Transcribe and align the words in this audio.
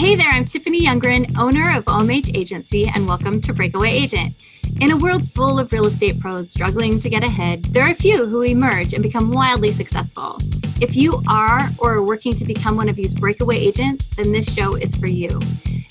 Hey 0.00 0.14
there, 0.14 0.30
I'm 0.30 0.46
Tiffany 0.46 0.80
Youngren, 0.80 1.38
owner 1.38 1.76
of 1.76 1.84
OMH 1.84 2.34
Agency, 2.34 2.88
and 2.88 3.06
welcome 3.06 3.38
to 3.42 3.52
Breakaway 3.52 3.90
Agent. 3.90 4.34
In 4.80 4.92
a 4.92 4.96
world 4.96 5.30
full 5.32 5.58
of 5.58 5.70
real 5.74 5.84
estate 5.84 6.18
pros 6.18 6.48
struggling 6.48 6.98
to 7.00 7.10
get 7.10 7.22
ahead, 7.22 7.64
there 7.64 7.84
are 7.84 7.90
a 7.90 7.94
few 7.94 8.24
who 8.24 8.40
emerge 8.40 8.94
and 8.94 9.02
become 9.02 9.30
wildly 9.30 9.72
successful. 9.72 10.38
If 10.80 10.96
you 10.96 11.22
are 11.28 11.68
or 11.76 11.96
are 11.96 12.02
working 12.02 12.34
to 12.36 12.46
become 12.46 12.76
one 12.76 12.88
of 12.88 12.96
these 12.96 13.14
breakaway 13.14 13.58
agents, 13.58 14.08
then 14.08 14.32
this 14.32 14.50
show 14.50 14.74
is 14.74 14.96
for 14.96 15.06
you. 15.06 15.38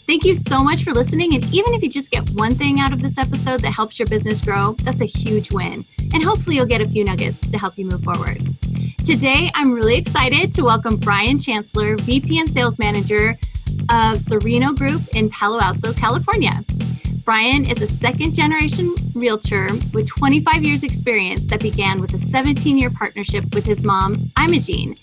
Thank 0.07 0.25
you 0.25 0.33
so 0.33 0.63
much 0.63 0.83
for 0.83 0.91
listening. 0.91 1.35
And 1.35 1.45
even 1.53 1.75
if 1.75 1.83
you 1.83 1.89
just 1.89 2.09
get 2.09 2.27
one 2.31 2.55
thing 2.55 2.79
out 2.79 2.91
of 2.91 3.03
this 3.03 3.19
episode 3.19 3.61
that 3.61 3.73
helps 3.73 3.99
your 3.99 4.07
business 4.07 4.41
grow, 4.41 4.75
that's 4.81 5.01
a 5.01 5.05
huge 5.05 5.51
win. 5.51 5.85
And 6.15 6.23
hopefully, 6.23 6.55
you'll 6.55 6.65
get 6.65 6.81
a 6.81 6.87
few 6.89 7.03
nuggets 7.03 7.47
to 7.47 7.59
help 7.59 7.77
you 7.77 7.85
move 7.85 8.03
forward. 8.03 8.41
Today, 9.05 9.51
I'm 9.53 9.71
really 9.71 9.97
excited 9.97 10.51
to 10.53 10.63
welcome 10.63 10.97
Brian 10.97 11.37
Chancellor, 11.37 11.95
VP 11.97 12.39
and 12.39 12.49
Sales 12.49 12.79
Manager 12.79 13.37
of 13.89 14.21
Sereno 14.21 14.73
Group 14.73 15.01
in 15.15 15.29
Palo 15.29 15.59
Alto, 15.59 15.93
California. 15.93 16.63
Brian 17.23 17.65
is 17.65 17.81
a 17.81 17.87
second 17.87 18.33
generation 18.33 18.93
realtor 19.13 19.67
with 19.93 20.09
25 20.09 20.63
years 20.63 20.83
experience 20.83 21.45
that 21.45 21.59
began 21.59 22.01
with 22.01 22.13
a 22.13 22.19
17 22.19 22.77
year 22.77 22.89
partnership 22.89 23.53
with 23.53 23.65
his 23.65 23.83
mom, 23.83 24.31
Imogene. 24.37 24.95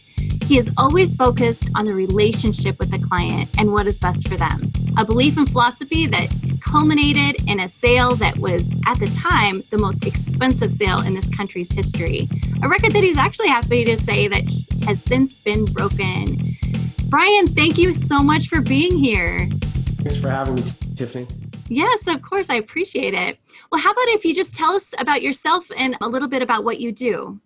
He 0.46 0.58
is 0.58 0.70
always 0.76 1.14
focused 1.14 1.70
on 1.74 1.84
the 1.84 1.92
relationship 1.92 2.78
with 2.78 2.90
the 2.90 2.98
client 2.98 3.48
and 3.58 3.72
what 3.72 3.86
is 3.86 3.98
best 3.98 4.28
for 4.28 4.36
them. 4.36 4.70
A 4.96 5.04
belief 5.04 5.36
and 5.36 5.50
philosophy 5.50 6.06
that 6.06 6.28
culminated 6.60 7.48
in 7.48 7.60
a 7.60 7.68
sale 7.68 8.14
that 8.16 8.36
was, 8.38 8.68
at 8.86 8.98
the 8.98 9.06
time, 9.06 9.62
the 9.70 9.78
most 9.78 10.06
expensive 10.06 10.72
sale 10.72 11.00
in 11.02 11.14
this 11.14 11.28
country's 11.30 11.70
history. 11.70 12.28
A 12.62 12.68
record 12.68 12.92
that 12.92 13.02
he's 13.02 13.16
actually 13.16 13.48
happy 13.48 13.84
to 13.84 13.96
say 13.96 14.28
that 14.28 14.42
has 14.84 15.02
since 15.02 15.38
been 15.38 15.64
broken. 15.64 16.56
Brian, 17.08 17.46
thank 17.46 17.78
you 17.78 17.94
so 17.94 18.18
much 18.18 18.48
for 18.48 18.60
being 18.60 18.98
here. 18.98 19.48
Thanks 19.98 20.18
for 20.18 20.28
having 20.28 20.56
me, 20.56 20.64
Tiffany. 20.96 21.28
Yes, 21.68 22.08
of 22.08 22.20
course. 22.22 22.50
I 22.50 22.56
appreciate 22.56 23.14
it. 23.14 23.38
Well, 23.70 23.80
how 23.80 23.92
about 23.92 24.08
if 24.08 24.24
you 24.24 24.34
just 24.34 24.56
tell 24.56 24.72
us 24.72 24.92
about 24.98 25.22
yourself 25.22 25.70
and 25.76 25.96
a 26.00 26.08
little 26.08 26.28
bit 26.28 26.42
about 26.42 26.64
what 26.64 26.80
you 26.80 26.90
do? 26.90 27.40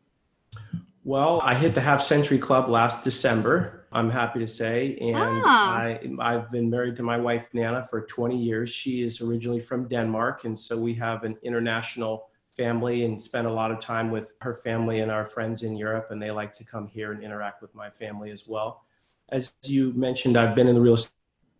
Well, 1.04 1.40
I 1.44 1.54
hit 1.54 1.74
the 1.74 1.80
Half 1.80 2.02
Century 2.02 2.38
Club 2.38 2.68
last 2.68 3.04
December, 3.04 3.86
I'm 3.92 4.08
happy 4.08 4.38
to 4.38 4.46
say. 4.46 4.96
And 5.00 5.16
ah. 5.44 5.74
I, 5.74 6.00
I've 6.20 6.50
been 6.50 6.70
married 6.70 6.96
to 6.96 7.02
my 7.02 7.18
wife, 7.18 7.48
Nana, 7.52 7.84
for 7.84 8.02
20 8.02 8.36
years. 8.36 8.70
She 8.70 9.02
is 9.02 9.20
originally 9.20 9.60
from 9.60 9.88
Denmark. 9.88 10.44
And 10.44 10.58
so 10.58 10.78
we 10.78 10.94
have 10.94 11.24
an 11.24 11.36
international 11.42 12.28
family 12.56 13.04
and 13.04 13.20
spend 13.20 13.46
a 13.46 13.52
lot 13.52 13.70
of 13.70 13.80
time 13.80 14.10
with 14.10 14.34
her 14.40 14.54
family 14.54 15.00
and 15.00 15.10
our 15.10 15.26
friends 15.26 15.62
in 15.62 15.76
Europe. 15.76 16.08
And 16.10 16.22
they 16.22 16.30
like 16.30 16.52
to 16.54 16.64
come 16.64 16.86
here 16.86 17.12
and 17.12 17.22
interact 17.22 17.62
with 17.62 17.74
my 17.74 17.90
family 17.90 18.30
as 18.30 18.46
well 18.46 18.84
as 19.30 19.52
you 19.64 19.92
mentioned, 19.92 20.36
I've 20.36 20.54
been 20.54 20.66
in 20.66 20.74
the 20.74 20.80
real 20.80 20.98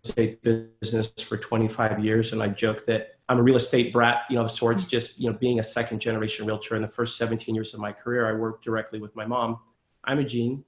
estate 0.04 0.42
business 0.42 1.12
for 1.22 1.36
25 1.36 2.04
years, 2.04 2.32
and 2.32 2.42
I 2.42 2.48
joke 2.48 2.86
that 2.86 3.18
I'm 3.28 3.38
a 3.38 3.42
real 3.42 3.56
estate 3.56 3.92
brat, 3.92 4.22
you 4.28 4.36
know, 4.36 4.44
of 4.44 4.50
sorts. 4.50 4.84
Just 4.84 5.18
you 5.18 5.30
know, 5.30 5.36
being 5.36 5.60
a 5.60 5.64
second 5.64 6.00
generation 6.00 6.46
realtor 6.46 6.76
in 6.76 6.82
the 6.82 6.88
first 6.88 7.16
17 7.16 7.54
years 7.54 7.74
of 7.74 7.80
my 7.80 7.92
career, 7.92 8.28
I 8.28 8.32
worked 8.32 8.64
directly 8.64 9.00
with 9.00 9.14
my 9.14 9.26
mom, 9.26 9.60
Imogene, 10.08 10.64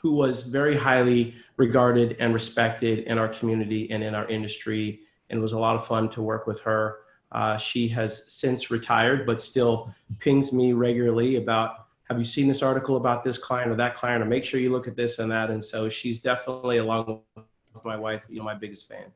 who 0.00 0.14
was 0.14 0.46
very 0.46 0.76
highly 0.76 1.34
regarded 1.56 2.16
and 2.18 2.34
respected 2.34 3.00
in 3.00 3.18
our 3.18 3.28
community 3.28 3.90
and 3.90 4.02
in 4.02 4.14
our 4.14 4.28
industry, 4.28 5.00
and 5.30 5.38
it 5.38 5.42
was 5.42 5.52
a 5.52 5.58
lot 5.58 5.74
of 5.74 5.86
fun 5.86 6.08
to 6.10 6.22
work 6.22 6.46
with 6.46 6.60
her. 6.60 6.98
Uh, 7.32 7.56
she 7.56 7.88
has 7.88 8.32
since 8.32 8.70
retired, 8.70 9.26
but 9.26 9.42
still 9.42 9.92
pings 10.20 10.52
me 10.52 10.72
regularly 10.72 11.36
about 11.36 11.85
have 12.08 12.18
you 12.18 12.24
seen 12.24 12.46
this 12.46 12.62
article 12.62 12.96
about 12.96 13.24
this 13.24 13.36
client 13.36 13.70
or 13.70 13.74
that 13.76 13.94
client 13.94 14.22
or 14.22 14.26
make 14.26 14.44
sure 14.44 14.60
you 14.60 14.70
look 14.70 14.86
at 14.86 14.96
this 14.96 15.18
and 15.18 15.30
that. 15.30 15.50
And 15.50 15.64
so 15.64 15.88
she's 15.88 16.20
definitely 16.20 16.78
along 16.78 17.20
with 17.34 17.84
my 17.84 17.96
wife 17.96 18.26
you 18.28 18.38
know 18.38 18.44
my 18.44 18.54
biggest 18.54 18.88
fan. 18.88 19.06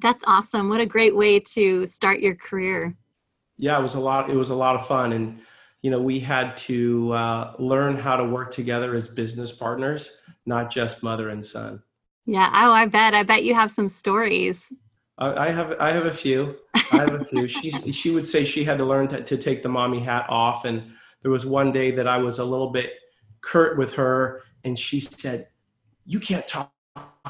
That's 0.00 0.22
awesome. 0.26 0.68
What 0.68 0.80
a 0.80 0.86
great 0.86 1.16
way 1.16 1.40
to 1.40 1.86
start 1.86 2.20
your 2.20 2.34
career. 2.34 2.96
Yeah 3.56 3.78
it 3.78 3.82
was 3.82 3.94
a 3.94 4.00
lot 4.00 4.30
it 4.30 4.36
was 4.36 4.50
a 4.50 4.54
lot 4.54 4.74
of 4.74 4.86
fun. 4.86 5.12
And 5.12 5.40
you 5.82 5.90
know 5.90 6.00
we 6.00 6.18
had 6.18 6.56
to 6.58 7.12
uh, 7.12 7.54
learn 7.58 7.96
how 7.96 8.16
to 8.16 8.24
work 8.24 8.52
together 8.52 8.94
as 8.94 9.08
business 9.08 9.52
partners 9.52 10.20
not 10.44 10.70
just 10.70 11.02
mother 11.02 11.28
and 11.28 11.44
son. 11.44 11.82
Yeah. 12.26 12.50
Oh 12.52 12.72
i 12.72 12.84
bet. 12.86 13.14
I 13.14 13.22
bet 13.22 13.44
you 13.44 13.54
have 13.54 13.70
some 13.70 13.88
stories 13.88 14.72
I 15.18 15.50
have 15.50 15.76
I 15.80 15.92
have 15.92 16.06
a 16.06 16.12
few. 16.12 16.56
I 16.92 16.98
have 16.98 17.20
a 17.20 17.24
few. 17.24 17.48
She 17.48 17.70
she 17.70 18.10
would 18.10 18.26
say 18.26 18.44
she 18.44 18.64
had 18.64 18.78
to 18.78 18.84
learn 18.84 19.08
to, 19.08 19.22
to 19.22 19.36
take 19.36 19.62
the 19.62 19.68
mommy 19.68 20.00
hat 20.00 20.26
off, 20.28 20.64
and 20.64 20.92
there 21.22 21.30
was 21.30 21.44
one 21.44 21.72
day 21.72 21.90
that 21.92 22.06
I 22.06 22.18
was 22.18 22.38
a 22.38 22.44
little 22.44 22.70
bit 22.70 22.92
curt 23.40 23.78
with 23.78 23.94
her, 23.94 24.42
and 24.64 24.78
she 24.78 25.00
said, 25.00 25.48
"You 26.06 26.20
can't 26.20 26.46
talk 26.46 26.72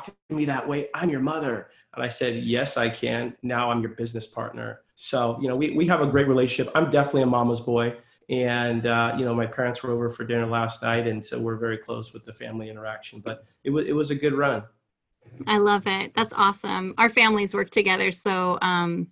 to 0.05 0.13
me 0.29 0.45
that 0.47 0.69
way. 0.69 0.89
I'm 0.95 1.09
your 1.09 1.21
mother." 1.21 1.71
And 1.95 2.05
I 2.05 2.11
said, 2.11 2.43
"Yes, 2.43 2.77
I 2.77 2.91
can. 2.91 3.35
Now 3.43 3.71
I'm 3.71 3.81
your 3.81 3.93
business 3.93 4.27
partner." 4.27 4.81
So 4.95 5.39
you 5.41 5.49
know, 5.49 5.57
we 5.57 5.71
we 5.71 5.87
have 5.87 6.03
a 6.03 6.07
great 6.07 6.29
relationship. 6.29 6.71
I'm 6.75 6.91
definitely 6.91 7.23
a 7.23 7.27
mama's 7.27 7.61
boy, 7.61 7.97
and 8.29 8.87
uh, 8.87 9.15
you 9.19 9.25
know, 9.25 9.35
my 9.35 9.47
parents 9.47 9.83
were 9.83 9.93
over 9.93 10.11
for 10.11 10.25
dinner 10.25 10.47
last 10.47 10.83
night, 10.83 11.07
and 11.07 11.25
so 11.25 11.41
we're 11.41 11.57
very 11.57 11.79
close 11.79 12.13
with 12.13 12.27
the 12.27 12.35
family 12.35 12.69
interaction. 12.69 13.21
But 13.21 13.45
it 13.65 13.71
was 13.71 13.87
it 13.87 13.95
was 13.95 14.11
a 14.11 14.15
good 14.15 14.35
run. 14.35 14.65
I 15.47 15.59
love 15.59 15.87
it. 15.87 16.13
That's 16.15 16.33
awesome. 16.33 16.95
Our 16.99 17.11
families 17.11 17.55
work 17.55 17.71
together, 17.71 18.11
so 18.11 18.59
um, 18.61 19.09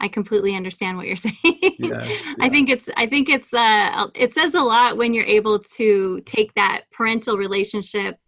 I 0.00 0.08
completely 0.08 0.54
understand 0.54 0.96
what 0.96 1.06
you're 1.06 1.16
saying. 1.16 1.36
Yeah, 1.44 2.04
yeah. 2.04 2.34
I 2.40 2.48
think 2.48 2.70
it's 2.70 2.88
I 2.96 3.06
think 3.06 3.28
it's 3.28 3.52
uh, 3.52 4.06
it 4.14 4.32
says 4.32 4.54
a 4.54 4.62
lot 4.62 4.96
when 4.96 5.14
you're 5.14 5.24
able 5.24 5.58
to 5.76 6.20
take 6.22 6.54
that 6.54 6.82
parental 6.90 7.36
relationship 7.36 8.18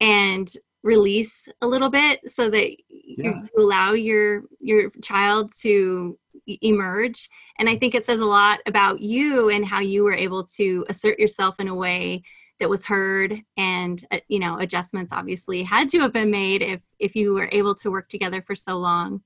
and 0.00 0.50
release 0.82 1.48
a 1.60 1.66
little 1.66 1.90
bit 1.90 2.20
so 2.28 2.50
that 2.50 2.70
yeah. 2.88 3.40
you 3.46 3.48
allow 3.56 3.92
your 3.92 4.42
your 4.60 4.90
child 5.02 5.52
to 5.60 6.18
emerge 6.60 7.28
and 7.58 7.68
i 7.68 7.76
think 7.76 7.94
it 7.94 8.02
says 8.02 8.18
a 8.18 8.26
lot 8.26 8.58
about 8.66 9.00
you 9.00 9.48
and 9.48 9.64
how 9.64 9.78
you 9.78 10.02
were 10.02 10.14
able 10.14 10.42
to 10.42 10.84
assert 10.88 11.20
yourself 11.20 11.54
in 11.60 11.68
a 11.68 11.74
way 11.74 12.20
that 12.60 12.70
was 12.70 12.86
heard 12.86 13.42
and 13.56 14.04
uh, 14.10 14.18
you 14.28 14.38
know 14.38 14.58
adjustments 14.58 15.12
obviously 15.12 15.62
had 15.62 15.88
to 15.88 15.98
have 16.00 16.12
been 16.12 16.30
made 16.30 16.62
if 16.62 16.80
if 16.98 17.16
you 17.16 17.34
were 17.34 17.48
able 17.52 17.74
to 17.74 17.90
work 17.90 18.08
together 18.08 18.42
for 18.42 18.54
so 18.54 18.78
long. 18.78 19.22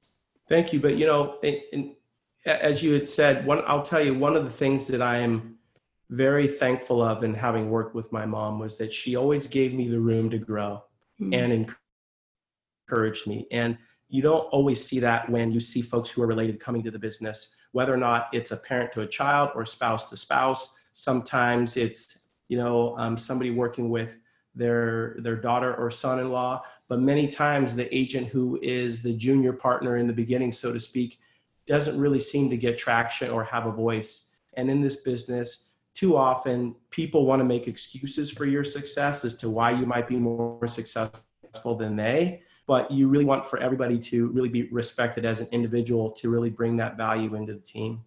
Thank 0.49 0.73
you 0.73 0.81
but 0.81 0.97
you 0.97 1.07
know 1.07 1.39
in, 1.43 1.61
in, 1.73 1.97
as 2.47 2.83
you 2.83 2.93
had 2.93 3.09
said 3.09 3.45
one 3.45 3.63
i'll 3.67 3.83
tell 3.83 4.01
you 4.01 4.15
one 4.15 4.37
of 4.37 4.45
the 4.45 4.51
things 4.51 4.87
that 4.87 5.03
i 5.03 5.19
am 5.19 5.57
very 6.11 6.47
thankful 6.47 7.03
of 7.03 7.25
in 7.25 7.35
having 7.35 7.71
worked 7.71 7.95
with 7.95 8.13
my 8.13 8.25
mom 8.25 8.59
was 8.59 8.77
that 8.77 8.93
she 8.93 9.17
always 9.17 9.49
gave 9.49 9.75
me 9.75 9.89
the 9.89 9.99
room 9.99 10.31
to 10.31 10.39
grow 10.39 10.83
mm-hmm. 11.21 11.33
and 11.33 11.69
encouraged 12.89 13.27
me. 13.27 13.47
And 13.51 13.77
you 14.09 14.23
don't 14.23 14.47
always 14.53 14.85
see 14.85 15.01
that 15.01 15.29
when 15.29 15.51
you 15.51 15.59
see 15.59 15.83
folks 15.83 16.11
who 16.11 16.23
are 16.23 16.29
related 16.29 16.61
coming 16.61 16.83
to 16.85 16.91
the 16.91 16.99
business 16.99 17.57
whether 17.73 17.93
or 17.93 17.99
not 17.99 18.29
it's 18.33 18.53
a 18.53 18.57
parent 18.57 18.91
to 18.91 19.03
a 19.03 19.07
child 19.07 19.51
or 19.55 19.67
spouse 19.67 20.09
to 20.09 20.17
spouse. 20.17 20.81
Sometimes 20.95 21.77
it's 21.77 22.26
you 22.49 22.59
know 22.59 22.97
um, 22.99 23.17
somebody 23.17 23.51
working 23.51 23.91
with 23.91 24.19
their 24.57 25.17
their 25.21 25.37
daughter 25.37 25.75
or 25.75 25.91
son-in-law. 25.91 26.63
But 26.89 27.01
many 27.01 27.29
times 27.29 27.77
the 27.77 27.95
agent 27.95 28.29
who 28.29 28.59
is 28.63 29.03
the 29.03 29.13
junior 29.13 29.53
partner 29.53 29.99
in 29.99 30.07
the 30.07 30.13
beginning 30.13 30.51
so 30.51 30.73
to 30.73 30.81
speak 30.81 31.21
doesn't 31.67 31.99
really 31.99 32.21
seem 32.21 32.49
to 32.51 32.57
get 32.57 32.79
traction 32.79 33.31
or 33.31 33.45
have 33.45 33.67
a 33.67 33.73
voice. 33.73 34.37
And 34.55 34.71
in 34.71 34.81
this 34.81 35.03
business 35.03 35.73
too 35.95 36.17
often 36.17 36.75
people 36.91 37.25
want 37.25 37.41
to 37.41 37.45
make 37.45 37.69
excuses 37.69 38.31
for 38.31 38.45
your 38.45 38.65
success 38.65 39.25
as 39.25 39.37
to 39.39 39.49
why 39.49 39.71
you 39.71 39.87
might 39.87 40.07
be 40.07 40.17
more 40.17 40.67
successful 40.67 41.75
than 41.77 41.97
they. 41.97 42.43
But 42.67 42.91
you 42.91 43.09
really 43.09 43.25
want 43.25 43.47
for 43.47 43.59
everybody 43.59 43.99
to 43.99 44.29
really 44.29 44.49
be 44.49 44.65
respected 44.65 45.25
as 45.25 45.41
an 45.41 45.49
individual 45.53 46.11
to 46.13 46.31
really 46.31 46.51
bring 46.51 46.77
that 46.79 46.97
value 46.97 47.35
into 47.35 47.55
the 47.55 47.61
team. 47.61 48.03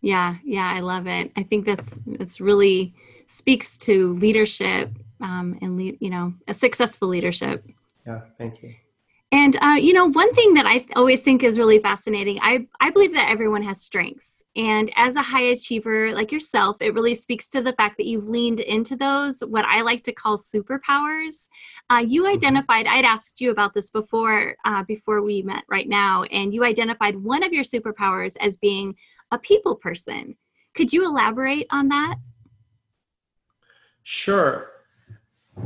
Yeah 0.00 0.36
yeah 0.44 0.72
i 0.74 0.80
love 0.80 1.06
it. 1.06 1.30
I 1.36 1.42
think 1.42 1.66
that's 1.66 2.00
it's 2.06 2.40
really 2.40 2.94
speaks 3.32 3.78
to 3.78 4.12
leadership 4.14 4.90
um, 5.20 5.58
and 5.62 5.76
lead, 5.76 5.96
you 6.00 6.10
know 6.10 6.34
a 6.48 6.54
successful 6.54 7.08
leadership. 7.08 7.64
Yeah, 8.06 8.20
thank 8.38 8.62
you. 8.62 8.74
And 9.32 9.56
uh, 9.62 9.78
you 9.80 9.94
know, 9.94 10.10
one 10.10 10.34
thing 10.34 10.52
that 10.54 10.66
I 10.66 10.84
always 10.94 11.22
think 11.22 11.42
is 11.42 11.58
really 11.58 11.78
fascinating, 11.78 12.38
I 12.42 12.66
I 12.80 12.90
believe 12.90 13.14
that 13.14 13.30
everyone 13.30 13.62
has 13.62 13.80
strengths, 13.80 14.42
and 14.54 14.92
as 14.96 15.16
a 15.16 15.22
high 15.22 15.44
achiever 15.44 16.12
like 16.12 16.30
yourself, 16.30 16.76
it 16.80 16.92
really 16.92 17.14
speaks 17.14 17.48
to 17.48 17.62
the 17.62 17.72
fact 17.72 17.96
that 17.96 18.06
you've 18.06 18.28
leaned 18.28 18.60
into 18.60 18.94
those 18.94 19.40
what 19.40 19.64
I 19.64 19.80
like 19.80 20.04
to 20.04 20.12
call 20.12 20.36
superpowers. 20.36 21.48
Uh, 21.88 22.04
you 22.06 22.24
mm-hmm. 22.24 22.34
identified, 22.34 22.86
I'd 22.86 23.06
asked 23.06 23.40
you 23.40 23.50
about 23.50 23.72
this 23.72 23.88
before 23.88 24.56
uh, 24.66 24.82
before 24.82 25.22
we 25.22 25.40
met 25.40 25.64
right 25.70 25.88
now, 25.88 26.24
and 26.24 26.52
you 26.52 26.64
identified 26.64 27.16
one 27.16 27.42
of 27.42 27.54
your 27.54 27.64
superpowers 27.64 28.36
as 28.38 28.58
being 28.58 28.94
a 29.30 29.38
people 29.38 29.76
person. 29.76 30.36
Could 30.74 30.92
you 30.92 31.06
elaborate 31.06 31.66
on 31.70 31.88
that? 31.88 32.16
Sure. 34.02 34.68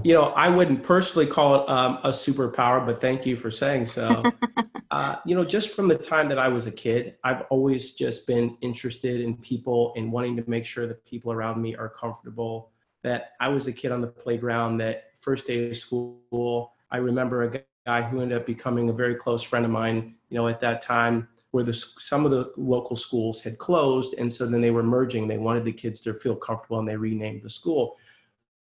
You 0.02 0.14
know, 0.14 0.24
I 0.32 0.48
wouldn't 0.48 0.82
personally 0.82 1.26
call 1.26 1.62
it 1.62 1.68
um, 1.70 1.98
a 2.02 2.10
superpower, 2.10 2.84
but 2.84 3.00
thank 3.00 3.24
you 3.24 3.36
for 3.36 3.50
saying 3.50 3.86
so. 3.86 4.24
uh, 4.90 5.16
you 5.24 5.34
know, 5.34 5.44
just 5.44 5.70
from 5.70 5.88
the 5.88 5.96
time 5.96 6.28
that 6.28 6.38
I 6.38 6.48
was 6.48 6.66
a 6.66 6.72
kid, 6.72 7.16
I've 7.22 7.42
always 7.50 7.94
just 7.94 8.26
been 8.26 8.56
interested 8.62 9.20
in 9.20 9.36
people 9.36 9.92
and 9.96 10.10
wanting 10.10 10.36
to 10.36 10.44
make 10.50 10.64
sure 10.64 10.86
that 10.86 11.04
people 11.06 11.32
around 11.32 11.62
me 11.62 11.76
are 11.76 11.88
comfortable. 11.88 12.72
That 13.02 13.32
I 13.40 13.48
was 13.48 13.68
a 13.68 13.72
kid 13.72 13.92
on 13.92 14.00
the 14.00 14.08
playground 14.08 14.78
that 14.78 15.10
first 15.20 15.46
day 15.46 15.70
of 15.70 15.76
school, 15.76 16.72
I 16.90 16.98
remember 16.98 17.44
a 17.44 17.62
guy 17.86 18.02
who 18.02 18.20
ended 18.20 18.38
up 18.38 18.46
becoming 18.46 18.88
a 18.88 18.92
very 18.92 19.14
close 19.14 19.42
friend 19.42 19.64
of 19.64 19.70
mine, 19.70 20.16
you 20.28 20.36
know, 20.36 20.48
at 20.48 20.60
that 20.60 20.82
time 20.82 21.28
where 21.52 21.64
the, 21.64 21.72
some 21.72 22.24
of 22.24 22.30
the 22.30 22.52
local 22.56 22.96
schools 22.96 23.40
had 23.40 23.56
closed. 23.58 24.14
And 24.18 24.32
so 24.32 24.46
then 24.46 24.60
they 24.60 24.70
were 24.70 24.82
merging. 24.82 25.28
They 25.28 25.38
wanted 25.38 25.64
the 25.64 25.72
kids 25.72 26.00
to 26.02 26.14
feel 26.14 26.36
comfortable 26.36 26.78
and 26.78 26.88
they 26.88 26.96
renamed 26.96 27.42
the 27.42 27.50
school. 27.50 27.96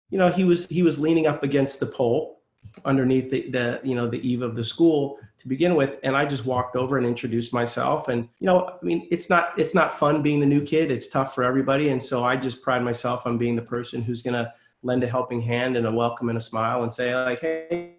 You 0.09 0.17
know, 0.17 0.29
he 0.29 0.43
was, 0.43 0.67
he 0.67 0.83
was 0.83 0.99
leaning 0.99 1.27
up 1.27 1.43
against 1.43 1.79
the 1.79 1.87
pole 1.87 2.35
underneath 2.83 3.29
the, 3.29 3.49
the 3.51 3.79
you 3.83 3.95
know 3.95 4.09
the 4.09 4.27
eave 4.27 4.41
of 4.41 4.55
the 4.55 4.63
school 4.63 5.17
to 5.39 5.47
begin 5.47 5.75
with. 5.75 5.97
And 6.03 6.15
i 6.15 6.25
just 6.25 6.45
walked 6.45 6.75
over 6.75 6.97
and 6.97 7.05
introduced 7.05 7.53
myself. 7.53 8.09
And 8.09 8.27
you 8.39 8.47
know 8.47 8.67
i 8.67 8.85
mean 8.85 9.07
it's 9.11 9.29
not 9.29 9.57
it's 9.57 9.73
not 9.73 9.97
fun 9.97 10.21
being 10.21 10.39
the 10.39 10.45
new 10.45 10.61
kid. 10.61 10.91
It's 10.91 11.07
tough 11.07 11.33
for 11.33 11.43
everybody. 11.43 11.89
And 11.89 12.01
so 12.01 12.23
i 12.23 12.35
just 12.35 12.61
pride 12.61 12.83
myself 12.83 13.25
on 13.25 13.37
being 13.37 13.55
the 13.55 13.61
person 13.61 14.01
who's 14.01 14.21
going 14.21 14.33
to 14.33 14.53
lend 14.83 15.03
a 15.03 15.07
helping 15.07 15.41
hand 15.41 15.77
and 15.77 15.87
a 15.87 15.91
welcome 15.91 16.29
and 16.29 16.37
a 16.37 16.41
smile 16.41 16.83
and 16.83 16.91
say 16.91 17.15
like 17.15 17.39
hey 17.39 17.95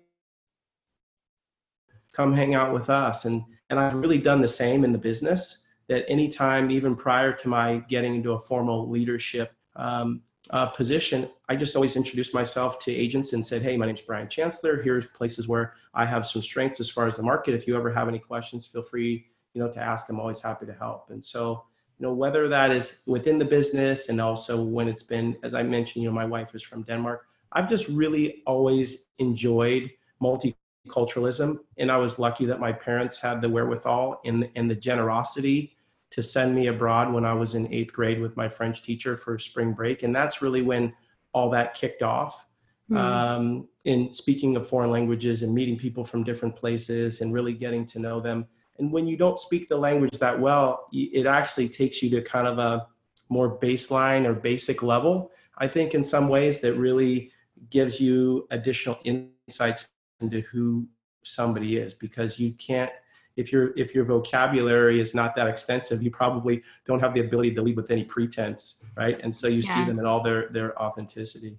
come 2.12 2.32
hang 2.32 2.54
out 2.54 2.72
with 2.72 2.90
us. 2.90 3.24
And 3.24 3.44
and 3.70 3.80
i've 3.80 3.94
really 3.94 4.18
done 4.18 4.40
the 4.40 4.48
same 4.48 4.84
in 4.84 4.92
the 4.92 4.98
business 4.98 5.62
that 5.88 6.04
anytime 6.08 6.70
even 6.70 6.96
prior 6.96 7.32
to 7.32 7.48
my 7.48 7.78
getting 7.88 8.16
into 8.16 8.32
a 8.32 8.40
formal 8.40 8.90
leadership 8.90 9.52
um, 9.76 10.22
uh, 10.50 10.66
position, 10.66 11.28
I 11.48 11.56
just 11.56 11.74
always 11.76 11.96
introduced 11.96 12.34
myself 12.34 12.78
to 12.80 12.92
agents 12.92 13.32
and 13.32 13.44
said, 13.44 13.62
"Hey, 13.62 13.76
my 13.76 13.86
name's 13.86 14.02
Brian 14.02 14.28
Chancellor. 14.28 14.82
Here's 14.82 15.06
places 15.06 15.48
where 15.48 15.74
I 15.94 16.06
have 16.06 16.26
some 16.26 16.42
strengths 16.42 16.80
as 16.80 16.90
far 16.90 17.06
as 17.06 17.16
the 17.16 17.22
market. 17.22 17.54
If 17.54 17.66
you 17.66 17.76
ever 17.76 17.90
have 17.90 18.08
any 18.08 18.18
questions, 18.18 18.66
feel 18.66 18.82
free, 18.82 19.26
you 19.54 19.62
know, 19.62 19.70
to 19.70 19.80
ask. 19.80 20.08
I'm 20.08 20.20
always 20.20 20.40
happy 20.40 20.66
to 20.66 20.72
help." 20.72 21.10
And 21.10 21.24
so, 21.24 21.64
you 21.98 22.06
know, 22.06 22.12
whether 22.12 22.48
that 22.48 22.70
is 22.70 23.02
within 23.06 23.38
the 23.38 23.44
business 23.44 24.08
and 24.08 24.20
also 24.20 24.62
when 24.62 24.88
it's 24.88 25.02
been, 25.02 25.36
as 25.42 25.54
I 25.54 25.62
mentioned, 25.62 26.02
you 26.02 26.08
know, 26.08 26.14
my 26.14 26.26
wife 26.26 26.54
is 26.54 26.62
from 26.62 26.82
Denmark. 26.82 27.26
I've 27.52 27.68
just 27.68 27.88
really 27.88 28.42
always 28.46 29.06
enjoyed 29.18 29.90
multiculturalism, 30.22 31.58
and 31.78 31.90
I 31.90 31.96
was 31.96 32.18
lucky 32.18 32.46
that 32.46 32.60
my 32.60 32.72
parents 32.72 33.20
had 33.20 33.40
the 33.40 33.48
wherewithal 33.48 34.20
and 34.24 34.48
and 34.54 34.70
the 34.70 34.76
generosity 34.76 35.75
to 36.16 36.22
send 36.22 36.54
me 36.54 36.68
abroad 36.68 37.12
when 37.12 37.26
I 37.26 37.34
was 37.34 37.54
in 37.54 37.70
eighth 37.70 37.92
grade 37.92 38.22
with 38.22 38.38
my 38.38 38.48
French 38.48 38.80
teacher 38.80 39.18
for 39.18 39.38
spring 39.38 39.74
break. 39.74 40.02
And 40.02 40.16
that's 40.16 40.40
really 40.40 40.62
when 40.62 40.94
all 41.34 41.50
that 41.50 41.74
kicked 41.74 42.02
off. 42.02 42.48
Mm. 42.90 42.96
Um, 42.96 43.68
in 43.84 44.10
speaking 44.14 44.56
of 44.56 44.66
foreign 44.66 44.90
languages 44.90 45.42
and 45.42 45.54
meeting 45.54 45.76
people 45.76 46.06
from 46.06 46.24
different 46.24 46.56
places 46.56 47.20
and 47.20 47.34
really 47.34 47.52
getting 47.52 47.84
to 47.86 47.98
know 47.98 48.18
them. 48.18 48.46
And 48.78 48.90
when 48.90 49.06
you 49.06 49.18
don't 49.18 49.38
speak 49.38 49.68
the 49.68 49.76
language 49.76 50.18
that 50.18 50.40
well, 50.40 50.88
it 50.90 51.26
actually 51.26 51.68
takes 51.68 52.02
you 52.02 52.08
to 52.10 52.22
kind 52.22 52.46
of 52.46 52.58
a 52.58 52.86
more 53.28 53.58
baseline 53.58 54.24
or 54.24 54.32
basic 54.32 54.82
level. 54.82 55.32
I 55.58 55.68
think 55.68 55.94
in 55.94 56.02
some 56.02 56.28
ways 56.28 56.60
that 56.60 56.74
really 56.74 57.30
gives 57.68 58.00
you 58.00 58.46
additional 58.50 58.98
insights 59.04 59.86
into 60.20 60.40
who 60.42 60.88
somebody 61.24 61.76
is 61.76 61.92
because 61.92 62.38
you 62.38 62.52
can't 62.54 62.92
if 63.36 63.52
your 63.52 63.72
if 63.76 63.94
your 63.94 64.04
vocabulary 64.04 65.00
is 65.00 65.14
not 65.14 65.36
that 65.36 65.46
extensive 65.46 66.02
you 66.02 66.10
probably 66.10 66.62
don't 66.86 67.00
have 67.00 67.14
the 67.14 67.20
ability 67.20 67.54
to 67.54 67.62
lead 67.62 67.76
with 67.76 67.90
any 67.90 68.04
pretense 68.04 68.84
right 68.96 69.20
and 69.22 69.34
so 69.34 69.46
you 69.46 69.60
yeah. 69.60 69.74
see 69.74 69.84
them 69.84 69.98
in 69.98 70.06
all 70.06 70.22
their 70.22 70.48
their 70.48 70.80
authenticity 70.82 71.58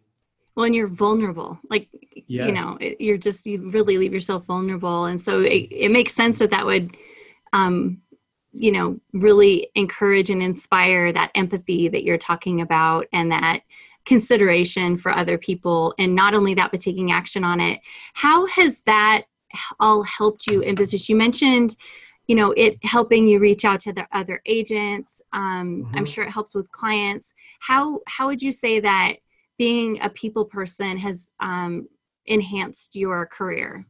well 0.55 0.65
and 0.65 0.75
you're 0.75 0.87
vulnerable 0.87 1.57
like 1.69 1.87
yes. 2.27 2.47
you 2.47 2.51
know 2.51 2.77
you're 2.99 3.17
just 3.17 3.45
you 3.45 3.69
really 3.69 3.97
leave 3.97 4.13
yourself 4.13 4.45
vulnerable 4.45 5.05
and 5.05 5.19
so 5.21 5.41
it, 5.41 5.67
it 5.71 5.91
makes 5.91 6.13
sense 6.13 6.39
that 6.39 6.51
that 6.51 6.65
would 6.65 6.97
um 7.53 8.01
you 8.53 8.71
know 8.71 8.99
really 9.13 9.69
encourage 9.75 10.29
and 10.29 10.41
inspire 10.41 11.11
that 11.11 11.31
empathy 11.35 11.87
that 11.87 12.03
you're 12.03 12.17
talking 12.17 12.61
about 12.61 13.05
and 13.13 13.31
that 13.31 13.61
consideration 14.05 14.97
for 14.97 15.11
other 15.11 15.37
people 15.37 15.93
and 15.99 16.15
not 16.15 16.33
only 16.33 16.53
that 16.53 16.71
but 16.71 16.79
taking 16.79 17.11
action 17.11 17.43
on 17.43 17.59
it 17.59 17.79
how 18.13 18.47
has 18.47 18.81
that 18.81 19.23
all 19.79 20.03
helped 20.03 20.47
you 20.47 20.61
in 20.61 20.75
business? 20.75 21.09
You 21.09 21.15
mentioned, 21.15 21.75
you 22.27 22.35
know, 22.35 22.51
it 22.51 22.77
helping 22.83 23.27
you 23.27 23.39
reach 23.39 23.65
out 23.65 23.79
to 23.81 23.93
the 23.93 24.05
other 24.11 24.41
agents. 24.45 25.21
Um, 25.33 25.85
mm-hmm. 25.85 25.95
I'm 25.95 26.05
sure 26.05 26.23
it 26.23 26.31
helps 26.31 26.53
with 26.53 26.71
clients. 26.71 27.33
How 27.59 28.01
how 28.07 28.27
would 28.27 28.41
you 28.41 28.51
say 28.51 28.79
that 28.81 29.13
being 29.57 29.99
a 30.01 30.09
people 30.09 30.45
person 30.45 30.97
has 30.97 31.31
um, 31.39 31.87
enhanced 32.25 32.95
your 32.95 33.25
career? 33.25 33.85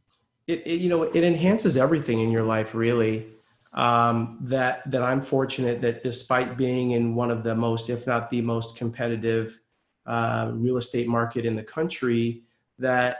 It, 0.46 0.66
it, 0.66 0.80
you 0.80 0.88
know 0.88 1.02
it 1.02 1.24
enhances 1.24 1.76
everything 1.76 2.20
in 2.20 2.30
your 2.30 2.44
life 2.44 2.74
really. 2.74 3.26
Um, 3.74 4.38
that 4.42 4.90
that 4.90 5.02
I'm 5.02 5.20
fortunate 5.20 5.80
that 5.82 6.02
despite 6.02 6.56
being 6.56 6.92
in 6.92 7.14
one 7.14 7.30
of 7.30 7.42
the 7.42 7.54
most, 7.54 7.90
if 7.90 8.06
not 8.06 8.30
the 8.30 8.40
most 8.40 8.76
competitive 8.76 9.60
uh, 10.06 10.50
real 10.54 10.78
estate 10.78 11.06
market 11.06 11.44
in 11.44 11.54
the 11.54 11.62
country, 11.62 12.44
that 12.78 13.18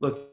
look 0.00 0.28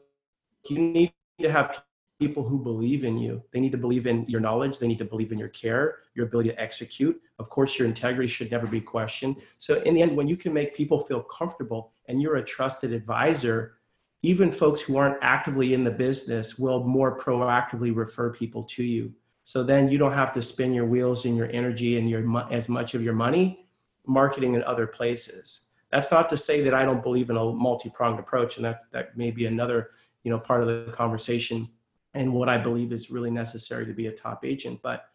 you 0.68 0.78
need 0.78 1.12
to 1.42 1.50
have 1.50 1.82
people 2.18 2.42
who 2.42 2.58
believe 2.62 3.04
in 3.04 3.16
you. 3.16 3.42
They 3.50 3.60
need 3.60 3.72
to 3.72 3.78
believe 3.78 4.06
in 4.06 4.26
your 4.28 4.40
knowledge. 4.40 4.78
They 4.78 4.86
need 4.86 4.98
to 4.98 5.04
believe 5.04 5.32
in 5.32 5.38
your 5.38 5.48
care, 5.48 5.98
your 6.14 6.26
ability 6.26 6.50
to 6.50 6.60
execute. 6.60 7.20
Of 7.38 7.48
course, 7.48 7.78
your 7.78 7.88
integrity 7.88 8.28
should 8.28 8.50
never 8.50 8.66
be 8.66 8.80
questioned. 8.80 9.36
So, 9.58 9.80
in 9.82 9.94
the 9.94 10.02
end, 10.02 10.16
when 10.16 10.28
you 10.28 10.36
can 10.36 10.52
make 10.52 10.74
people 10.74 11.00
feel 11.00 11.22
comfortable 11.22 11.92
and 12.08 12.20
you're 12.20 12.36
a 12.36 12.44
trusted 12.44 12.92
advisor, 12.92 13.76
even 14.22 14.50
folks 14.50 14.82
who 14.82 14.98
aren't 14.98 15.16
actively 15.22 15.72
in 15.72 15.82
the 15.82 15.90
business 15.90 16.58
will 16.58 16.84
more 16.84 17.18
proactively 17.18 17.94
refer 17.94 18.30
people 18.30 18.62
to 18.64 18.84
you. 18.84 19.14
So 19.44 19.62
then 19.62 19.88
you 19.88 19.98
don't 19.98 20.12
have 20.12 20.32
to 20.34 20.42
spin 20.42 20.74
your 20.74 20.86
wheels 20.86 21.24
and 21.24 21.36
your 21.36 21.50
energy 21.50 21.98
and 21.98 22.08
your 22.08 22.22
as 22.52 22.68
much 22.68 22.94
of 22.94 23.02
your 23.02 23.14
money 23.14 23.66
marketing 24.06 24.54
in 24.54 24.62
other 24.64 24.86
places. 24.86 25.66
That's 25.90 26.10
not 26.10 26.28
to 26.30 26.36
say 26.36 26.62
that 26.62 26.74
I 26.74 26.84
don't 26.84 27.02
believe 27.02 27.30
in 27.30 27.36
a 27.36 27.44
multi-pronged 27.44 28.18
approach, 28.18 28.56
and 28.56 28.64
that 28.64 28.82
that 28.92 29.16
may 29.16 29.30
be 29.30 29.46
another 29.46 29.90
you 30.24 30.30
know 30.30 30.38
part 30.38 30.62
of 30.62 30.68
the 30.68 30.92
conversation 30.92 31.68
and 32.14 32.32
what 32.32 32.48
I 32.48 32.58
believe 32.58 32.92
is 32.92 33.10
really 33.10 33.30
necessary 33.30 33.86
to 33.86 33.92
be 33.92 34.08
a 34.08 34.12
top 34.12 34.44
agent. 34.44 34.80
But 34.82 35.06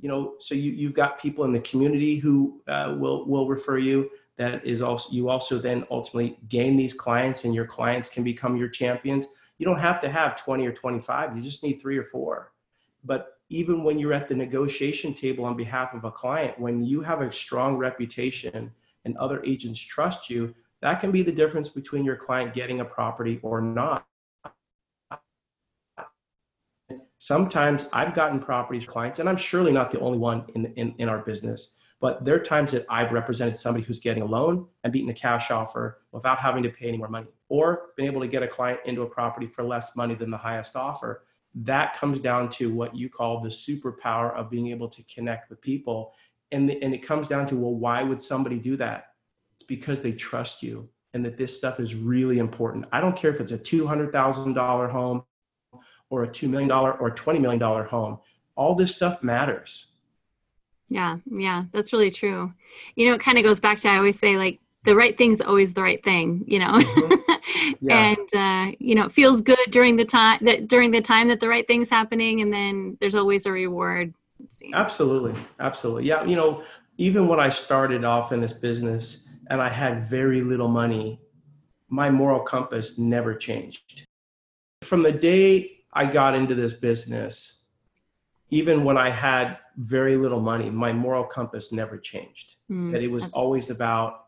you 0.00 0.08
know, 0.08 0.34
so 0.38 0.54
you 0.54 0.72
you've 0.72 0.94
got 0.94 1.20
people 1.20 1.44
in 1.44 1.52
the 1.52 1.60
community 1.60 2.16
who 2.16 2.60
uh, 2.66 2.96
will 2.98 3.26
will 3.26 3.48
refer 3.48 3.78
you. 3.78 4.10
That 4.36 4.66
is 4.66 4.82
also 4.82 5.10
you 5.12 5.28
also 5.28 5.58
then 5.58 5.86
ultimately 5.90 6.38
gain 6.48 6.76
these 6.76 6.94
clients, 6.94 7.44
and 7.44 7.54
your 7.54 7.66
clients 7.66 8.08
can 8.08 8.24
become 8.24 8.56
your 8.56 8.68
champions. 8.68 9.26
You 9.58 9.66
don't 9.66 9.78
have 9.78 10.00
to 10.00 10.10
have 10.10 10.36
20 10.42 10.66
or 10.66 10.72
25. 10.72 11.36
You 11.36 11.42
just 11.42 11.62
need 11.62 11.80
three 11.80 11.96
or 11.96 12.04
four. 12.04 12.52
But 13.04 13.38
even 13.48 13.84
when 13.84 13.98
you're 13.98 14.14
at 14.14 14.28
the 14.28 14.34
negotiation 14.34 15.14
table 15.14 15.44
on 15.44 15.56
behalf 15.56 15.94
of 15.94 16.04
a 16.04 16.10
client, 16.10 16.58
when 16.58 16.84
you 16.84 17.00
have 17.02 17.20
a 17.20 17.32
strong 17.32 17.76
reputation 17.76 18.72
and 19.04 19.16
other 19.18 19.42
agents 19.44 19.78
trust 19.78 20.30
you, 20.30 20.54
that 20.80 20.98
can 20.98 21.12
be 21.12 21.22
the 21.22 21.30
difference 21.30 21.68
between 21.68 22.04
your 22.04 22.16
client 22.16 22.54
getting 22.54 22.80
a 22.80 22.84
property 22.84 23.38
or 23.42 23.60
not. 23.60 24.06
Sometimes 27.22 27.86
I've 27.92 28.14
gotten 28.14 28.40
properties 28.40 28.84
clients, 28.84 29.20
and 29.20 29.28
I'm 29.28 29.36
surely 29.36 29.70
not 29.70 29.92
the 29.92 30.00
only 30.00 30.18
one 30.18 30.44
in, 30.56 30.66
in, 30.74 30.92
in 30.98 31.08
our 31.08 31.20
business, 31.20 31.78
but 32.00 32.24
there 32.24 32.34
are 32.34 32.40
times 32.40 32.72
that 32.72 32.84
I've 32.88 33.12
represented 33.12 33.56
somebody 33.56 33.84
who's 33.84 34.00
getting 34.00 34.24
a 34.24 34.26
loan 34.26 34.66
and 34.82 34.92
beaten 34.92 35.08
a 35.08 35.14
cash 35.14 35.52
offer 35.52 36.00
without 36.10 36.40
having 36.40 36.64
to 36.64 36.68
pay 36.68 36.88
any 36.88 36.98
more 36.98 37.06
money, 37.06 37.28
or 37.48 37.90
been 37.96 38.06
able 38.06 38.22
to 38.22 38.26
get 38.26 38.42
a 38.42 38.48
client 38.48 38.80
into 38.86 39.02
a 39.02 39.06
property 39.06 39.46
for 39.46 39.62
less 39.62 39.94
money 39.94 40.16
than 40.16 40.32
the 40.32 40.36
highest 40.36 40.74
offer. 40.74 41.22
That 41.54 41.94
comes 41.96 42.18
down 42.18 42.48
to 42.58 42.74
what 42.74 42.96
you 42.96 43.08
call 43.08 43.40
the 43.40 43.50
superpower 43.50 44.34
of 44.34 44.50
being 44.50 44.70
able 44.70 44.88
to 44.88 45.04
connect 45.04 45.48
with 45.48 45.60
people. 45.60 46.14
And, 46.50 46.68
the, 46.68 46.82
and 46.82 46.92
it 46.92 47.06
comes 47.06 47.28
down 47.28 47.46
to, 47.46 47.56
well, 47.56 47.76
why 47.76 48.02
would 48.02 48.20
somebody 48.20 48.58
do 48.58 48.76
that? 48.78 49.12
It's 49.54 49.62
because 49.62 50.02
they 50.02 50.10
trust 50.10 50.60
you 50.60 50.88
and 51.14 51.24
that 51.24 51.38
this 51.38 51.56
stuff 51.56 51.78
is 51.78 51.94
really 51.94 52.40
important. 52.40 52.86
I 52.90 53.00
don't 53.00 53.14
care 53.14 53.30
if 53.30 53.38
it's 53.38 53.52
a 53.52 53.58
$200,000 53.58 54.90
home 54.90 55.22
or 56.12 56.24
a 56.24 56.28
$2 56.28 56.46
million 56.46 56.70
or 56.70 57.10
$20 57.10 57.40
million 57.40 57.58
home. 57.86 58.18
All 58.54 58.74
this 58.74 58.94
stuff 58.94 59.22
matters. 59.22 59.86
Yeah, 60.90 61.16
yeah, 61.24 61.64
that's 61.72 61.94
really 61.94 62.10
true. 62.10 62.52
You 62.96 63.08
know, 63.08 63.14
it 63.14 63.20
kind 63.22 63.38
of 63.38 63.44
goes 63.44 63.58
back 63.58 63.80
to 63.80 63.88
I 63.88 63.96
always 63.96 64.18
say, 64.18 64.36
like, 64.36 64.60
the 64.84 64.94
right 64.94 65.16
thing's 65.16 65.40
always 65.40 65.72
the 65.72 65.80
right 65.80 66.04
thing, 66.04 66.44
you 66.46 66.58
know. 66.58 66.72
Mm-hmm. 66.74 67.18
Yeah. 67.80 68.14
and 68.14 68.34
uh, 68.34 68.76
you 68.78 68.94
know, 68.94 69.06
it 69.06 69.12
feels 69.12 69.42
good 69.42 69.58
during 69.70 69.96
the 69.96 70.04
time 70.04 70.38
that 70.42 70.68
during 70.68 70.90
the 70.92 71.00
time 71.00 71.28
that 71.28 71.40
the 71.40 71.48
right 71.48 71.66
thing's 71.66 71.90
happening, 71.90 72.40
and 72.40 72.52
then 72.52 72.96
there's 73.00 73.16
always 73.16 73.44
a 73.46 73.52
reward. 73.52 74.14
Absolutely, 74.72 75.34
absolutely. 75.58 76.04
Yeah, 76.04 76.24
you 76.24 76.36
know, 76.36 76.62
even 76.98 77.26
when 77.26 77.40
I 77.40 77.48
started 77.48 78.04
off 78.04 78.30
in 78.32 78.40
this 78.40 78.52
business 78.52 79.28
and 79.48 79.60
I 79.60 79.68
had 79.68 80.08
very 80.08 80.40
little 80.40 80.68
money, 80.68 81.20
my 81.88 82.10
moral 82.10 82.40
compass 82.40 82.98
never 82.98 83.34
changed. 83.34 84.06
From 84.82 85.02
the 85.02 85.12
day 85.12 85.81
I 85.92 86.06
got 86.06 86.34
into 86.34 86.54
this 86.54 86.74
business, 86.74 87.64
even 88.50 88.84
when 88.84 88.96
I 88.96 89.10
had 89.10 89.58
very 89.76 90.16
little 90.16 90.40
money, 90.40 90.70
my 90.70 90.92
moral 90.92 91.24
compass 91.24 91.72
never 91.72 91.98
changed. 91.98 92.56
Mm, 92.70 92.92
that 92.92 93.02
it 93.02 93.10
was 93.10 93.30
always 93.32 93.70
about 93.70 94.26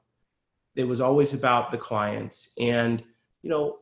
it 0.76 0.84
was 0.84 1.00
always 1.00 1.34
about 1.34 1.70
the 1.70 1.78
clients. 1.78 2.52
And, 2.58 3.02
you 3.42 3.50
know, 3.50 3.78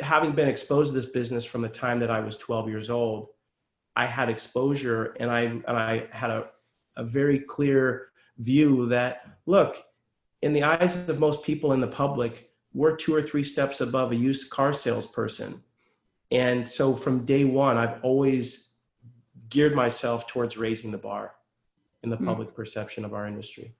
having 0.00 0.32
been 0.32 0.48
exposed 0.48 0.92
to 0.92 0.94
this 0.94 1.10
business 1.10 1.44
from 1.44 1.62
the 1.62 1.68
time 1.68 1.98
that 2.00 2.10
I 2.10 2.20
was 2.20 2.36
12 2.36 2.68
years 2.68 2.90
old, 2.90 3.28
I 3.96 4.06
had 4.06 4.28
exposure 4.28 5.16
and 5.18 5.30
I 5.30 5.40
and 5.42 5.64
I 5.66 6.06
had 6.12 6.30
a, 6.30 6.46
a 6.96 7.04
very 7.04 7.40
clear 7.40 8.08
view 8.38 8.86
that 8.86 9.22
look, 9.46 9.82
in 10.42 10.52
the 10.52 10.62
eyes 10.62 11.08
of 11.08 11.18
most 11.18 11.42
people 11.42 11.72
in 11.72 11.80
the 11.80 11.86
public, 11.86 12.50
we're 12.72 12.94
two 12.94 13.14
or 13.14 13.22
three 13.22 13.42
steps 13.42 13.80
above 13.80 14.12
a 14.12 14.16
used 14.16 14.50
car 14.50 14.72
salesperson 14.72 15.62
And 16.30 16.68
so 16.68 16.94
from 16.94 17.24
day 17.24 17.44
one, 17.44 17.76
I've 17.76 18.02
always 18.02 18.74
geared 19.48 19.74
myself 19.74 20.26
towards 20.26 20.56
raising 20.56 20.90
the 20.90 20.98
bar 20.98 21.34
in 22.02 22.10
the 22.10 22.16
mm. 22.16 22.24
public 22.24 22.54
perception 22.54 23.04
of 23.04 23.14
our 23.14 23.26
industry. 23.26 23.74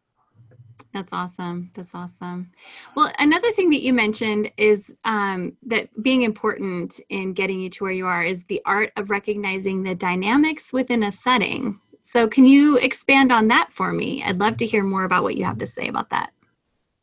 That's 0.92 1.12
awesome. 1.12 1.70
That's 1.74 1.94
awesome. 1.94 2.52
Well, 2.94 3.12
another 3.18 3.52
thing 3.52 3.68
that 3.70 3.82
you 3.82 3.92
mentioned 3.92 4.50
is 4.56 4.94
um, 5.04 5.52
that 5.64 5.90
being 6.02 6.22
important 6.22 7.00
in 7.10 7.34
getting 7.34 7.60
you 7.60 7.68
to 7.70 7.84
where 7.84 7.92
you 7.92 8.06
are 8.06 8.24
is 8.24 8.44
the 8.44 8.62
art 8.64 8.92
of 8.96 9.10
recognizing 9.10 9.82
the 9.82 9.94
dynamics 9.94 10.72
within 10.72 11.02
a 11.02 11.12
setting. 11.12 11.80
So, 12.00 12.28
can 12.28 12.46
you 12.46 12.78
expand 12.78 13.30
on 13.30 13.48
that 13.48 13.72
for 13.72 13.92
me? 13.92 14.22
I'd 14.22 14.38
love 14.38 14.56
to 14.58 14.66
hear 14.66 14.82
more 14.82 15.04
about 15.04 15.22
what 15.22 15.36
you 15.36 15.44
have 15.44 15.58
to 15.58 15.66
say 15.66 15.88
about 15.88 16.08
that. 16.10 16.32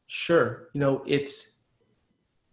Sure. 0.07 0.69
You 0.73 0.79
know, 0.79 1.03
it's 1.05 1.52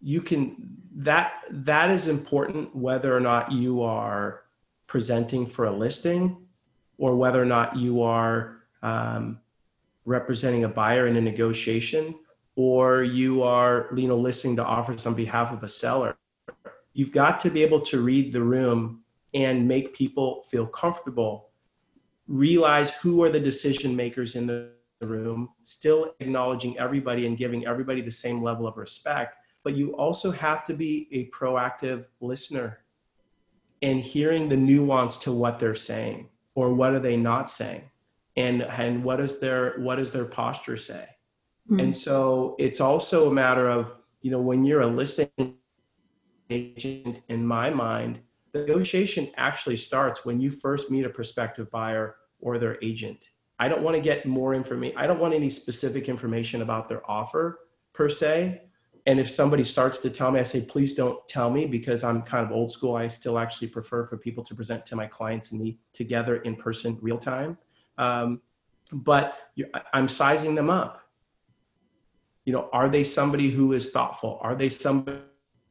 you 0.01 0.21
can 0.21 0.77
that 0.95 1.33
that 1.49 1.89
is 1.89 2.07
important 2.07 2.75
whether 2.75 3.15
or 3.15 3.19
not 3.19 3.51
you 3.51 3.81
are 3.81 4.43
presenting 4.87 5.45
for 5.45 5.65
a 5.65 5.71
listing 5.71 6.37
or 6.97 7.15
whether 7.15 7.41
or 7.41 7.45
not 7.45 7.75
you 7.77 8.01
are 8.01 8.57
um, 8.83 9.39
representing 10.05 10.63
a 10.63 10.67
buyer 10.67 11.07
in 11.07 11.15
a 11.15 11.21
negotiation 11.21 12.15
or 12.55 13.03
you 13.03 13.41
are 13.41 13.89
you 13.95 14.07
know 14.07 14.17
listening 14.17 14.55
to 14.55 14.65
offers 14.65 15.05
on 15.05 15.13
behalf 15.13 15.53
of 15.53 15.63
a 15.63 15.69
seller. 15.69 16.17
You've 16.93 17.13
got 17.13 17.39
to 17.41 17.49
be 17.49 17.63
able 17.63 17.79
to 17.81 18.01
read 18.01 18.33
the 18.33 18.41
room 18.41 19.03
and 19.33 19.65
make 19.65 19.93
people 19.93 20.43
feel 20.49 20.67
comfortable. 20.67 21.51
Realize 22.27 22.91
who 22.95 23.23
are 23.23 23.29
the 23.29 23.39
decision 23.39 23.95
makers 23.95 24.35
in 24.35 24.45
the 24.45 24.71
room 24.99 25.49
still 25.63 26.13
acknowledging 26.19 26.77
everybody 26.77 27.25
and 27.25 27.37
giving 27.37 27.65
everybody 27.65 28.01
the 28.01 28.11
same 28.11 28.41
level 28.43 28.67
of 28.67 28.77
respect 28.77 29.40
but 29.63 29.75
you 29.75 29.95
also 29.95 30.31
have 30.31 30.65
to 30.65 30.73
be 30.73 31.07
a 31.11 31.29
proactive 31.29 32.05
listener 32.19 32.79
and 33.81 33.99
hearing 33.99 34.49
the 34.49 34.57
nuance 34.57 35.17
to 35.17 35.31
what 35.31 35.59
they're 35.59 35.75
saying 35.75 36.29
or 36.55 36.73
what 36.73 36.93
are 36.93 36.99
they 36.99 37.17
not 37.17 37.49
saying 37.49 37.89
and 38.35 38.63
and 38.63 39.03
what 39.03 39.19
is 39.19 39.39
their 39.39 39.77
what 39.79 39.95
does 39.95 40.11
their 40.11 40.25
posture 40.25 40.77
say 40.77 41.07
mm-hmm. 41.69 41.79
and 41.79 41.97
so 41.97 42.55
it's 42.59 42.79
also 42.79 43.29
a 43.29 43.33
matter 43.33 43.69
of 43.69 43.93
you 44.21 44.31
know 44.31 44.41
when 44.41 44.63
you're 44.63 44.81
a 44.81 44.87
listing 44.87 45.29
agent 46.49 47.17
in 47.29 47.45
my 47.45 47.69
mind 47.69 48.19
the 48.53 48.59
negotiation 48.59 49.29
actually 49.37 49.77
starts 49.77 50.25
when 50.25 50.39
you 50.39 50.49
first 50.49 50.91
meet 50.91 51.05
a 51.05 51.09
prospective 51.09 51.69
buyer 51.71 52.15
or 52.39 52.57
their 52.57 52.77
agent 52.81 53.19
i 53.59 53.67
don't 53.67 53.81
want 53.81 53.95
to 53.95 54.01
get 54.01 54.25
more 54.25 54.53
information 54.53 54.97
i 54.97 55.07
don't 55.07 55.19
want 55.19 55.33
any 55.33 55.49
specific 55.49 56.07
information 56.07 56.61
about 56.61 56.87
their 56.87 57.09
offer 57.09 57.59
per 57.93 58.07
se 58.07 58.61
and 59.05 59.19
if 59.19 59.29
somebody 59.29 59.63
starts 59.63 59.99
to 59.99 60.09
tell 60.09 60.31
me 60.31 60.39
i 60.39 60.43
say 60.43 60.61
please 60.61 60.93
don't 60.93 61.27
tell 61.27 61.49
me 61.49 61.65
because 61.65 62.03
i'm 62.03 62.21
kind 62.21 62.45
of 62.45 62.51
old 62.51 62.71
school 62.71 62.95
i 62.95 63.07
still 63.07 63.39
actually 63.39 63.67
prefer 63.67 64.03
for 64.05 64.17
people 64.17 64.43
to 64.43 64.53
present 64.53 64.85
to 64.85 64.95
my 64.95 65.07
clients 65.07 65.51
and 65.51 65.59
me 65.59 65.79
together 65.93 66.37
in 66.37 66.55
person 66.55 66.97
real 67.01 67.17
time 67.17 67.57
um, 67.97 68.41
but 68.91 69.37
I'm 69.93 70.07
sizing 70.07 70.55
them 70.55 70.69
up. 70.69 71.01
You 72.45 72.53
know, 72.53 72.69
are 72.73 72.89
they 72.89 73.03
somebody 73.03 73.49
who 73.49 73.73
is 73.73 73.91
thoughtful? 73.91 74.39
Are 74.41 74.55
they 74.55 74.69
somebody 74.69 75.21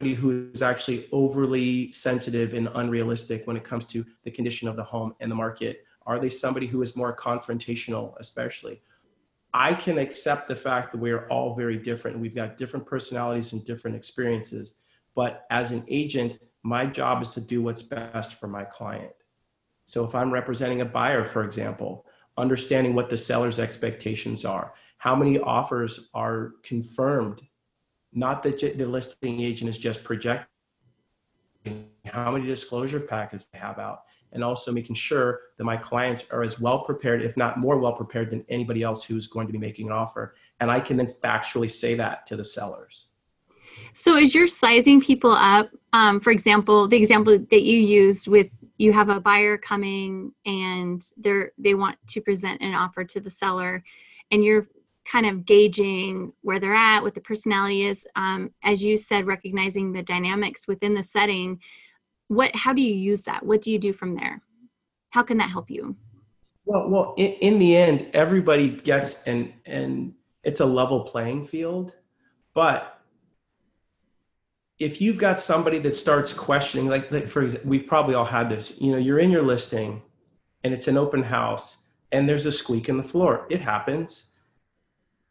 who 0.01 0.51
is 0.55 0.63
actually 0.63 1.09
overly 1.13 1.93
sensitive 1.93 2.55
and 2.55 2.69
unrealistic 2.75 3.47
when 3.47 3.57
it 3.57 3.65
comes 3.65 3.85
to 3.87 4.07
the 4.23 4.31
condition 4.31 4.69
of 4.69 4.77
the 4.77 4.85
home 4.85 5.15
and 5.21 5.31
the 5.31 5.35
market? 5.35 5.85
Are 6.07 6.19
they 6.19 6.31
somebody 6.31 6.67
who 6.67 6.81
is 6.83 6.97
more 6.97 7.15
confrontational, 7.15 8.15
especially? 8.19 8.81
I 9.53 9.75
can 9.75 9.99
accept 9.99 10.49
the 10.49 10.57
fact 10.57 10.93
that 10.93 10.99
we 10.99 11.11
are 11.11 11.29
all 11.29 11.55
very 11.55 11.77
different. 11.77 12.19
We've 12.19 12.35
got 12.35 12.57
different 12.57 12.87
personalities 12.87 13.53
and 13.53 13.65
different 13.65 13.97
experiences. 13.97 14.77
But 15.15 15.45
as 15.51 15.73
an 15.73 15.85
agent, 15.89 16.41
my 16.63 16.87
job 16.87 17.23
is 17.23 17.33
to 17.35 17.41
do 17.41 17.63
what's 17.63 17.83
best 17.83 18.35
for 18.35 18.47
my 18.47 18.65
client. 18.65 19.13
So 19.87 20.05
if 20.05 20.15
I'm 20.15 20.33
representing 20.33 20.83
a 20.83 20.85
buyer, 20.85 21.25
for 21.25 21.45
example, 21.45 22.07
understanding 22.37 22.95
what 22.95 23.11
the 23.11 23.17
seller's 23.17 23.59
expectations 23.59 24.45
are, 24.45 24.73
how 24.99 25.17
many 25.17 25.39
offers 25.39 26.11
are 26.15 26.53
confirmed, 26.63 27.41
not 28.13 28.43
that 28.45 28.61
the 28.61 28.87
listing 28.87 29.41
agent 29.41 29.69
is 29.69 29.79
just 29.79 30.05
projecting, 30.05 30.47
how 32.05 32.31
many 32.31 32.47
disclosure 32.47 33.01
packets 33.01 33.47
they 33.47 33.59
have 33.59 33.79
out, 33.79 34.03
and 34.33 34.45
also 34.45 34.73
making 34.73 34.95
sure 34.95 35.41
that 35.59 35.65
my 35.65 35.77
clients 35.77 36.25
are 36.31 36.43
as 36.43 36.61
well 36.61 36.85
prepared, 36.85 37.23
if 37.23 37.37
not 37.37 37.59
more 37.59 37.79
well 37.79 37.93
prepared 37.93 38.31
than 38.31 38.45
anybody 38.49 38.83
else 38.83 39.03
who's 39.03 39.27
going 39.27 39.47
to 39.47 39.53
be 39.53 39.59
making 39.59 39.87
an 39.87 39.93
offer. 39.93 40.35
And 40.61 40.71
I 40.71 40.81
can 40.81 40.97
then 40.97 41.07
factually 41.07 41.71
say 41.71 41.95
that 41.95 42.27
to 42.29 42.37
the 42.37 42.45
sellers. 42.45 43.09
So, 43.93 44.17
as 44.17 44.35
you're 44.35 44.47
sizing 44.47 45.01
people 45.01 45.33
up, 45.33 45.71
um, 45.93 46.21
for 46.21 46.31
example, 46.31 46.87
the 46.87 46.97
example 46.97 47.39
that 47.39 47.63
you 47.63 47.79
used 47.79 48.29
with 48.29 48.51
you 48.81 48.95
have 48.95 49.11
a 49.11 49.21
buyer 49.21 49.59
coming 49.59 50.33
and 50.47 51.05
they're 51.19 51.53
they 51.59 51.75
want 51.75 51.99
to 52.09 52.21
present 52.21 52.63
an 52.63 52.75
offer 52.75 53.05
to 53.05 53.21
the 53.21 53.29
seller 53.29 53.85
and 54.31 54.43
you're 54.43 54.69
kind 55.05 55.27
of 55.27 55.45
gauging 55.45 56.33
where 56.41 56.59
they're 56.59 56.75
at 56.75 57.03
what 57.03 57.15
the 57.15 57.21
personality 57.21 57.83
is 57.83 58.07
um, 58.17 58.51
as 58.65 58.83
you 58.83 58.97
said 58.97 59.27
recognizing 59.27 59.93
the 59.93 60.03
dynamics 60.03 60.67
within 60.67 60.95
the 60.95 61.03
setting 61.03 61.61
what 62.31 62.55
how 62.55 62.73
do 62.73 62.81
you 62.81 62.95
use 62.95 63.23
that 63.23 63.45
what 63.45 63.61
do 63.61 63.73
you 63.73 63.79
do 63.79 63.93
from 63.93 64.15
there 64.15 64.41
how 65.11 65.23
can 65.23 65.37
that 65.39 65.51
help 65.51 65.69
you 65.69 65.97
well 66.65 66.89
well 66.89 67.15
in, 67.17 67.33
in 67.33 67.59
the 67.59 67.77
end 67.77 68.09
everybody 68.15 68.71
gets 68.71 69.25
and 69.25 69.53
and 69.67 70.15
it's 70.45 70.61
a 70.61 70.65
level 70.65 71.01
playing 71.01 71.43
field 71.43 71.93
but 72.55 73.01
if 74.79 75.01
you've 75.01 75.19
got 75.19 75.39
somebody 75.39 75.79
that 75.81 75.95
starts 75.95 76.33
questioning, 76.33 76.89
like, 76.89 77.13
like 77.13 77.29
for 77.29 77.43
example, 77.43 77.69
we've 77.69 77.87
probably 77.87 78.15
all 78.15 78.25
had 78.25 78.49
this, 78.49 78.81
you 78.81 78.91
know, 78.91 78.97
you're 78.97 79.19
in 79.19 79.31
your 79.31 79.43
listing 79.43 80.03
and 80.65 80.73
it's 80.73 80.89
an 80.89 80.97
open 80.97 81.23
house 81.23 81.89
and 82.11 82.27
there's 82.27 82.47
a 82.47 82.53
squeak 82.53 82.89
in 82.89 82.97
the 82.97 83.03
floor. 83.03 83.47
It 83.51 83.61
happens. 83.61 84.35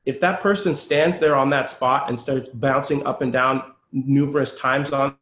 If 0.05 0.19
that 0.19 0.41
person 0.41 0.75
stands 0.75 1.17
there 1.17 1.35
on 1.35 1.49
that 1.49 1.69
spot 1.71 2.09
and 2.09 2.17
starts 2.17 2.47
bouncing 2.49 3.05
up 3.07 3.23
and 3.23 3.33
down 3.33 3.73
numerous 3.91 4.57
times 4.57 4.93
on, 4.93 5.15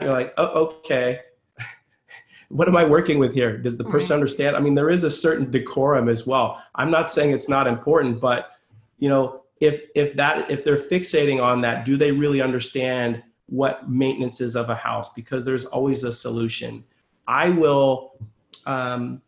you're 0.00 0.12
like, 0.12 0.34
oh, 0.36 0.46
okay. 0.78 1.20
what 2.48 2.68
am 2.68 2.76
I 2.76 2.84
working 2.84 3.18
with 3.18 3.34
here? 3.34 3.56
Does 3.56 3.76
the 3.76 3.84
person 3.84 4.14
understand? 4.14 4.56
I 4.56 4.60
mean, 4.60 4.74
there 4.74 4.90
is 4.90 5.04
a 5.04 5.10
certain 5.10 5.50
decorum 5.50 6.08
as 6.08 6.26
well. 6.26 6.62
I'm 6.74 6.90
not 6.90 7.10
saying 7.10 7.32
it's 7.32 7.48
not 7.48 7.66
important, 7.66 8.20
but 8.20 8.52
you 8.98 9.08
know, 9.08 9.42
if 9.60 9.82
if 9.94 10.14
that 10.16 10.50
if 10.50 10.64
they're 10.64 10.76
fixating 10.76 11.42
on 11.42 11.62
that, 11.62 11.84
do 11.84 11.96
they 11.96 12.12
really 12.12 12.40
understand 12.40 13.22
what 13.46 13.88
maintenance 13.88 14.40
is 14.40 14.56
of 14.56 14.70
a 14.70 14.74
house 14.74 15.12
because 15.14 15.44
there's 15.44 15.64
always 15.66 16.02
a 16.02 16.12
solution. 16.12 16.84
I 17.28 17.48
will 17.50 18.18
um, 18.66 19.22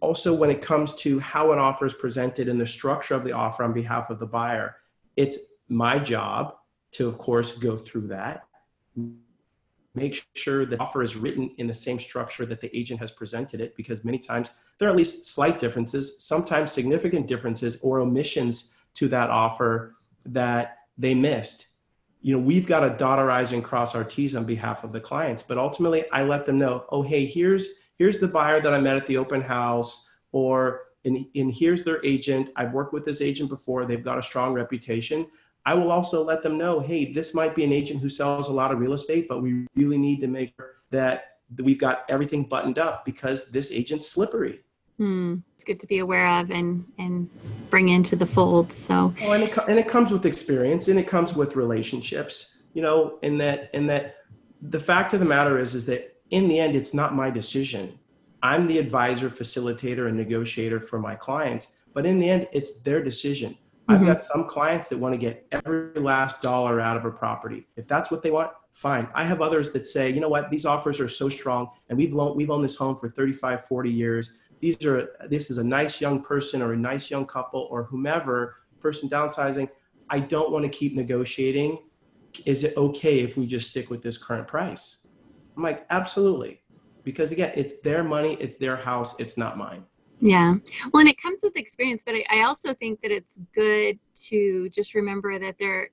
also, 0.00 0.34
when 0.34 0.50
it 0.50 0.62
comes 0.62 0.94
to 0.96 1.18
how 1.18 1.52
an 1.52 1.58
offer 1.58 1.86
is 1.86 1.94
presented 1.94 2.48
and 2.48 2.60
the 2.60 2.66
structure 2.66 3.14
of 3.14 3.24
the 3.24 3.32
offer 3.32 3.64
on 3.64 3.72
behalf 3.72 4.10
of 4.10 4.18
the 4.18 4.26
buyer, 4.26 4.76
it's 5.16 5.38
my 5.68 5.98
job 5.98 6.54
to, 6.92 7.08
of 7.08 7.18
course, 7.18 7.58
go 7.58 7.76
through 7.76 8.08
that. 8.08 8.46
Make 9.94 10.26
sure 10.34 10.64
the 10.64 10.78
offer 10.80 11.02
is 11.02 11.16
written 11.16 11.54
in 11.58 11.66
the 11.66 11.74
same 11.74 11.98
structure 11.98 12.46
that 12.46 12.60
the 12.60 12.76
agent 12.76 13.00
has 13.00 13.10
presented 13.10 13.60
it, 13.60 13.74
because 13.76 14.04
many 14.04 14.18
times 14.18 14.50
there 14.78 14.88
are 14.88 14.90
at 14.90 14.96
least 14.96 15.26
slight 15.26 15.58
differences, 15.58 16.22
sometimes 16.24 16.72
significant 16.72 17.26
differences 17.26 17.78
or 17.82 18.00
omissions 18.00 18.76
to 18.94 19.08
that 19.08 19.30
offer 19.30 19.96
that 20.26 20.78
they 20.96 21.14
missed 21.14 21.68
you 22.20 22.36
know, 22.36 22.42
we've 22.42 22.66
got 22.66 22.80
to 22.80 22.90
dot 22.90 23.18
our 23.18 23.30
I's 23.30 23.52
and 23.52 23.62
cross 23.62 23.94
our 23.94 24.04
T's 24.04 24.34
on 24.34 24.44
behalf 24.44 24.84
of 24.84 24.92
the 24.92 25.00
clients. 25.00 25.42
But 25.42 25.58
ultimately, 25.58 26.10
I 26.10 26.24
let 26.24 26.46
them 26.46 26.58
know, 26.58 26.84
oh, 26.90 27.02
hey, 27.02 27.26
here's 27.26 27.68
here's 27.96 28.18
the 28.18 28.28
buyer 28.28 28.60
that 28.60 28.74
I 28.74 28.80
met 28.80 28.96
at 28.96 29.06
the 29.06 29.16
open 29.16 29.40
house, 29.40 30.08
or 30.32 30.82
and, 31.04 31.24
and 31.34 31.52
here's 31.52 31.84
their 31.84 32.04
agent. 32.04 32.50
I've 32.56 32.72
worked 32.72 32.92
with 32.92 33.04
this 33.04 33.20
agent 33.20 33.48
before. 33.48 33.84
They've 33.84 34.04
got 34.04 34.18
a 34.18 34.22
strong 34.22 34.52
reputation. 34.52 35.26
I 35.66 35.74
will 35.74 35.90
also 35.90 36.24
let 36.24 36.42
them 36.42 36.56
know, 36.56 36.80
hey, 36.80 37.12
this 37.12 37.34
might 37.34 37.54
be 37.54 37.64
an 37.64 37.72
agent 37.72 38.00
who 38.00 38.08
sells 38.08 38.48
a 38.48 38.52
lot 38.52 38.72
of 38.72 38.78
real 38.78 38.94
estate, 38.94 39.28
but 39.28 39.42
we 39.42 39.66
really 39.76 39.98
need 39.98 40.20
to 40.20 40.26
make 40.26 40.54
sure 40.56 40.76
that 40.90 41.38
we've 41.58 41.78
got 41.78 42.04
everything 42.08 42.44
buttoned 42.44 42.78
up 42.78 43.04
because 43.04 43.50
this 43.50 43.72
agent's 43.72 44.08
slippery. 44.08 44.60
Hmm. 44.98 45.36
It's 45.54 45.64
good 45.64 45.78
to 45.80 45.86
be 45.86 45.98
aware 45.98 46.40
of 46.40 46.50
and 46.50 46.84
and 46.98 47.30
bring 47.70 47.88
into 47.88 48.16
the 48.16 48.26
fold. 48.26 48.72
So, 48.72 49.14
well, 49.20 49.32
and 49.34 49.44
it 49.44 49.56
and 49.68 49.78
it 49.78 49.86
comes 49.86 50.10
with 50.10 50.26
experience 50.26 50.88
and 50.88 50.98
it 50.98 51.06
comes 51.06 51.34
with 51.34 51.54
relationships. 51.54 52.58
You 52.74 52.82
know, 52.82 53.18
in 53.22 53.38
that 53.38 53.70
in 53.74 53.86
that 53.86 54.16
the 54.60 54.80
fact 54.80 55.12
of 55.12 55.20
the 55.20 55.26
matter 55.26 55.58
is 55.58 55.76
is 55.76 55.86
that 55.86 56.16
in 56.30 56.48
the 56.48 56.58
end, 56.58 56.74
it's 56.74 56.92
not 56.92 57.14
my 57.14 57.30
decision. 57.30 57.98
I'm 58.42 58.66
the 58.66 58.78
advisor, 58.78 59.30
facilitator, 59.30 60.08
and 60.08 60.16
negotiator 60.16 60.80
for 60.80 60.98
my 60.98 61.14
clients. 61.14 61.76
But 61.94 62.06
in 62.06 62.18
the 62.18 62.28
end, 62.28 62.48
it's 62.52 62.80
their 62.80 63.02
decision. 63.02 63.56
Mm-hmm. 63.88 63.92
I've 63.92 64.06
got 64.06 64.22
some 64.22 64.46
clients 64.46 64.88
that 64.88 64.98
want 64.98 65.14
to 65.14 65.18
get 65.18 65.46
every 65.50 66.00
last 66.00 66.42
dollar 66.42 66.80
out 66.80 66.96
of 66.96 67.04
a 67.04 67.10
property. 67.10 67.66
If 67.76 67.88
that's 67.88 68.10
what 68.10 68.22
they 68.22 68.30
want, 68.30 68.50
fine. 68.72 69.08
I 69.14 69.24
have 69.24 69.40
others 69.40 69.72
that 69.72 69.86
say, 69.86 70.10
you 70.10 70.20
know 70.20 70.28
what, 70.28 70.50
these 70.50 70.66
offers 70.66 71.00
are 71.00 71.08
so 71.08 71.28
strong 71.28 71.70
and 71.88 71.98
we've 71.98 72.12
loaned, 72.12 72.36
we've 72.36 72.50
owned 72.50 72.64
this 72.64 72.76
home 72.76 72.98
for 72.98 73.08
35, 73.08 73.66
40 73.66 73.90
years 73.90 74.38
these 74.60 74.84
are 74.84 75.10
this 75.28 75.52
is 75.52 75.58
a 75.58 75.64
nice 75.64 76.00
young 76.00 76.20
person 76.20 76.60
or 76.62 76.72
a 76.72 76.76
nice 76.76 77.12
young 77.12 77.24
couple 77.24 77.68
or 77.70 77.84
whomever 77.84 78.56
person 78.80 79.08
downsizing 79.08 79.68
i 80.10 80.18
don't 80.18 80.50
want 80.50 80.64
to 80.64 80.68
keep 80.68 80.96
negotiating 80.96 81.78
is 82.44 82.64
it 82.64 82.76
okay 82.76 83.20
if 83.20 83.36
we 83.36 83.46
just 83.46 83.70
stick 83.70 83.88
with 83.88 84.02
this 84.02 84.18
current 84.18 84.48
price 84.48 85.06
I'm 85.58 85.64
like, 85.64 85.86
absolutely. 85.90 86.62
Because 87.02 87.32
again, 87.32 87.52
it's 87.56 87.80
their 87.80 88.04
money, 88.04 88.36
it's 88.38 88.56
their 88.56 88.76
house, 88.76 89.18
it's 89.18 89.36
not 89.36 89.58
mine. 89.58 89.82
Yeah. 90.20 90.56
Well, 90.92 91.00
and 91.00 91.08
it 91.08 91.20
comes 91.20 91.42
with 91.42 91.56
experience, 91.56 92.02
but 92.04 92.14
I, 92.14 92.24
I 92.30 92.42
also 92.42 92.74
think 92.74 93.00
that 93.02 93.12
it's 93.12 93.38
good 93.54 93.98
to 94.28 94.68
just 94.70 94.94
remember 94.94 95.38
that 95.38 95.56
there, 95.58 95.90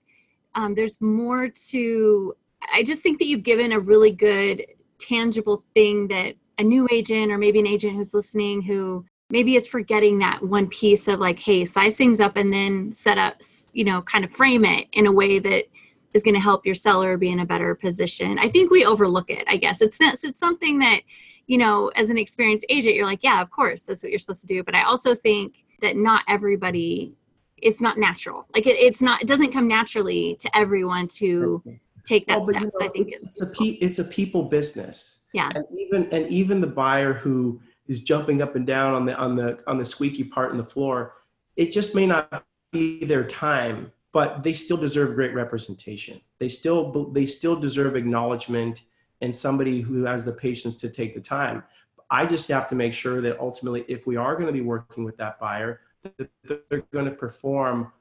um, 0.55 0.73
there's 0.73 0.99
more 0.99 1.49
to, 1.69 2.35
I 2.73 2.83
just 2.83 3.03
think 3.03 3.19
that 3.19 3.27
you've 3.27 3.43
given 3.43 3.71
a 3.71 3.79
really 3.79 4.11
good, 4.11 4.65
tangible 4.97 5.63
thing 5.75 6.07
that 6.07 6.35
a 6.57 6.63
new 6.63 6.87
agent 6.89 7.31
or 7.31 7.37
maybe 7.37 7.59
an 7.59 7.67
agent 7.67 7.95
who's 7.95 8.13
listening 8.13 8.61
who 8.61 9.05
maybe 9.29 9.55
is 9.55 9.67
forgetting 9.67 10.19
that 10.19 10.41
one 10.41 10.67
piece 10.67 11.07
of 11.07 11.19
like, 11.19 11.39
hey, 11.39 11.65
size 11.65 11.97
things 11.97 12.19
up 12.19 12.37
and 12.37 12.53
then 12.53 12.93
set 12.93 13.17
up, 13.17 13.41
you 13.73 13.83
know, 13.83 14.01
kind 14.01 14.23
of 14.23 14.31
frame 14.31 14.63
it 14.63 14.87
in 14.93 15.05
a 15.05 15.11
way 15.11 15.37
that 15.37 15.65
is 16.13 16.23
going 16.23 16.33
to 16.33 16.39
help 16.39 16.65
your 16.65 16.75
seller 16.75 17.17
be 17.17 17.29
in 17.29 17.41
a 17.41 17.45
better 17.45 17.75
position. 17.75 18.39
I 18.39 18.47
think 18.47 18.71
we 18.71 18.85
overlook 18.85 19.29
it, 19.29 19.43
I 19.47 19.57
guess. 19.57 19.81
It's, 19.81 19.97
it's 19.99 20.39
something 20.39 20.79
that, 20.79 21.01
you 21.47 21.57
know, 21.57 21.91
as 21.95 22.09
an 22.09 22.17
experienced 22.17 22.65
agent, 22.69 22.95
you're 22.95 23.05
like, 23.05 23.23
yeah, 23.23 23.41
of 23.41 23.51
course, 23.51 23.83
that's 23.83 24.01
what 24.03 24.11
you're 24.11 24.19
supposed 24.19 24.41
to 24.41 24.47
do. 24.47 24.63
But 24.63 24.75
I 24.75 24.83
also 24.83 25.13
think 25.13 25.65
that 25.81 25.95
not 25.95 26.23
everybody, 26.27 27.13
it's 27.57 27.81
not 27.81 27.97
natural. 27.97 28.47
Like 28.53 28.65
it, 28.65 28.77
it's 28.77 29.01
not, 29.01 29.21
it 29.21 29.27
doesn't 29.27 29.51
come 29.51 29.67
naturally 29.67 30.37
to 30.39 30.57
everyone 30.57 31.07
to 31.19 31.61
take 32.05 32.27
that 32.27 32.37
oh, 32.37 32.39
well, 32.39 32.47
steps. 32.47 32.63
You 32.63 32.79
know, 32.79 32.85
I 32.85 32.89
think 32.89 33.07
it's, 33.11 33.23
it's, 33.23 33.41
a 33.41 33.51
pe- 33.51 33.77
it's 33.81 33.99
a 33.99 34.05
people 34.05 34.43
business. 34.43 35.25
Yeah. 35.33 35.51
And 35.53 35.65
even 35.77 36.07
and 36.13 36.27
even 36.29 36.61
the 36.61 36.67
buyer 36.67 37.13
who 37.13 37.59
is 37.87 38.03
jumping 38.03 38.41
up 38.41 38.55
and 38.55 38.65
down 38.65 38.93
on 38.93 39.05
the 39.05 39.15
on 39.17 39.35
the 39.35 39.59
on 39.67 39.77
the 39.77 39.85
squeaky 39.85 40.23
part 40.23 40.51
in 40.51 40.57
the 40.57 40.65
floor, 40.65 41.15
it 41.57 41.71
just 41.71 41.93
may 41.93 42.07
not 42.07 42.45
be 42.71 43.03
their 43.03 43.25
time, 43.25 43.91
but 44.13 44.43
they 44.43 44.53
still 44.53 44.77
deserve 44.77 45.13
great 45.15 45.33
representation. 45.33 46.21
They 46.39 46.47
still 46.47 47.11
they 47.11 47.25
still 47.25 47.57
deserve 47.57 47.97
acknowledgement 47.97 48.83
and 49.21 49.35
somebody 49.35 49.81
who 49.81 50.03
has 50.03 50.25
the 50.25 50.31
patience 50.31 50.77
to 50.77 50.89
take 50.89 51.15
the 51.15 51.21
time. 51.21 51.63
I 52.09 52.25
just 52.25 52.47
have 52.49 52.67
to 52.69 52.75
make 52.75 52.93
sure 52.93 53.21
that 53.21 53.39
ultimately, 53.39 53.85
if 53.87 54.05
we 54.05 54.15
are 54.15 54.35
going 54.35 54.47
to 54.47 54.53
be 54.53 54.61
working 54.61 55.03
with 55.03 55.17
that 55.17 55.39
buyer, 55.39 55.81
that 56.17 56.29
they're 56.69 56.85
going 56.91 57.05
to 57.05 57.11
perform 57.11 57.91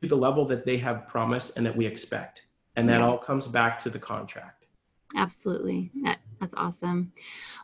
to 0.00 0.08
the 0.08 0.16
level 0.16 0.44
that 0.46 0.64
they 0.64 0.78
have 0.78 1.06
promised 1.06 1.56
and 1.56 1.66
that 1.66 1.76
we 1.76 1.86
expect. 1.86 2.42
And 2.76 2.88
that 2.88 3.00
yeah. 3.00 3.06
all 3.06 3.18
comes 3.18 3.46
back 3.46 3.78
to 3.80 3.90
the 3.90 3.98
contract. 3.98 4.66
Absolutely. 5.14 5.90
That, 6.02 6.20
that's 6.40 6.54
awesome. 6.54 7.12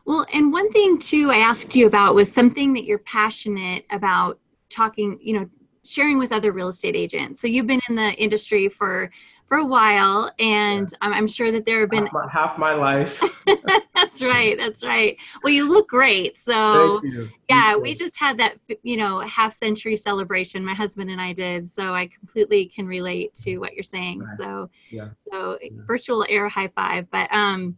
Well, 0.05 0.25
and 0.33 0.53
one 0.53 0.71
thing 0.71 0.99
too, 0.99 1.31
I 1.31 1.37
asked 1.37 1.75
you 1.75 1.87
about 1.87 2.13
was 2.13 2.31
something 2.31 2.73
that 2.73 2.83
you're 2.83 2.99
passionate 2.99 3.85
about 3.91 4.39
talking, 4.69 5.17
you 5.19 5.39
know, 5.39 5.49
sharing 5.83 6.19
with 6.19 6.31
other 6.31 6.51
real 6.51 6.67
estate 6.67 6.95
agents. 6.95 7.41
So 7.41 7.47
you've 7.47 7.65
been 7.65 7.81
in 7.89 7.95
the 7.95 8.13
industry 8.13 8.69
for 8.69 9.09
for 9.49 9.57
a 9.57 9.65
while, 9.65 10.31
and. 10.39 10.93
I'm, 11.01 11.13
I'm, 11.13 11.27
sure 11.27 11.51
that 11.51 11.65
there 11.65 11.81
have 11.81 11.89
been 11.89 12.05
half 12.05 12.13
my, 12.13 12.29
half 12.29 12.57
my 12.57 12.73
life. 12.73 13.21
that's 13.95 14.21
right. 14.21 14.57
That's 14.57 14.83
right. 14.83 15.17
Well, 15.43 15.53
you 15.53 15.69
look 15.69 15.89
great. 15.89 16.37
So 16.37 17.01
yeah, 17.49 17.75
we 17.75 17.93
just 17.93 18.19
had 18.19 18.37
that 18.39 18.57
you 18.83 18.97
know 18.97 19.19
half 19.21 19.53
century 19.53 19.95
celebration. 19.95 20.63
My 20.63 20.73
husband 20.73 21.09
and 21.09 21.21
I 21.21 21.33
did, 21.33 21.69
so 21.69 21.93
I 21.93 22.07
completely 22.07 22.65
can 22.65 22.87
relate 22.87 23.33
to 23.35 23.57
what 23.57 23.73
you're 23.73 23.83
saying. 23.83 24.19
Right. 24.19 24.37
So 24.37 24.69
yeah. 24.91 25.09
So 25.17 25.57
yeah. 25.61 25.69
virtual 25.85 26.25
air 26.29 26.47
high 26.49 26.69
five. 26.69 27.09
But 27.11 27.33
um. 27.33 27.77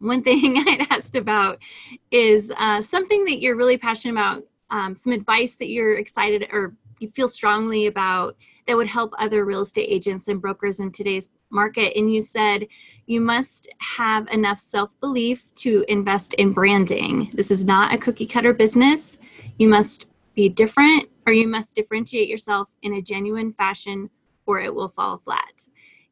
One 0.00 0.22
thing 0.22 0.56
I'd 0.68 0.86
asked 0.90 1.16
about 1.16 1.58
is 2.12 2.52
uh, 2.56 2.80
something 2.80 3.24
that 3.24 3.40
you're 3.40 3.56
really 3.56 3.76
passionate 3.76 4.12
about, 4.12 4.44
um, 4.70 4.94
some 4.94 5.12
advice 5.12 5.56
that 5.56 5.70
you're 5.70 5.96
excited 5.96 6.46
or 6.52 6.76
you 7.00 7.08
feel 7.08 7.28
strongly 7.28 7.86
about 7.86 8.36
that 8.68 8.76
would 8.76 8.86
help 8.86 9.14
other 9.18 9.46
real 9.46 9.62
estate 9.62 9.88
agents 9.88 10.28
and 10.28 10.42
brokers 10.42 10.78
in 10.78 10.92
today's 10.92 11.30
market. 11.48 11.96
And 11.96 12.12
you 12.12 12.20
said 12.20 12.66
you 13.06 13.18
must 13.18 13.66
have 13.80 14.28
enough 14.28 14.58
self 14.58 14.98
belief 15.00 15.52
to 15.54 15.86
invest 15.88 16.34
in 16.34 16.52
branding. 16.52 17.30
This 17.32 17.50
is 17.50 17.64
not 17.64 17.94
a 17.94 17.98
cookie 17.98 18.26
cutter 18.26 18.52
business. 18.52 19.16
You 19.58 19.68
must 19.68 20.10
be 20.34 20.50
different 20.50 21.08
or 21.26 21.32
you 21.32 21.48
must 21.48 21.74
differentiate 21.74 22.28
yourself 22.28 22.68
in 22.82 22.92
a 22.92 23.02
genuine 23.02 23.54
fashion 23.54 24.10
or 24.44 24.60
it 24.60 24.72
will 24.72 24.90
fall 24.90 25.16
flat. 25.16 25.66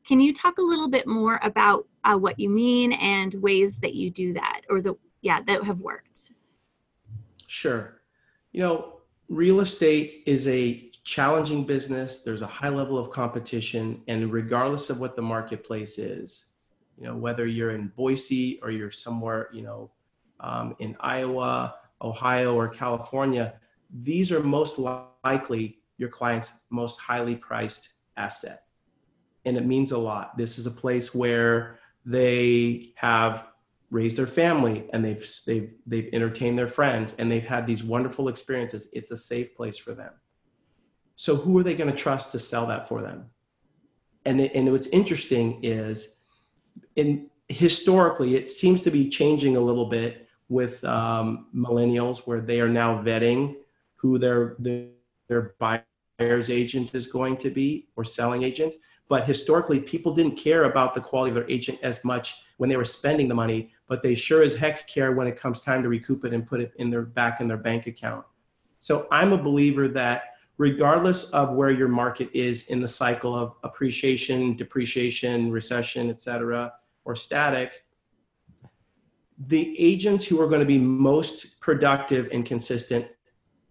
Can 0.08 0.20
you 0.22 0.32
talk 0.32 0.56
a 0.56 0.62
little 0.62 0.88
bit 0.88 1.06
more 1.06 1.38
about 1.42 1.86
uh, 2.04 2.16
what 2.16 2.40
you 2.40 2.48
mean 2.48 2.92
and 2.92 3.34
ways 3.34 3.76
that 3.78 3.94
you 3.94 4.10
do 4.10 4.32
that 4.32 4.62
or 4.70 4.80
the 4.80 4.94
yeah 5.20 5.42
that 5.42 5.62
have 5.64 5.80
worked? 5.80 6.32
Sure. 7.46 8.00
You 8.52 8.62
know, 8.62 9.00
real 9.28 9.60
estate 9.60 10.22
is 10.24 10.48
a 10.48 10.90
challenging 11.06 11.64
business. 11.64 12.24
There's 12.24 12.42
a 12.42 12.48
high 12.48 12.68
level 12.68 12.98
of 12.98 13.10
competition, 13.10 14.02
and 14.08 14.32
regardless 14.32 14.90
of 14.90 14.98
what 14.98 15.14
the 15.14 15.22
marketplace 15.22 15.98
is, 15.98 16.50
you 16.98 17.04
know, 17.04 17.14
whether 17.14 17.46
you're 17.46 17.70
in 17.70 17.92
Boise 17.96 18.58
or 18.60 18.72
you're 18.72 18.90
somewhere, 18.90 19.48
you 19.52 19.62
know, 19.62 19.92
um, 20.40 20.74
in 20.80 20.96
Iowa, 20.98 21.76
Ohio, 22.02 22.56
or 22.56 22.68
California, 22.68 23.54
these 24.02 24.32
are 24.32 24.42
most 24.42 24.80
likely 25.24 25.78
your 25.96 26.08
client's 26.08 26.64
most 26.70 26.98
highly 26.98 27.36
priced 27.36 27.90
asset. 28.16 28.64
And 29.44 29.56
it 29.56 29.64
means 29.64 29.92
a 29.92 29.98
lot. 29.98 30.36
This 30.36 30.58
is 30.58 30.66
a 30.66 30.72
place 30.72 31.14
where 31.14 31.78
they 32.04 32.92
have 32.96 33.46
raised 33.92 34.18
their 34.18 34.26
family 34.26 34.90
and 34.92 35.04
they've 35.04 35.24
they've 35.46 35.72
they've 35.86 36.08
entertained 36.12 36.58
their 36.58 36.66
friends 36.66 37.14
and 37.20 37.30
they've 37.30 37.44
had 37.44 37.64
these 37.64 37.84
wonderful 37.84 38.26
experiences. 38.28 38.90
It's 38.92 39.12
a 39.12 39.16
safe 39.16 39.54
place 39.54 39.78
for 39.78 39.94
them. 39.94 40.10
So 41.16 41.34
who 41.34 41.58
are 41.58 41.62
they 41.62 41.74
going 41.74 41.90
to 41.90 41.96
trust 41.96 42.32
to 42.32 42.38
sell 42.38 42.66
that 42.66 42.88
for 42.88 43.02
them? 43.02 43.30
And, 44.24 44.40
and 44.40 44.70
what's 44.70 44.88
interesting 44.88 45.60
is 45.62 46.20
in 46.94 47.30
historically, 47.48 48.36
it 48.36 48.50
seems 48.50 48.82
to 48.82 48.90
be 48.90 49.08
changing 49.08 49.56
a 49.56 49.60
little 49.60 49.86
bit 49.86 50.28
with 50.48 50.84
um, 50.84 51.46
millennials 51.54 52.26
where 52.26 52.40
they 52.40 52.60
are 52.60 52.68
now 52.68 53.02
vetting 53.02 53.56
who 53.96 54.18
their, 54.18 54.56
their, 54.58 54.88
their 55.28 55.54
buyer's 55.58 56.50
agent 56.50 56.94
is 56.94 57.10
going 57.10 57.36
to 57.38 57.50
be 57.50 57.88
or 57.96 58.04
selling 58.04 58.42
agent. 58.42 58.74
But 59.08 59.24
historically, 59.24 59.80
people 59.80 60.14
didn't 60.14 60.36
care 60.36 60.64
about 60.64 60.92
the 60.92 61.00
quality 61.00 61.30
of 61.30 61.36
their 61.36 61.50
agent 61.50 61.78
as 61.82 62.04
much 62.04 62.42
when 62.56 62.68
they 62.68 62.76
were 62.76 62.84
spending 62.84 63.28
the 63.28 63.34
money, 63.34 63.72
but 63.86 64.02
they 64.02 64.14
sure 64.14 64.42
as 64.42 64.56
heck 64.56 64.86
care 64.88 65.12
when 65.12 65.28
it 65.28 65.36
comes 65.36 65.60
time 65.60 65.82
to 65.82 65.88
recoup 65.88 66.24
it 66.24 66.32
and 66.32 66.46
put 66.46 66.60
it 66.60 66.72
in 66.76 66.90
their 66.90 67.02
back 67.02 67.40
in 67.40 67.46
their 67.46 67.56
bank 67.56 67.86
account. 67.86 68.24
So 68.80 69.06
I'm 69.12 69.32
a 69.32 69.38
believer 69.38 69.88
that 69.88 70.35
regardless 70.58 71.30
of 71.30 71.52
where 71.52 71.70
your 71.70 71.88
market 71.88 72.30
is 72.32 72.68
in 72.68 72.80
the 72.80 72.88
cycle 72.88 73.34
of 73.34 73.54
appreciation, 73.62 74.56
depreciation, 74.56 75.50
recession, 75.50 76.08
et 76.10 76.22
cetera, 76.22 76.72
or 77.04 77.14
static, 77.14 77.84
the 79.38 79.78
agents 79.78 80.26
who 80.26 80.40
are 80.40 80.48
going 80.48 80.60
to 80.60 80.66
be 80.66 80.78
most 80.78 81.60
productive 81.60 82.28
and 82.32 82.46
consistent 82.46 83.06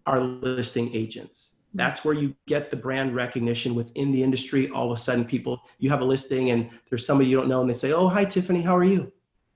are 0.06 0.20
listing 0.20 0.94
agents. 0.94 1.56
That's 1.74 2.04
where 2.04 2.14
you 2.14 2.34
get 2.46 2.70
the 2.70 2.76
brand 2.76 3.14
recognition 3.14 3.74
within 3.74 4.12
the 4.12 4.22
industry. 4.22 4.70
All 4.70 4.92
of 4.92 4.98
a 4.98 5.00
sudden, 5.00 5.24
people, 5.24 5.60
you 5.78 5.90
have 5.90 6.00
a 6.00 6.04
listing 6.04 6.50
and 6.50 6.70
there's 6.88 7.04
somebody 7.04 7.28
you 7.28 7.36
don't 7.36 7.48
know, 7.48 7.60
and 7.60 7.68
they 7.68 7.74
say, 7.74 7.92
Oh, 7.92 8.08
hi, 8.08 8.24
Tiffany, 8.24 8.62
how 8.62 8.76
are 8.76 8.84
you? 8.84 9.12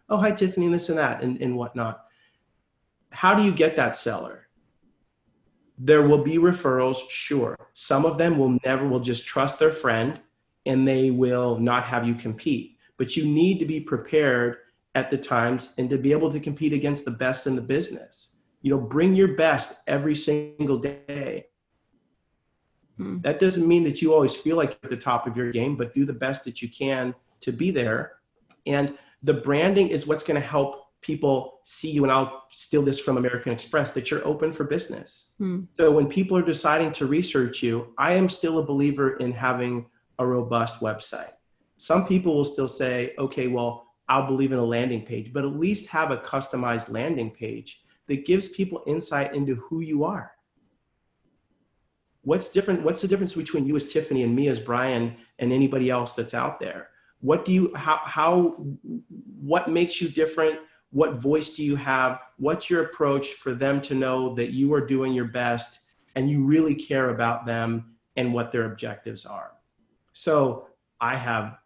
Oh, 0.09 0.19
hi, 0.19 0.33
Tiffany, 0.33 0.67
and 0.67 0.75
this 0.75 0.89
and 0.89 0.99
that, 0.99 1.23
and, 1.23 1.41
and 1.41 1.57
whatnot. 1.57 2.05
How 3.13 3.35
do 3.35 3.43
you 3.43 3.53
get 3.53 3.77
that 3.77 3.97
seller? 3.97 4.49
There 5.83 6.03
will 6.03 6.23
be 6.23 6.37
referrals, 6.37 7.09
sure. 7.09 7.57
Some 7.73 8.05
of 8.05 8.19
them 8.19 8.37
will 8.37 8.59
never, 8.65 8.87
will 8.87 9.01
just 9.01 9.27
trust 9.27 9.59
their 9.59 9.73
friend 9.73 10.21
and 10.67 10.87
they 10.87 11.11
will 11.11 11.59
not 11.59 11.85
have 11.85 12.07
you 12.07 12.15
compete. 12.15 12.77
But 12.99 13.17
you 13.17 13.25
need 13.25 13.59
to 13.61 13.65
be 13.65 13.81
prepared 13.81 14.59
at 14.95 15.11
the 15.11 15.17
times 15.17 15.75
and 15.79 15.89
to 15.89 15.97
be 15.97 16.13
able 16.13 16.31
to 16.33 16.39
compete 16.39 16.75
against 16.75 17.07
the 17.07 17.13
best 17.13 17.47
in 17.47 17.57
the 17.57 17.63
business. 17.63 18.37
You 18.61 18.71
know, 18.71 18.81
bring 18.81 19.15
your 19.15 19.37
best 19.37 19.81
every 19.87 20.15
single 20.15 20.77
day. 20.77 21.47
Hmm. 22.99 23.21
That 23.23 23.41
doesn't 23.41 23.67
mean 23.67 23.85
that 23.85 24.03
you 24.03 24.13
always 24.13 24.37
feel 24.37 24.57
like 24.57 24.79
at 24.83 24.91
the 24.91 24.97
top 24.99 25.27
of 25.27 25.35
your 25.35 25.51
game, 25.51 25.77
but 25.77 25.95
do 25.95 26.05
the 26.05 26.13
best 26.13 26.45
that 26.45 26.61
you 26.61 26.69
can 26.69 27.15
to 27.41 27.53
be 27.53 27.71
there. 27.71 28.17
And 28.67 28.99
the 29.23 29.35
branding 29.35 29.89
is 29.89 30.07
what's 30.07 30.25
going 30.25 30.39
to 30.41 30.47
help 30.47 30.80
people 31.03 31.61
see 31.65 31.91
you 31.91 32.03
and 32.03 32.13
i'll 32.13 32.45
steal 32.51 32.83
this 32.83 33.01
from 33.01 33.17
american 33.17 33.53
express 33.53 33.93
that 33.93 34.11
you're 34.11 34.27
open 34.27 34.53
for 34.53 34.65
business. 34.65 35.35
Hmm. 35.39 35.63
so 35.75 35.93
when 35.93 36.09
people 36.09 36.37
are 36.37 36.43
deciding 36.43 36.93
to 36.93 37.07
research 37.07 37.63
you 37.63 37.95
i 37.99 38.13
am 38.13 38.29
still 38.29 38.59
a 38.59 38.65
believer 38.65 39.17
in 39.17 39.33
having 39.33 39.87
a 40.19 40.27
robust 40.27 40.81
website. 40.81 41.33
Some 41.79 42.07
people 42.07 42.35
will 42.35 42.45
still 42.45 42.69
say 42.69 43.15
okay 43.19 43.47
well 43.49 43.87
i'll 44.09 44.27
believe 44.27 44.53
in 44.53 44.59
a 44.59 44.65
landing 44.65 45.05
page 45.05 45.33
but 45.33 45.45
at 45.45 45.59
least 45.59 45.89
have 45.89 46.11
a 46.11 46.19
customized 46.19 46.91
landing 46.91 47.31
page 47.31 47.83
that 48.07 48.27
gives 48.27 48.49
people 48.49 48.83
insight 48.87 49.35
into 49.35 49.55
who 49.55 49.81
you 49.81 50.05
are. 50.05 50.33
What's 52.23 52.53
different 52.53 52.83
what's 52.83 53.01
the 53.01 53.09
difference 53.09 53.35
between 53.35 53.67
you 53.67 53.77
as 53.77 53.91
tiffany 53.91 54.23
and 54.25 54.37
me 54.37 54.49
as 54.49 54.61
brian 54.61 55.17
and 55.39 55.53
anybody 55.53 55.89
else 55.89 56.15
that's 56.15 56.35
out 56.35 56.61
there? 56.61 56.89
What 57.21 57.45
do 57.45 57.53
you 57.53 57.75
how 57.75 58.01
how 58.05 58.57
what 59.41 59.71
makes 59.71 60.03
you 60.03 60.09
different 60.09 60.59
what 60.91 61.15
voice 61.15 61.55
do 61.55 61.65
you 61.65 61.77
have 61.77 62.21
what's 62.39 62.69
your 62.69 62.85
approach 62.85 63.29
for 63.35 63.55
them 63.55 63.81
to 63.81 63.95
know 63.95 64.35
that 64.35 64.53
you 64.53 64.73
are 64.75 64.87
doing 64.87 65.13
your 65.13 65.27
best 65.27 65.81
and 66.17 66.29
you 66.29 66.45
really 66.45 66.75
care 66.75 67.11
about 67.11 67.47
them 67.47 67.95
and 68.17 68.33
what 68.35 68.51
their 68.51 68.65
objectives 68.65 69.25
are 69.25 69.53
so 70.13 70.69
i 71.01 71.15
have 71.15 71.59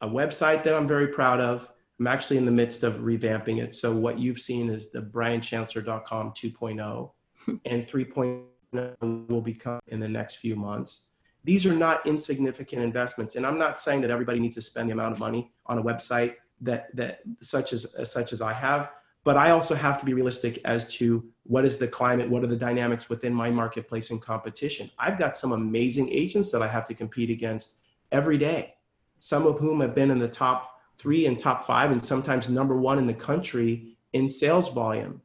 a 0.00 0.08
website 0.08 0.62
that 0.62 0.74
i'm 0.74 0.88
very 0.88 1.08
proud 1.08 1.40
of 1.40 1.68
I'm 1.98 2.06
actually 2.06 2.36
in 2.38 2.44
the 2.44 2.52
midst 2.52 2.84
of 2.84 3.00
revamping 3.00 3.60
it. 3.62 3.74
So 3.74 3.94
what 3.94 4.18
you've 4.18 4.38
seen 4.38 4.70
is 4.70 4.92
the 4.92 5.00
brianchancellor.com 5.00 6.32
2.0 6.32 7.10
hmm. 7.44 7.54
and 7.64 7.86
3.0 7.86 9.28
will 9.28 9.40
become 9.40 9.80
in 9.88 9.98
the 9.98 10.08
next 10.08 10.36
few 10.36 10.54
months. 10.54 11.08
These 11.44 11.66
are 11.66 11.74
not 11.74 12.06
insignificant 12.06 12.82
investments. 12.82 13.36
And 13.36 13.46
I'm 13.46 13.58
not 13.58 13.80
saying 13.80 14.02
that 14.02 14.10
everybody 14.10 14.38
needs 14.38 14.54
to 14.56 14.62
spend 14.62 14.88
the 14.88 14.92
amount 14.92 15.14
of 15.14 15.18
money 15.18 15.50
on 15.66 15.78
a 15.78 15.82
website 15.82 16.34
that, 16.60 16.94
that 16.96 17.20
such 17.40 17.72
as, 17.72 17.94
such 18.10 18.32
as 18.32 18.40
I 18.40 18.52
have, 18.52 18.90
but 19.24 19.36
I 19.36 19.50
also 19.50 19.74
have 19.74 19.98
to 20.00 20.06
be 20.06 20.14
realistic 20.14 20.60
as 20.64 20.88
to 20.94 21.24
what 21.44 21.64
is 21.64 21.76
the 21.76 21.88
climate, 21.88 22.30
what 22.30 22.42
are 22.44 22.48
the 22.48 22.56
dynamics 22.56 23.08
within 23.08 23.34
my 23.34 23.50
marketplace 23.50 24.10
and 24.10 24.22
competition. 24.22 24.90
I've 24.98 25.18
got 25.18 25.36
some 25.36 25.52
amazing 25.52 26.08
agents 26.10 26.50
that 26.52 26.62
I 26.62 26.68
have 26.68 26.86
to 26.88 26.94
compete 26.94 27.30
against 27.30 27.80
every 28.10 28.38
day, 28.38 28.76
some 29.18 29.46
of 29.46 29.58
whom 29.58 29.80
have 29.80 29.94
been 29.94 30.10
in 30.10 30.18
the 30.18 30.28
top 30.28 30.80
three 30.98 31.26
and 31.26 31.38
top 31.38 31.66
five, 31.66 31.90
and 31.90 32.04
sometimes 32.04 32.48
number 32.48 32.76
one 32.76 32.98
in 32.98 33.06
the 33.06 33.14
country 33.14 33.96
in 34.12 34.28
sales 34.28 34.72
volume. 34.72 35.20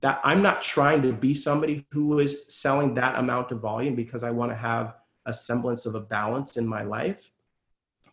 That 0.00 0.20
I'm 0.22 0.42
not 0.42 0.62
trying 0.62 1.02
to 1.02 1.12
be 1.12 1.34
somebody 1.34 1.84
who 1.90 2.20
is 2.20 2.44
selling 2.48 2.94
that 2.94 3.18
amount 3.18 3.50
of 3.50 3.60
volume 3.60 3.96
because 3.96 4.22
I 4.22 4.30
want 4.30 4.52
to 4.52 4.56
have 4.56 4.94
a 5.26 5.34
semblance 5.34 5.86
of 5.86 5.96
a 5.96 6.00
balance 6.00 6.56
in 6.56 6.66
my 6.66 6.82
life. 6.82 7.32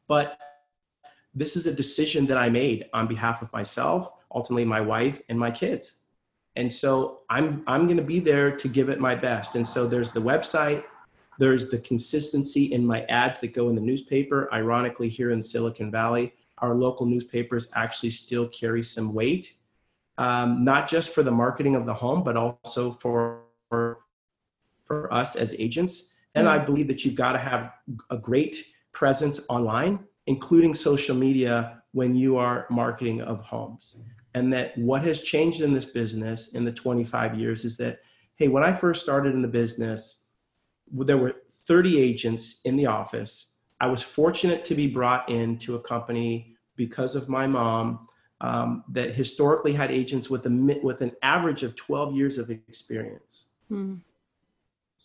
But 0.08 0.38
this 1.36 1.56
is 1.56 1.68
a 1.68 1.74
decision 1.74 2.26
that 2.28 2.38
I 2.38 2.50
made 2.50 2.86
on 2.94 3.08
behalf 3.08 3.42
of 3.42 3.52
myself, 3.52 4.10
ultimately 4.34 4.66
my 4.66 4.82
wife 4.82 5.22
and 5.30 5.38
my 5.38 5.52
kids. 5.52 5.98
And 6.56 6.72
so 6.72 7.22
I'm 7.30 7.64
I'm 7.68 7.86
going 7.86 7.98
to 7.98 8.04
be 8.04 8.20
there 8.20 8.56
to 8.56 8.68
give 8.70 8.90
it 8.90 9.00
my 9.00 9.14
best. 9.14 9.56
And 9.56 9.68
so 9.68 9.88
there's 9.88 10.12
the 10.12 10.22
website, 10.22 10.86
there's 11.38 11.70
the 11.70 11.80
consistency 11.80 12.72
in 12.72 12.86
my 12.86 13.02
ads 13.04 13.42
that 13.42 13.54
go 13.54 13.70
in 13.70 13.76
the 13.76 13.82
newspaper. 13.82 14.50
Ironically, 14.54 15.10
here 15.10 15.32
in 15.32 15.42
Silicon 15.42 15.92
Valley, 15.92 16.34
our 16.60 16.74
local 16.74 17.06
newspapers 17.06 17.70
actually 17.76 18.12
still 18.12 18.48
carry 18.48 18.82
some 18.82 19.14
weight, 19.14 19.54
um, 20.18 20.64
not 20.64 20.88
just 20.88 21.14
for 21.14 21.24
the 21.24 21.32
marketing 21.32 21.76
of 21.76 21.86
the 21.86 21.94
home, 21.94 22.24
but 22.24 22.38
also 22.38 22.92
for 22.92 23.42
for, 23.70 24.00
us 25.12 25.36
as 25.36 25.60
agents. 25.60 26.16
And 26.36 26.48
I 26.48 26.60
mm. 26.60 26.66
believe 26.68 26.88
that 26.88 27.04
you've 27.04 27.16
got 27.16 27.32
to 27.32 27.40
have 27.40 27.74
a 28.12 28.18
great 28.18 28.56
presence 28.92 29.44
online, 29.50 30.00
including 30.28 30.74
social 30.74 31.16
media, 31.16 31.82
when 31.92 32.14
you 32.16 32.38
are 32.38 32.68
marketing 32.70 33.22
of 33.22 33.40
homes. 33.42 33.98
And 34.34 34.52
that 34.52 34.78
what 34.78 35.02
has 35.04 35.22
changed 35.22 35.62
in 35.62 35.74
this 35.74 35.86
business 35.86 36.56
in 36.56 36.66
the 36.66 36.72
25 36.72 37.40
years 37.40 37.64
is 37.64 37.78
that, 37.78 38.00
hey, 38.36 38.50
when 38.50 38.64
I 38.64 38.74
first 38.74 39.02
started 39.02 39.34
in 39.34 39.42
the 39.42 39.48
business, 39.48 40.26
there 40.92 41.18
were 41.18 41.38
30 41.68 42.00
agents 42.00 42.62
in 42.66 42.76
the 42.76 42.86
office. 42.86 43.54
I 43.80 43.88
was 43.88 44.02
fortunate 44.02 44.66
to 44.66 44.76
be 44.76 44.88
brought 44.88 45.30
into 45.30 45.76
a 45.76 45.80
company 45.80 46.56
because 46.76 47.16
of 47.16 47.30
my 47.30 47.48
mom 47.48 48.08
um, 48.42 48.84
that 48.90 49.16
historically 49.16 49.74
had 49.74 49.92
agents 49.92 50.30
with 50.30 50.46
a 50.46 50.80
with 50.84 51.02
an 51.02 51.14
average 51.22 51.64
of 51.64 51.76
12 51.76 52.16
years 52.16 52.38
of 52.38 52.50
experience. 52.50 53.54
Hmm. 53.70 53.96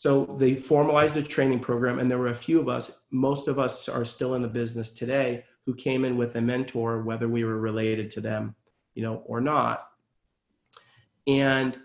So 0.00 0.24
they 0.24 0.54
formalized 0.54 1.18
a 1.18 1.22
training 1.22 1.60
program, 1.60 1.98
and 1.98 2.10
there 2.10 2.16
were 2.16 2.28
a 2.28 2.34
few 2.34 2.58
of 2.58 2.70
us. 2.70 3.04
Most 3.10 3.48
of 3.48 3.58
us 3.58 3.86
are 3.86 4.06
still 4.06 4.34
in 4.34 4.40
the 4.40 4.48
business 4.48 4.94
today 4.94 5.44
who 5.66 5.74
came 5.74 6.06
in 6.06 6.16
with 6.16 6.36
a 6.36 6.40
mentor, 6.40 7.02
whether 7.02 7.28
we 7.28 7.44
were 7.44 7.58
related 7.58 8.10
to 8.12 8.22
them 8.22 8.54
you 8.94 9.02
know, 9.02 9.22
or 9.26 9.40
not. 9.40 9.88
And 11.26 11.76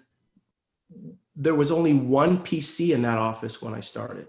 there 1.36 1.56
was 1.56 1.71
only 1.71 1.93
one 1.93 2.39
PC 2.39 2.93
in 2.93 3.01
that 3.01 3.17
office 3.17 3.62
when 3.62 3.73
I 3.73 3.80
started. 3.80 4.28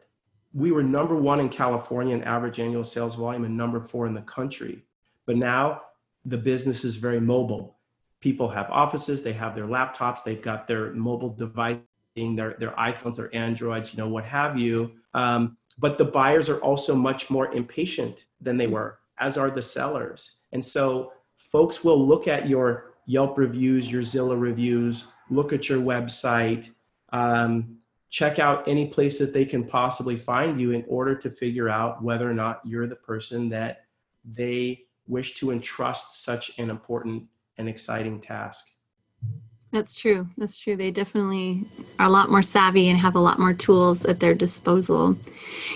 We 0.52 0.72
were 0.72 0.82
number 0.82 1.14
one 1.14 1.40
in 1.40 1.48
California 1.48 2.14
in 2.14 2.24
average 2.24 2.58
annual 2.58 2.84
sales 2.84 3.14
volume 3.14 3.44
and 3.44 3.56
number 3.56 3.80
four 3.80 4.06
in 4.06 4.14
the 4.14 4.22
country. 4.22 4.84
But 5.26 5.36
now 5.36 5.82
the 6.24 6.38
business 6.38 6.84
is 6.84 6.96
very 6.96 7.20
mobile. 7.20 7.78
People 8.20 8.48
have 8.48 8.68
offices, 8.70 9.22
they 9.22 9.34
have 9.34 9.54
their 9.54 9.66
laptops, 9.66 10.24
they've 10.24 10.42
got 10.42 10.66
their 10.66 10.92
mobile 10.92 11.30
device, 11.30 11.78
their, 12.16 12.56
their 12.58 12.72
iPhones, 12.72 13.16
their 13.16 13.34
Androids, 13.34 13.92
you 13.92 13.98
know, 13.98 14.08
what 14.08 14.24
have 14.24 14.58
you. 14.58 14.92
Um, 15.14 15.56
but 15.78 15.98
the 15.98 16.04
buyers 16.04 16.48
are 16.48 16.58
also 16.60 16.94
much 16.94 17.30
more 17.30 17.52
impatient 17.52 18.24
than 18.40 18.56
they 18.56 18.66
were, 18.66 18.98
as 19.18 19.36
are 19.36 19.50
the 19.50 19.62
sellers. 19.62 20.40
And 20.52 20.64
so 20.64 21.12
folks 21.36 21.84
will 21.84 22.04
look 22.04 22.26
at 22.26 22.48
your 22.48 22.94
Yelp 23.06 23.38
reviews, 23.38 23.90
your 23.90 24.02
Zillow 24.02 24.40
reviews, 24.40 25.04
look 25.30 25.52
at 25.52 25.68
your 25.68 25.78
website, 25.78 26.70
um, 27.12 27.76
check 28.08 28.38
out 28.38 28.66
any 28.66 28.88
place 28.88 29.18
that 29.18 29.32
they 29.32 29.44
can 29.44 29.62
possibly 29.62 30.16
find 30.16 30.60
you 30.60 30.72
in 30.72 30.84
order 30.88 31.14
to 31.14 31.30
figure 31.30 31.68
out 31.68 32.02
whether 32.02 32.28
or 32.28 32.34
not 32.34 32.60
you're 32.64 32.86
the 32.86 32.96
person 32.96 33.48
that 33.50 33.84
they 34.24 34.86
wish 35.06 35.36
to 35.36 35.52
entrust 35.52 36.24
such 36.24 36.58
an 36.58 36.68
important 36.68 37.24
and 37.58 37.68
exciting 37.68 38.20
task. 38.20 38.72
That's 39.76 39.94
true. 39.94 40.26
That's 40.38 40.56
true. 40.56 40.74
They 40.74 40.90
definitely 40.90 41.66
are 41.98 42.06
a 42.06 42.10
lot 42.10 42.30
more 42.30 42.40
savvy 42.40 42.88
and 42.88 42.98
have 42.98 43.14
a 43.14 43.20
lot 43.20 43.38
more 43.38 43.52
tools 43.52 44.06
at 44.06 44.20
their 44.20 44.32
disposal. 44.32 45.18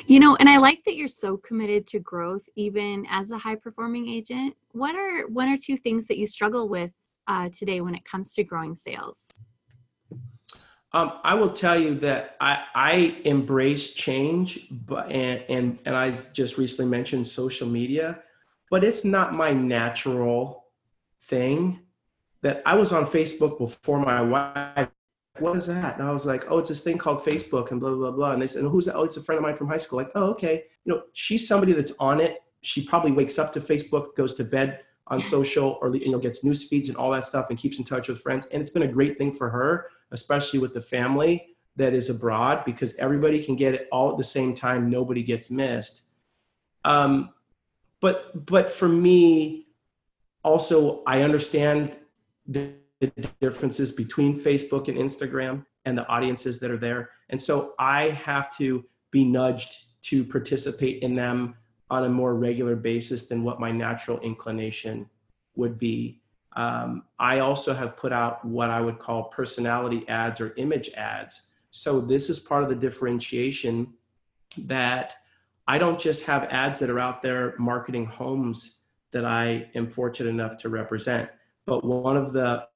You 0.07 0.21
know, 0.21 0.37
and 0.37 0.49
I 0.49 0.57
like 0.57 0.83
that 0.87 0.97
you're 0.97 1.07
so 1.07 1.37
committed 1.37 1.87
to 1.89 1.99
growth, 1.99 2.49
even 2.57 3.07
as 3.11 3.31
a 3.31 3.37
high 3.37 3.57
performing 3.57 4.09
agent. 4.09 4.57
What 4.73 4.97
are 4.97 5.27
one 5.27 5.51
or 5.51 5.59
two 5.59 5.77
things 5.77 6.07
that 6.07 6.17
you 6.17 6.27
struggle 6.27 6.67
with 6.67 6.93
uh, 7.29 7.51
today 7.53 7.83
when 7.83 7.95
it 7.95 8.03
comes 8.07 8.33
to 8.37 8.43
growing 8.43 8.75
sales? 8.75 9.39
Um, 10.95 11.19
I 11.23 11.35
will 11.35 11.53
tell 11.53 11.79
you 11.79 11.95
that 11.97 12.37
I, 12.41 12.65
I 12.75 13.21
embrace 13.27 13.93
change, 13.93 14.67
but 14.71 15.13
and, 15.13 15.45
and 15.51 15.79
and 15.85 15.95
I 15.95 16.13
just 16.33 16.57
recently 16.57 16.91
mentioned 16.91 17.29
social 17.29 17.69
media, 17.69 18.23
but 18.71 18.83
it's 18.83 19.05
not 19.05 19.35
my 19.35 19.53
natural 19.53 20.69
thing 21.25 21.81
that 22.43 22.63
I 22.65 22.75
was 22.75 22.93
on 22.93 23.07
Facebook 23.07 23.59
before 23.59 23.99
my 23.99 24.21
wife. 24.21 24.89
What 25.39 25.57
is 25.57 25.67
that? 25.67 25.99
And 25.99 26.07
I 26.07 26.13
was 26.13 26.27
like, 26.27 26.51
oh, 26.51 26.59
it's 26.59 26.69
this 26.69 26.83
thing 26.83 26.99
called 26.99 27.21
Facebook 27.21 27.71
and 27.71 27.81
blah, 27.81 27.95
blah, 27.95 28.11
blah. 28.11 28.33
And 28.33 28.43
they 28.43 28.47
said, 28.47 28.65
who's 28.65 28.87
that? 28.87 28.97
Oh, 28.97 29.05
it's 29.05 29.17
a 29.17 29.23
friend 29.23 29.39
of 29.39 29.43
mine 29.43 29.55
from 29.55 29.69
high 29.69 29.79
school. 29.79 29.99
Like, 29.99 30.11
oh, 30.15 30.31
okay. 30.31 30.65
You 30.85 30.93
know, 30.93 31.03
she's 31.13 31.47
somebody 31.47 31.73
that's 31.73 31.93
on 31.99 32.21
it. 32.21 32.43
She 32.63 32.85
probably 32.85 33.13
wakes 33.13 33.39
up 33.39 33.53
to 33.55 33.61
Facebook, 33.61 34.15
goes 34.17 34.35
to 34.35 34.45
bed 34.45 34.81
on 35.07 35.23
social 35.23 35.79
or, 35.81 35.95
you 35.95 36.11
know, 36.11 36.19
gets 36.19 36.45
news 36.45 36.69
feeds 36.69 36.89
and 36.89 36.97
all 36.97 37.11
that 37.11 37.27
stuff 37.27 37.51
and 37.51 37.59
keeps 37.59 37.79
in 37.79 37.85
touch 37.85 38.09
with 38.09 38.21
friends. 38.21 38.47
And 38.47 38.61
it's 38.61 38.71
been 38.71 38.83
a 38.83 38.89
great 38.89 39.19
thing 39.19 39.33
for 39.33 39.49
her, 39.51 39.89
especially 40.11 40.59
with 40.59 40.75
the 40.75 40.83
family 40.83 41.57
that 41.77 41.95
is 41.95 42.11
abroad 42.11 42.65
because 42.65 42.95
everybody 42.97 43.43
can 43.43 43.57
get 43.57 43.75
it 43.75 43.89
all 43.91 44.11
at 44.11 44.19
the 44.19 44.25
same 44.25 44.55
time. 44.55 44.91
Nobody 44.91 45.23
gets 45.23 45.51
missed. 45.51 46.09
Um, 46.85 47.31
but, 48.01 48.47
but 48.47 48.71
for 48.71 48.89
me, 48.89 49.69
also, 50.43 51.03
I 51.05 51.23
understand 51.23 51.97
the 52.47 52.75
differences 53.41 53.93
between 53.93 54.39
Facebook 54.39 54.89
and 54.89 54.99
Instagram 54.99 55.65
and 55.85 55.97
the 55.97 56.07
audiences 56.09 56.61
that 56.61 56.71
are 56.71 56.77
there. 56.77 57.11
And 57.31 57.41
so 57.41 57.75
I 57.79 58.11
have 58.11 58.57
to 58.59 58.85
be 59.11 59.25
nudged 59.25 60.03
to 60.03 60.25
participate 60.25 61.03
in 61.03 61.15
them 61.15 61.55
on 61.91 62.05
a 62.05 62.09
more 62.09 62.35
regular 62.35 62.77
basis 62.77 63.29
than 63.29 63.43
what 63.43 63.61
my 63.61 63.73
natural 63.73 64.21
inclination 64.21 65.09
would 65.57 65.79
be. 65.79 66.21
Um, 66.57 67.05
I 67.19 67.39
also 67.39 67.73
have 67.75 67.97
put 67.97 68.13
out 68.13 68.45
what 68.45 68.71
I 68.71 68.81
would 68.81 68.99
call 68.99 69.25
personality 69.25 70.09
ads 70.09 70.41
or 70.41 70.55
image 70.57 70.91
ads. 70.95 71.51
So 71.71 72.01
this 72.01 72.29
is 72.29 72.41
part 72.41 72.63
of 72.63 72.69
the 72.69 72.77
differentiation 72.77 73.95
that 74.59 75.15
I 75.69 75.79
don't 75.79 76.01
just 76.01 76.25
have 76.25 76.45
ads 76.45 76.79
that 76.81 76.91
are 76.91 76.99
out 76.99 77.23
there 77.23 77.55
marketing 77.59 78.07
homes 78.07 78.83
that 79.13 79.25
I 79.25 79.71
am 79.75 79.89
fortunate 79.89 80.31
enough 80.31 80.59
to 80.59 80.69
represent 80.69 81.31
but 81.71 81.85
one 81.85 82.17
of 82.17 82.33
the 82.33 82.67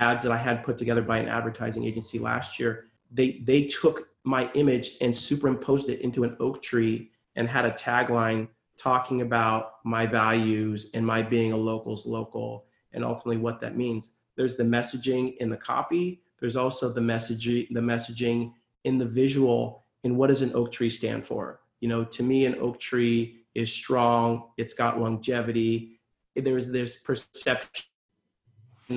ads 0.00 0.24
that 0.24 0.32
I 0.32 0.38
had 0.38 0.64
put 0.64 0.78
together 0.78 1.02
by 1.02 1.18
an 1.18 1.28
advertising 1.28 1.84
agency 1.84 2.18
last 2.18 2.58
year, 2.58 2.86
they 3.12 3.42
they 3.44 3.66
took 3.66 4.08
my 4.24 4.50
image 4.54 4.96
and 5.02 5.14
superimposed 5.14 5.90
it 5.90 6.00
into 6.00 6.24
an 6.24 6.34
oak 6.40 6.62
tree 6.62 7.10
and 7.36 7.46
had 7.46 7.66
a 7.66 7.72
tagline 7.72 8.48
talking 8.78 9.20
about 9.20 9.84
my 9.84 10.06
values 10.06 10.90
and 10.94 11.06
my 11.06 11.20
being 11.20 11.52
a 11.52 11.56
local's 11.56 12.06
local 12.06 12.64
and 12.94 13.04
ultimately 13.04 13.36
what 13.36 13.60
that 13.60 13.76
means. 13.76 14.16
There's 14.36 14.56
the 14.56 14.64
messaging 14.64 15.36
in 15.36 15.50
the 15.50 15.58
copy. 15.58 16.22
There's 16.40 16.56
also 16.56 16.88
the 16.90 17.02
messaging 17.02 17.68
the 17.70 17.80
messaging 17.80 18.54
in 18.84 18.96
the 18.96 19.04
visual 19.04 19.84
and 20.04 20.16
what 20.16 20.28
does 20.28 20.40
an 20.40 20.52
oak 20.54 20.72
tree 20.72 20.88
stand 20.88 21.26
for? 21.26 21.60
You 21.80 21.88
know, 21.88 22.02
to 22.02 22.22
me, 22.22 22.46
an 22.46 22.54
oak 22.54 22.80
tree 22.80 23.44
is 23.54 23.70
strong. 23.70 24.48
It's 24.56 24.72
got 24.72 24.98
longevity 24.98 25.99
there's 26.40 26.72
this 26.72 27.02
perception 27.02 27.84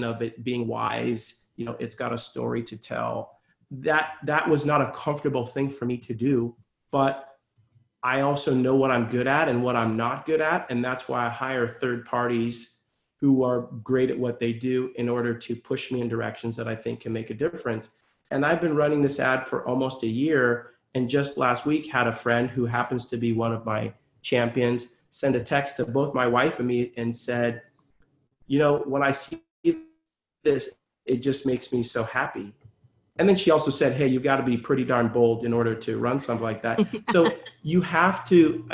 of 0.02 0.22
it 0.22 0.44
being 0.44 0.68
wise. 0.68 1.50
You 1.56 1.66
know 1.66 1.76
it's 1.80 1.96
got 1.96 2.14
a 2.14 2.18
story 2.18 2.64
to 2.64 2.78
tell. 2.78 3.38
That 3.72 4.14
that 4.24 4.50
was 4.50 4.66
not 4.66 4.82
a 4.82 4.92
comfortable 4.92 5.46
thing 5.46 5.70
for 5.70 5.86
me 5.86 5.98
to 5.98 6.14
do 6.14 6.56
but 6.94 7.40
i 8.04 8.22
also 8.22 8.54
know 8.54 8.76
what 8.76 8.92
i'm 8.92 9.10
good 9.10 9.28
at 9.28 9.50
and 9.50 9.62
what 9.62 9.76
i'm 9.76 9.98
not 9.98 10.26
good 10.26 10.40
at 10.40 10.66
and 10.70 10.86
that's 10.86 11.10
why 11.10 11.26
i 11.26 11.30
hire 11.30 11.68
third 11.68 12.06
parties 12.06 12.78
who 13.20 13.44
are 13.44 13.70
great 13.84 14.10
at 14.10 14.18
what 14.18 14.40
they 14.40 14.54
do 14.54 14.92
in 14.96 15.10
order 15.10 15.34
to 15.34 15.56
push 15.56 15.92
me 15.92 16.00
in 16.00 16.08
directions 16.08 16.56
that 16.56 16.68
i 16.70 16.76
think 16.76 17.02
can 17.02 17.12
make 17.12 17.30
a 17.30 17.34
difference. 17.34 17.90
And 18.32 18.46
i've 18.46 18.62
been 18.62 18.76
running 18.76 19.02
this 19.02 19.20
ad 19.20 19.48
for 19.48 19.68
almost 19.68 20.04
a 20.04 20.08
year 20.08 20.72
and 20.96 21.10
just 21.10 21.38
last 21.38 21.66
week 21.66 21.92
had 21.92 22.08
a 22.08 22.14
friend 22.14 22.50
who 22.50 22.66
happens 22.66 23.10
to 23.10 23.18
be 23.18 23.34
one 23.34 23.52
of 23.52 23.66
my 23.66 23.94
champions 24.22 24.96
sent 25.14 25.36
a 25.36 25.40
text 25.40 25.78
to 25.78 25.86
both 25.86 26.16
my 26.16 26.26
wife 26.26 26.58
and 26.58 26.68
me 26.68 26.92
and 26.98 27.16
said, 27.16 27.62
you 28.48 28.58
know, 28.58 28.80
when 28.80 29.04
I 29.04 29.12
see 29.12 29.44
this, 30.44 30.76
it 31.06 31.18
just 31.18 31.46
makes 31.46 31.72
me 31.72 31.84
so 31.84 32.02
happy. 32.04 32.52
And 33.18 33.30
then 33.30 33.36
she 33.36 33.52
also 33.52 33.70
said, 33.70 33.94
hey, 33.94 34.08
you've 34.08 34.24
got 34.24 34.38
to 34.38 34.44
be 34.44 34.58
pretty 34.58 34.84
darn 34.84 35.10
bold 35.10 35.46
in 35.46 35.54
order 35.54 35.76
to 35.76 36.00
run 36.00 36.20
something 36.20 36.44
like 36.44 36.64
that. 36.64 36.80
so 37.12 37.32
you 37.62 37.80
have 37.82 38.28
to, 38.30 38.68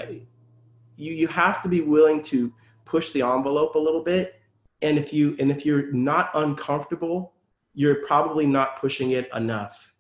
you, 0.96 1.12
you 1.12 1.28
have 1.28 1.62
to 1.62 1.68
be 1.68 1.82
willing 1.82 2.24
to 2.24 2.54
push 2.86 3.12
the 3.12 3.22
envelope 3.22 3.76
a 3.76 3.80
little 3.80 4.02
bit. 4.02 4.40
And 4.82 4.98
if 4.98 5.12
you, 5.12 5.36
and 5.40 5.52
if 5.52 5.66
you're 5.66 5.92
not 5.92 6.32
uncomfortable, 6.36 7.34
you're 7.74 7.96
probably 8.06 8.46
not 8.46 8.80
pushing 8.80 9.12
it 9.12 9.30
enough. 9.36 9.94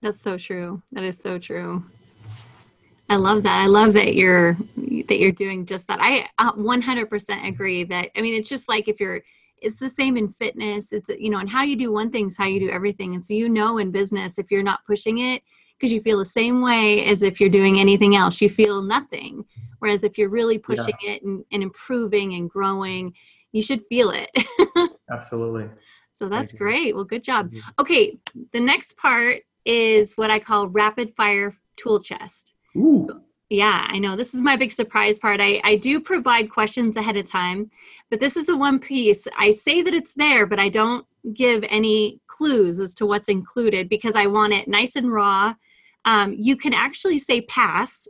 That's 0.00 0.20
so 0.20 0.38
true. 0.38 0.80
That 0.92 1.02
is 1.02 1.20
so 1.20 1.40
true. 1.40 1.84
I 3.08 3.16
love 3.16 3.42
that. 3.42 3.60
I 3.60 3.66
love 3.66 3.94
that 3.94 4.14
you're 4.14 4.56
that 5.08 5.18
you're 5.18 5.32
doing 5.32 5.66
just 5.66 5.88
that. 5.88 5.98
I 6.00 6.28
uh, 6.38 6.52
100% 6.52 7.08
mm-hmm. 7.08 7.46
agree 7.46 7.84
that 7.84 8.10
I 8.16 8.22
mean 8.22 8.34
it's 8.34 8.48
just 8.48 8.68
like 8.68 8.88
if 8.88 9.00
you're 9.00 9.22
it's 9.62 9.78
the 9.78 9.88
same 9.88 10.16
in 10.16 10.28
fitness. 10.28 10.92
It's 10.92 11.08
you 11.08 11.30
know, 11.30 11.38
and 11.38 11.48
how 11.48 11.62
you 11.62 11.76
do 11.76 11.92
one 11.92 12.10
thing 12.10 12.26
is 12.26 12.36
how 12.36 12.46
you 12.46 12.60
do 12.60 12.66
mm-hmm. 12.66 12.76
everything. 12.76 13.14
And 13.14 13.24
so 13.24 13.34
you 13.34 13.48
know 13.48 13.78
in 13.78 13.90
business 13.90 14.38
if 14.38 14.50
you're 14.50 14.62
not 14.62 14.84
pushing 14.86 15.18
it 15.18 15.42
because 15.78 15.92
you 15.92 16.00
feel 16.00 16.18
the 16.18 16.24
same 16.24 16.62
way 16.62 17.04
as 17.06 17.22
if 17.22 17.40
you're 17.40 17.50
doing 17.50 17.78
anything 17.78 18.16
else, 18.16 18.40
you 18.40 18.48
feel 18.48 18.82
nothing. 18.82 19.44
Whereas 19.78 20.04
if 20.04 20.16
you're 20.16 20.30
really 20.30 20.58
pushing 20.58 20.94
yeah. 21.02 21.12
it 21.12 21.22
and, 21.22 21.44
and 21.52 21.62
improving 21.62 22.34
and 22.34 22.48
growing, 22.48 23.14
you 23.52 23.62
should 23.62 23.82
feel 23.86 24.10
it. 24.10 24.30
Absolutely. 25.10 25.68
So 26.12 26.30
that's 26.30 26.52
great. 26.52 26.94
Well, 26.94 27.04
good 27.04 27.22
job. 27.22 27.50
Mm-hmm. 27.50 27.68
Okay, 27.78 28.18
the 28.52 28.60
next 28.60 28.96
part 28.96 29.42
is 29.66 30.16
what 30.16 30.30
I 30.30 30.38
call 30.38 30.68
rapid 30.68 31.14
fire 31.14 31.56
tool 31.76 32.00
chest. 32.00 32.52
Ooh. 32.74 33.06
Yeah, 33.48 33.86
I 33.88 33.98
know. 33.98 34.16
This 34.16 34.34
is 34.34 34.40
my 34.40 34.56
big 34.56 34.72
surprise 34.72 35.20
part. 35.20 35.40
I, 35.40 35.60
I 35.62 35.76
do 35.76 36.00
provide 36.00 36.50
questions 36.50 36.96
ahead 36.96 37.16
of 37.16 37.30
time, 37.30 37.70
but 38.10 38.18
this 38.18 38.36
is 38.36 38.46
the 38.46 38.56
one 38.56 38.80
piece 38.80 39.28
I 39.38 39.52
say 39.52 39.82
that 39.82 39.94
it's 39.94 40.14
there, 40.14 40.46
but 40.46 40.58
I 40.58 40.68
don't 40.68 41.06
give 41.32 41.64
any 41.68 42.20
clues 42.26 42.80
as 42.80 42.92
to 42.94 43.06
what's 43.06 43.28
included 43.28 43.88
because 43.88 44.16
I 44.16 44.26
want 44.26 44.52
it 44.52 44.66
nice 44.66 44.96
and 44.96 45.12
raw. 45.12 45.54
Um, 46.04 46.34
you 46.36 46.56
can 46.56 46.74
actually 46.74 47.20
say 47.20 47.42
pass, 47.42 48.08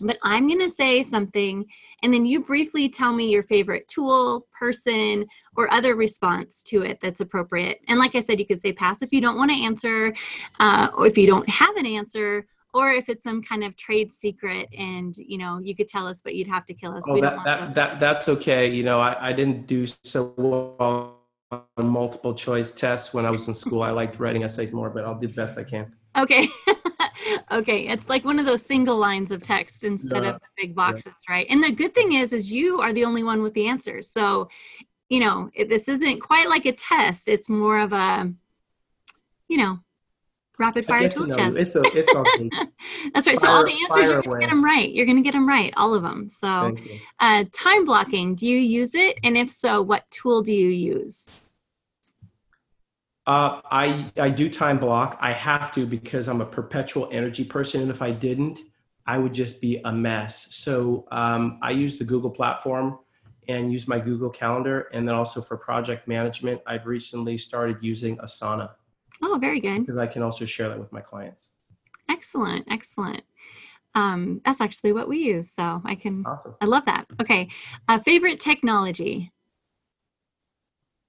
but 0.00 0.18
I'm 0.22 0.46
going 0.46 0.60
to 0.60 0.68
say 0.70 1.02
something, 1.02 1.64
and 2.02 2.12
then 2.12 2.26
you 2.26 2.40
briefly 2.40 2.90
tell 2.90 3.14
me 3.14 3.30
your 3.30 3.44
favorite 3.44 3.88
tool, 3.88 4.46
person, 4.58 5.24
or 5.56 5.72
other 5.72 5.94
response 5.94 6.62
to 6.64 6.82
it 6.82 6.98
that's 7.00 7.20
appropriate. 7.20 7.80
And 7.88 7.98
like 7.98 8.14
I 8.14 8.20
said, 8.20 8.38
you 8.38 8.46
could 8.46 8.60
say 8.60 8.74
pass 8.74 9.00
if 9.00 9.12
you 9.12 9.22
don't 9.22 9.38
want 9.38 9.52
to 9.52 9.62
answer, 9.62 10.14
uh, 10.60 10.88
or 10.94 11.06
if 11.06 11.16
you 11.16 11.26
don't 11.26 11.48
have 11.48 11.76
an 11.76 11.86
answer, 11.86 12.46
or 12.74 12.90
if 12.90 13.08
it's 13.08 13.22
some 13.22 13.40
kind 13.40 13.64
of 13.64 13.76
trade 13.76 14.12
secret 14.12 14.68
and 14.76 15.16
you 15.16 15.38
know 15.38 15.60
you 15.60 15.74
could 15.74 15.88
tell 15.88 16.06
us 16.06 16.20
but 16.20 16.34
you'd 16.34 16.48
have 16.48 16.66
to 16.66 16.74
kill 16.74 16.94
us. 16.94 17.04
Oh, 17.08 17.20
that, 17.20 17.38
that, 17.44 17.74
that, 17.74 18.00
that's 18.00 18.28
okay. 18.28 18.68
You 18.68 18.82
know 18.82 19.00
I, 19.00 19.28
I 19.28 19.32
didn't 19.32 19.66
do 19.66 19.86
so 20.02 20.34
well 20.36 21.20
on 21.50 21.86
multiple 21.86 22.34
choice 22.34 22.72
tests 22.72 23.14
when 23.14 23.24
i 23.24 23.30
was 23.30 23.46
in 23.46 23.54
school. 23.54 23.82
I 23.82 23.90
liked 24.02 24.18
writing 24.18 24.42
essays 24.42 24.72
more 24.72 24.90
but 24.90 25.04
i'll 25.04 25.18
do 25.18 25.28
the 25.28 25.34
best 25.34 25.56
i 25.56 25.64
can. 25.64 25.94
Okay. 26.18 26.48
Okay 27.50 27.86
it's 27.88 28.08
like 28.08 28.24
one 28.24 28.38
of 28.38 28.46
those 28.46 28.64
single 28.64 28.98
lines 28.98 29.30
of 29.30 29.42
text 29.42 29.84
instead 29.84 30.24
of 30.24 30.34
the 30.34 30.46
big 30.56 30.74
boxes 30.74 31.12
yeah. 31.28 31.34
right? 31.34 31.46
And 31.48 31.62
the 31.62 31.70
good 31.70 31.94
thing 31.94 32.12
is 32.12 32.32
is 32.32 32.50
you 32.52 32.80
are 32.80 32.92
the 32.92 33.04
only 33.04 33.22
one 33.22 33.42
with 33.42 33.54
the 33.54 33.66
answers. 33.66 34.10
So 34.10 34.48
you 35.08 35.20
know 35.20 35.50
this 35.68 35.88
isn't 35.88 36.20
quite 36.20 36.48
like 36.48 36.66
a 36.66 36.72
test. 36.72 37.28
It's 37.28 37.48
more 37.48 37.78
of 37.78 37.92
a 37.92 38.32
you 39.48 39.56
know 39.56 39.78
rapid 40.58 40.86
fire 40.86 41.08
tool 41.08 41.26
chest. 41.26 41.58
It's 41.58 41.76
a, 41.76 41.82
it's 41.84 42.14
okay. 42.14 42.50
That's 43.12 43.26
right. 43.26 43.38
Fire, 43.38 43.48
so 43.48 43.50
all 43.50 43.64
the 43.64 43.72
answers 43.72 44.12
you're 44.12 44.22
going 44.22 44.40
to 44.40 44.46
get 44.46 44.50
them 44.50 44.64
right. 44.64 44.92
You're 44.92 45.06
going 45.06 45.16
to 45.16 45.22
get 45.22 45.32
them 45.32 45.48
right, 45.48 45.72
all 45.76 45.94
of 45.94 46.02
them. 46.02 46.28
So, 46.28 46.76
uh, 47.20 47.44
time 47.52 47.84
blocking. 47.84 48.34
Do 48.34 48.46
you 48.46 48.58
use 48.58 48.94
it? 48.94 49.18
And 49.24 49.36
if 49.36 49.48
so, 49.48 49.82
what 49.82 50.08
tool 50.10 50.42
do 50.42 50.52
you 50.52 50.68
use? 50.68 51.28
Uh, 53.26 53.62
I 53.70 54.12
I 54.18 54.28
do 54.28 54.50
time 54.50 54.78
block. 54.78 55.16
I 55.20 55.32
have 55.32 55.74
to 55.74 55.86
because 55.86 56.28
I'm 56.28 56.42
a 56.42 56.46
perpetual 56.46 57.08
energy 57.10 57.44
person, 57.44 57.80
and 57.80 57.90
if 57.90 58.02
I 58.02 58.10
didn't, 58.10 58.60
I 59.06 59.18
would 59.18 59.32
just 59.32 59.60
be 59.62 59.80
a 59.84 59.92
mess. 59.92 60.54
So 60.54 61.06
um, 61.10 61.58
I 61.62 61.70
use 61.70 61.98
the 61.98 62.04
Google 62.04 62.30
platform 62.30 62.98
and 63.48 63.72
use 63.72 63.88
my 63.88 63.98
Google 63.98 64.30
Calendar, 64.30 64.88
and 64.92 65.08
then 65.08 65.14
also 65.14 65.40
for 65.40 65.56
project 65.56 66.06
management, 66.06 66.60
I've 66.66 66.86
recently 66.86 67.36
started 67.38 67.78
using 67.80 68.18
Asana. 68.18 68.70
Oh, 69.26 69.38
very 69.40 69.58
good. 69.58 69.80
Because 69.80 69.96
I 69.96 70.06
can 70.06 70.22
also 70.22 70.44
share 70.44 70.68
that 70.68 70.78
with 70.78 70.92
my 70.92 71.00
clients. 71.00 71.52
Excellent, 72.10 72.66
excellent. 72.70 73.24
Um, 73.94 74.42
that's 74.44 74.60
actually 74.60 74.92
what 74.92 75.08
we 75.08 75.18
use, 75.18 75.50
so 75.50 75.80
I 75.84 75.94
can. 75.94 76.24
Awesome. 76.26 76.54
I 76.60 76.66
love 76.66 76.84
that. 76.84 77.06
Okay, 77.20 77.48
uh, 77.88 77.98
favorite 78.00 78.38
technology. 78.38 79.32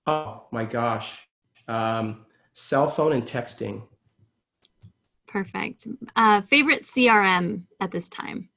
Oh 0.07 0.45
my 0.51 0.63
gosh, 0.63 1.27
um, 1.67 2.25
cell 2.53 2.89
phone 2.89 3.11
and 3.11 3.23
texting. 3.23 3.83
Perfect. 5.27 5.87
Uh, 6.15 6.39
favorite 6.39 6.83
CRM 6.83 7.63
at 7.81 7.91
this 7.91 8.07
time. 8.07 8.47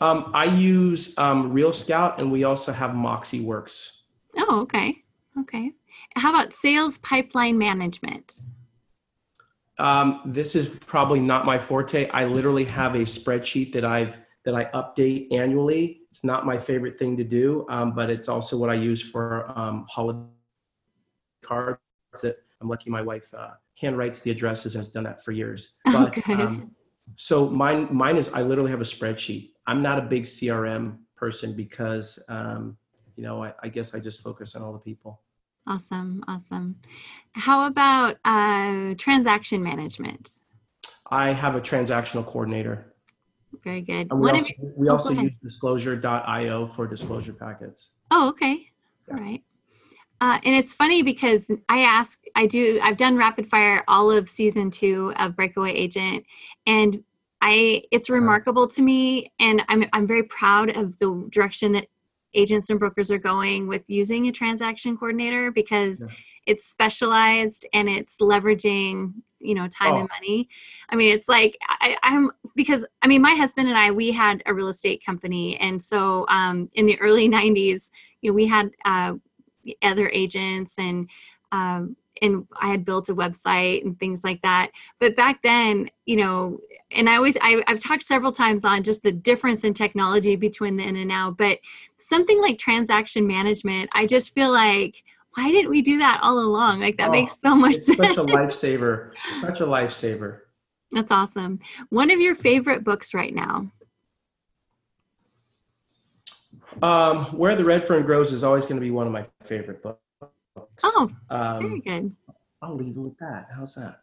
Um, 0.00 0.30
I 0.32 0.46
use 0.46 1.16
um, 1.18 1.52
RealScout, 1.52 2.18
and 2.18 2.32
we 2.32 2.44
also 2.44 2.72
have 2.72 2.92
MoxiWorks. 2.92 4.00
Oh, 4.38 4.60
okay, 4.62 5.04
okay. 5.40 5.72
How 6.16 6.30
about 6.30 6.52
sales 6.52 6.98
pipeline 6.98 7.58
management? 7.58 8.46
Um, 9.78 10.20
this 10.24 10.54
is 10.54 10.68
probably 10.68 11.20
not 11.20 11.44
my 11.44 11.58
forte. 11.58 12.08
I 12.10 12.24
literally 12.26 12.64
have 12.64 12.94
a 12.94 13.00
spreadsheet 13.00 13.72
that 13.72 13.84
I've 13.84 14.16
that 14.44 14.54
I 14.54 14.66
update 14.66 15.32
annually. 15.32 16.02
It's 16.10 16.22
not 16.22 16.44
my 16.44 16.58
favorite 16.58 16.98
thing 16.98 17.16
to 17.16 17.24
do, 17.24 17.64
um, 17.70 17.94
but 17.94 18.10
it's 18.10 18.28
also 18.28 18.58
what 18.58 18.68
I 18.68 18.74
use 18.74 19.00
for 19.00 19.50
um, 19.58 19.86
holiday 19.88 20.20
cards. 21.42 21.80
That 22.22 22.36
I'm 22.60 22.68
lucky 22.68 22.90
my 22.90 23.02
wife 23.02 23.32
uh, 23.34 23.52
handwrites 23.80 24.22
the 24.22 24.30
addresses 24.30 24.74
and 24.74 24.84
has 24.84 24.90
done 24.90 25.04
that 25.04 25.24
for 25.24 25.32
years. 25.32 25.76
But 25.84 26.18
okay. 26.18 26.34
um, 26.34 26.70
so 27.16 27.48
mine 27.48 27.88
mine 27.90 28.16
is 28.16 28.32
I 28.32 28.42
literally 28.42 28.70
have 28.70 28.80
a 28.80 28.84
spreadsheet. 28.84 29.50
I'm 29.66 29.82
not 29.82 29.98
a 29.98 30.02
big 30.02 30.24
CRM 30.24 30.98
person 31.16 31.54
because 31.54 32.22
um, 32.28 32.76
you 33.16 33.24
know 33.24 33.42
I, 33.42 33.54
I 33.62 33.68
guess 33.68 33.94
I 33.94 34.00
just 34.00 34.22
focus 34.22 34.54
on 34.54 34.62
all 34.62 34.72
the 34.72 34.78
people. 34.78 35.20
Awesome, 35.66 36.22
awesome. 36.28 36.76
How 37.32 37.66
about 37.66 38.16
uh, 38.24 38.94
transaction 38.98 39.62
management? 39.62 40.40
I 41.10 41.32
have 41.32 41.54
a 41.54 41.60
transactional 41.60 42.24
coordinator. 42.26 42.94
Very 43.62 43.80
good. 43.80 44.08
And 44.10 44.20
we 44.20 44.30
also, 44.30 44.52
you, 44.58 44.72
we 44.76 44.88
oh, 44.88 44.92
also 44.92 45.10
use 45.10 45.32
disclosure.io 45.42 46.66
for 46.68 46.86
disclosure 46.86 47.32
packets. 47.32 47.90
Oh, 48.10 48.28
okay. 48.28 48.70
Yeah. 49.08 49.14
All 49.14 49.20
right. 49.20 49.42
Uh, 50.20 50.38
and 50.44 50.54
it's 50.54 50.72
funny 50.72 51.02
because 51.02 51.50
I 51.68 51.80
ask, 51.80 52.22
I 52.34 52.46
do, 52.46 52.80
I've 52.82 52.96
done 52.96 53.16
rapid 53.16 53.48
fire 53.50 53.84
all 53.88 54.10
of 54.10 54.28
season 54.28 54.70
two 54.70 55.12
of 55.18 55.36
Breakaway 55.36 55.72
Agent, 55.72 56.24
and 56.66 57.02
I, 57.42 57.82
it's 57.90 58.08
remarkable 58.08 58.66
to 58.68 58.80
me, 58.80 59.32
and 59.38 59.62
I'm, 59.68 59.84
I'm 59.92 60.06
very 60.06 60.22
proud 60.22 60.74
of 60.76 60.98
the 60.98 61.28
direction 61.30 61.72
that 61.72 61.88
agents 62.34 62.70
and 62.70 62.78
brokers 62.78 63.10
are 63.10 63.18
going 63.18 63.66
with 63.66 63.88
using 63.88 64.28
a 64.28 64.32
transaction 64.32 64.96
coordinator 64.96 65.50
because 65.50 66.00
yeah. 66.00 66.06
it's 66.46 66.66
specialized 66.66 67.66
and 67.72 67.88
it's 67.88 68.18
leveraging 68.18 69.12
you 69.40 69.54
know 69.54 69.68
time 69.68 69.94
oh. 69.94 69.98
and 70.00 70.08
money 70.08 70.48
i 70.88 70.96
mean 70.96 71.12
it's 71.12 71.28
like 71.28 71.58
I, 71.68 71.96
am 72.02 72.30
because 72.56 72.84
i 73.02 73.06
mean 73.06 73.20
my 73.20 73.34
husband 73.34 73.68
and 73.68 73.76
i 73.76 73.90
we 73.90 74.10
had 74.10 74.42
a 74.46 74.54
real 74.54 74.68
estate 74.68 75.04
company 75.04 75.56
and 75.58 75.80
so 75.80 76.26
um, 76.28 76.70
in 76.74 76.86
the 76.86 76.98
early 77.00 77.28
90s 77.28 77.90
you 78.22 78.30
know 78.30 78.34
we 78.34 78.46
had 78.46 78.70
uh, 78.84 79.14
other 79.82 80.08
agents 80.08 80.78
and 80.78 81.08
um, 81.52 81.96
and 82.22 82.46
I 82.60 82.68
had 82.68 82.84
built 82.84 83.08
a 83.08 83.14
website 83.14 83.84
and 83.84 83.98
things 83.98 84.22
like 84.24 84.42
that. 84.42 84.70
But 85.00 85.16
back 85.16 85.42
then, 85.42 85.90
you 86.06 86.16
know, 86.16 86.58
and 86.90 87.08
I 87.08 87.16
always 87.16 87.36
I, 87.40 87.62
have 87.66 87.82
talked 87.82 88.04
several 88.04 88.32
times 88.32 88.64
on 88.64 88.82
just 88.82 89.02
the 89.02 89.12
difference 89.12 89.64
in 89.64 89.74
technology 89.74 90.36
between 90.36 90.76
then 90.76 90.96
and 90.96 91.08
now. 91.08 91.30
But 91.30 91.58
something 91.96 92.40
like 92.40 92.58
transaction 92.58 93.26
management, 93.26 93.90
I 93.92 94.06
just 94.06 94.34
feel 94.34 94.52
like 94.52 95.02
why 95.34 95.50
didn't 95.50 95.70
we 95.70 95.82
do 95.82 95.98
that 95.98 96.20
all 96.22 96.38
along? 96.38 96.80
Like 96.80 96.96
that 96.98 97.08
oh, 97.08 97.12
makes 97.12 97.40
so 97.40 97.54
much 97.54 97.76
sense. 97.76 97.98
Such 97.98 98.16
a 98.16 98.24
lifesaver. 98.24 99.12
Such 99.40 99.60
a 99.60 99.64
lifesaver. 99.66 100.40
That's 100.92 101.10
awesome. 101.10 101.58
One 101.88 102.10
of 102.10 102.20
your 102.20 102.36
favorite 102.36 102.84
books 102.84 103.14
right 103.14 103.34
now. 103.34 103.70
Um, 106.82 107.24
Where 107.26 107.56
the 107.56 107.64
Red 107.64 107.84
Fern 107.84 108.04
Grows 108.04 108.32
is 108.32 108.44
always 108.44 108.64
going 108.64 108.76
to 108.76 108.80
be 108.80 108.90
one 108.90 109.06
of 109.06 109.12
my 109.12 109.26
favorite 109.42 109.82
books. 109.82 110.03
Oh, 110.82 111.10
um, 111.30 111.62
very 111.62 111.80
good. 111.80 112.16
I'll 112.62 112.74
leave 112.74 112.96
it 112.96 113.00
with 113.00 113.18
that. 113.18 113.48
How's 113.54 113.74
that? 113.74 114.00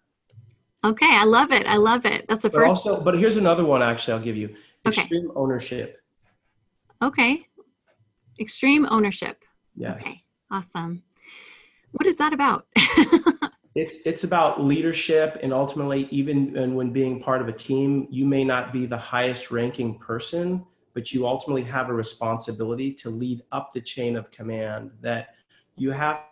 Okay, 0.84 1.10
I 1.10 1.26
love 1.26 1.52
it. 1.52 1.68
I 1.68 1.78
love 1.78 2.06
it. 2.06 2.26
That's 2.28 2.44
the 2.44 2.50
but 2.50 2.62
first. 2.62 2.88
Also, 2.88 3.04
but 3.04 3.18
here's 3.18 3.38
another 3.38 3.66
one. 3.66 3.84
Actually, 3.84 4.14
I'll 4.14 4.24
give 4.24 4.38
you 4.38 4.56
extreme 4.86 5.30
okay. 5.30 5.34
ownership. 5.36 6.02
Okay, 7.02 7.48
extreme 8.40 8.88
ownership. 8.90 9.44
Yes. 9.76 9.98
Okay, 10.00 10.22
awesome. 10.50 11.04
What 11.92 12.08
is 12.08 12.18
that 12.18 12.34
about? 12.34 12.66
it's 13.76 14.06
it's 14.08 14.24
about 14.24 14.64
leadership, 14.64 15.40
and 15.44 15.54
ultimately, 15.54 16.08
even 16.10 16.58
and 16.58 16.76
when 16.76 16.92
being 16.92 17.22
part 17.22 17.42
of 17.42 17.48
a 17.48 17.54
team, 17.54 18.08
you 18.10 18.26
may 18.26 18.44
not 18.44 18.74
be 18.74 18.86
the 18.86 18.98
highest 18.98 19.52
ranking 19.52 20.00
person, 20.00 20.66
but 20.94 21.12
you 21.12 21.28
ultimately 21.28 21.64
have 21.64 21.90
a 21.90 21.94
responsibility 21.94 22.92
to 22.94 23.10
lead 23.10 23.44
up 23.52 23.72
the 23.74 23.82
chain 23.82 24.16
of 24.16 24.32
command 24.32 24.92
that 25.02 25.36
you 25.76 25.92
have 25.92 26.24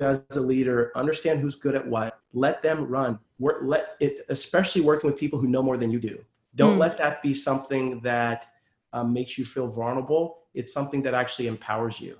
as 0.00 0.22
a 0.32 0.40
leader 0.40 0.92
understand 0.94 1.40
who's 1.40 1.56
good 1.56 1.74
at 1.74 1.86
what 1.86 2.20
let 2.32 2.62
them 2.62 2.86
run 2.86 3.18
work 3.38 3.58
let 3.62 3.96
it 4.00 4.24
especially 4.28 4.80
working 4.80 5.10
with 5.10 5.18
people 5.18 5.38
who 5.38 5.48
know 5.48 5.62
more 5.62 5.76
than 5.76 5.90
you 5.90 5.98
do. 5.98 6.18
Don't 6.54 6.76
mm. 6.76 6.80
let 6.80 6.96
that 6.98 7.22
be 7.22 7.34
something 7.34 8.00
that 8.00 8.46
um, 8.92 9.12
makes 9.12 9.38
you 9.38 9.44
feel 9.44 9.68
vulnerable. 9.68 10.38
It's 10.54 10.72
something 10.72 11.02
that 11.02 11.14
actually 11.14 11.46
empowers 11.46 12.00
you. 12.00 12.18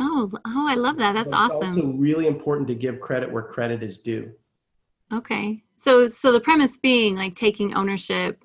Oh 0.00 0.30
oh 0.46 0.66
i 0.68 0.74
love 0.74 0.96
that. 0.98 1.12
That's 1.12 1.30
but 1.30 1.36
awesome 1.36 1.68
it's 1.76 1.86
also 1.86 1.98
really 1.98 2.26
important 2.26 2.68
to 2.68 2.74
give 2.74 3.00
credit 3.00 3.30
where 3.30 3.42
credit 3.42 3.82
is 3.82 3.98
due. 3.98 4.32
Okay. 5.12 5.62
So 5.76 6.08
so 6.08 6.32
the 6.32 6.40
premise 6.40 6.78
being 6.78 7.16
like 7.16 7.34
taking 7.34 7.74
ownership 7.74 8.44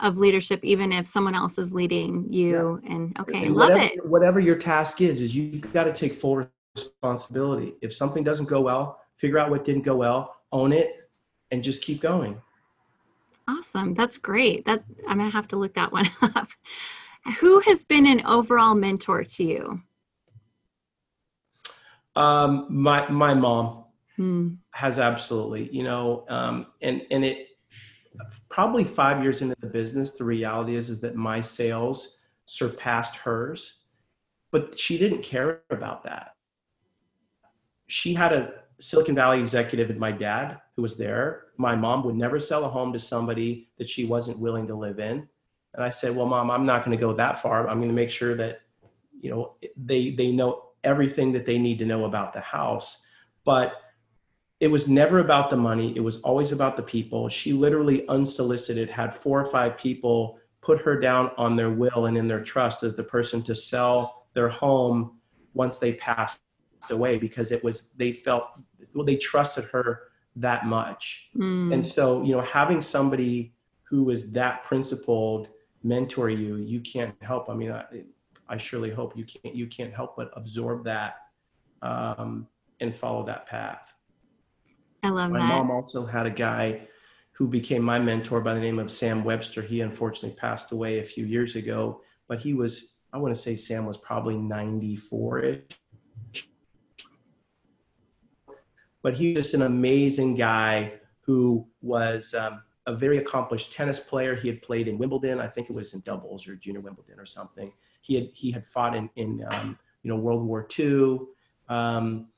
of 0.00 0.18
leadership 0.18 0.64
even 0.64 0.92
if 0.92 1.06
someone 1.06 1.34
else 1.34 1.56
is 1.56 1.72
leading 1.72 2.26
you 2.32 2.80
yeah. 2.82 2.92
and 2.92 3.18
okay 3.20 3.46
and 3.46 3.56
love 3.56 3.70
whatever, 3.70 3.92
it. 3.94 4.06
whatever 4.06 4.40
your 4.40 4.56
task 4.56 5.00
is 5.00 5.20
is 5.20 5.36
you've 5.36 5.72
got 5.72 5.84
to 5.84 5.92
take 5.92 6.12
full 6.12 6.46
responsibility. 6.74 7.74
If 7.80 7.94
something 7.94 8.24
doesn't 8.24 8.46
go 8.46 8.60
well 8.60 9.00
figure 9.16 9.38
out 9.38 9.50
what 9.50 9.64
didn't 9.64 9.82
go 9.82 9.96
well 9.96 10.36
own 10.52 10.72
it 10.72 11.08
and 11.50 11.62
just 11.62 11.82
keep 11.82 12.00
going. 12.00 12.40
Awesome. 13.46 13.94
That's 13.94 14.18
great. 14.18 14.64
That 14.64 14.84
i'm 15.08 15.18
gonna 15.18 15.30
have 15.30 15.48
to 15.48 15.56
look 15.56 15.74
that 15.74 15.92
one 15.92 16.10
up. 16.22 16.48
Who 17.40 17.60
has 17.60 17.84
been 17.84 18.06
an 18.06 18.24
overall 18.26 18.74
mentor 18.74 19.24
to 19.24 19.44
you? 19.44 19.82
Um 22.16 22.66
my 22.70 23.08
my 23.08 23.34
mom 23.34 23.84
hmm. 24.16 24.54
has 24.70 24.98
absolutely 24.98 25.68
you 25.72 25.82
know 25.82 26.24
um 26.28 26.66
and 26.80 27.02
and 27.10 27.24
it 27.24 27.48
probably 28.48 28.84
five 28.84 29.22
years 29.22 29.42
into 29.42 29.56
the 29.60 29.66
business, 29.66 30.16
the 30.16 30.24
reality 30.24 30.76
is 30.76 30.88
is 30.88 31.00
that 31.00 31.16
my 31.16 31.40
sales 31.40 32.20
surpassed 32.46 33.16
hers, 33.16 33.78
but 34.52 34.78
she 34.78 34.98
didn't 34.98 35.22
care 35.22 35.62
about 35.70 36.04
that. 36.04 36.33
She 37.94 38.12
had 38.12 38.32
a 38.32 38.52
Silicon 38.80 39.14
Valley 39.14 39.38
executive 39.38 39.88
and 39.88 40.00
my 40.00 40.10
dad 40.10 40.60
who 40.74 40.82
was 40.82 40.96
there. 40.96 41.44
My 41.58 41.76
mom 41.76 42.02
would 42.02 42.16
never 42.16 42.40
sell 42.40 42.64
a 42.64 42.68
home 42.68 42.92
to 42.92 42.98
somebody 42.98 43.68
that 43.78 43.88
she 43.88 44.04
wasn't 44.04 44.40
willing 44.40 44.66
to 44.66 44.74
live 44.74 44.98
in. 44.98 45.28
And 45.74 45.84
I 45.84 45.90
said, 45.90 46.16
"Well, 46.16 46.26
mom, 46.26 46.50
I'm 46.50 46.66
not 46.66 46.84
going 46.84 46.98
to 46.98 47.00
go 47.00 47.12
that 47.12 47.40
far. 47.40 47.68
I'm 47.68 47.78
going 47.78 47.90
to 47.90 47.94
make 47.94 48.10
sure 48.10 48.34
that 48.34 48.62
you 49.20 49.30
know 49.30 49.54
they 49.76 50.10
they 50.10 50.32
know 50.32 50.70
everything 50.82 51.30
that 51.34 51.46
they 51.46 51.56
need 51.56 51.78
to 51.78 51.84
know 51.84 52.04
about 52.04 52.32
the 52.32 52.40
house." 52.40 53.06
But 53.44 53.80
it 54.58 54.72
was 54.72 54.88
never 54.88 55.20
about 55.20 55.50
the 55.50 55.56
money 55.56 55.94
it 55.96 56.00
was 56.00 56.20
always 56.22 56.50
about 56.52 56.76
the 56.76 56.82
people 56.82 57.28
she 57.28 57.52
literally 57.52 58.08
unsolicited 58.08 58.88
had 58.88 59.12
four 59.12 59.40
or 59.40 59.44
five 59.44 59.76
people 59.76 60.38
put 60.62 60.80
her 60.80 60.98
down 60.98 61.30
on 61.36 61.56
their 61.56 61.70
will 61.70 62.06
and 62.06 62.16
in 62.16 62.28
their 62.28 62.42
trust 62.42 62.82
as 62.82 62.94
the 62.94 63.02
person 63.02 63.42
to 63.42 63.54
sell 63.54 64.28
their 64.32 64.48
home 64.48 65.18
once 65.52 65.78
they 65.78 65.94
passed 65.94 66.40
away 66.90 67.18
because 67.18 67.52
it 67.52 67.62
was 67.62 67.92
they 67.92 68.12
felt 68.12 68.48
well 68.94 69.04
they 69.04 69.16
trusted 69.16 69.64
her 69.64 70.02
that 70.36 70.66
much 70.66 71.30
mm. 71.36 71.72
and 71.72 71.86
so 71.86 72.22
you 72.22 72.32
know 72.34 72.40
having 72.40 72.80
somebody 72.80 73.54
who 73.82 74.10
is 74.10 74.32
that 74.32 74.64
principled 74.64 75.48
mentor 75.82 76.30
you 76.30 76.56
you 76.56 76.80
can't 76.80 77.14
help 77.22 77.48
i 77.48 77.54
mean 77.54 77.70
i, 77.70 77.84
I 78.48 78.56
surely 78.56 78.90
hope 78.90 79.16
you 79.16 79.24
can't 79.24 79.54
you 79.54 79.66
can't 79.66 79.92
help 79.92 80.16
but 80.16 80.30
absorb 80.34 80.84
that 80.84 81.16
um, 81.82 82.48
and 82.80 82.96
follow 82.96 83.24
that 83.26 83.46
path 83.46 83.94
I 85.04 85.10
love 85.10 85.30
my 85.30 85.38
that. 85.38 85.48
mom 85.48 85.70
also 85.70 86.06
had 86.06 86.26
a 86.26 86.30
guy 86.30 86.88
who 87.32 87.46
became 87.46 87.82
my 87.82 87.98
mentor 87.98 88.40
by 88.40 88.54
the 88.54 88.60
name 88.60 88.78
of 88.78 88.90
Sam 88.90 89.22
Webster. 89.22 89.60
He 89.60 89.80
unfortunately 89.82 90.36
passed 90.36 90.72
away 90.72 91.00
a 91.00 91.04
few 91.04 91.26
years 91.26 91.56
ago, 91.56 92.00
but 92.26 92.40
he 92.40 92.54
was, 92.54 92.96
I 93.12 93.18
want 93.18 93.34
to 93.34 93.40
say 93.40 93.54
Sam 93.54 93.84
was 93.84 93.98
probably 93.98 94.36
94 94.36 95.40
But 99.04 99.14
he 99.14 99.34
was 99.34 99.44
just 99.44 99.54
an 99.54 99.62
amazing 99.62 100.34
guy 100.34 100.94
who 101.20 101.68
was 101.82 102.32
um, 102.32 102.62
a 102.86 102.94
very 102.94 103.18
accomplished 103.18 103.70
tennis 103.70 104.00
player. 104.00 104.34
He 104.34 104.48
had 104.48 104.62
played 104.62 104.88
in 104.88 104.96
Wimbledon, 104.96 105.40
I 105.40 105.46
think 105.46 105.68
it 105.68 105.74
was 105.74 105.92
in 105.92 106.00
doubles 106.00 106.48
or 106.48 106.56
junior 106.56 106.80
Wimbledon 106.80 107.20
or 107.20 107.26
something. 107.26 107.70
He 108.00 108.14
had, 108.14 108.30
he 108.32 108.50
had 108.50 108.66
fought 108.66 108.96
in, 108.96 109.10
in 109.16 109.44
um, 109.50 109.78
you 110.02 110.08
know, 110.08 110.16
World 110.16 110.42
War 110.42 110.66
II. 110.78 111.20
Um, 111.68 112.28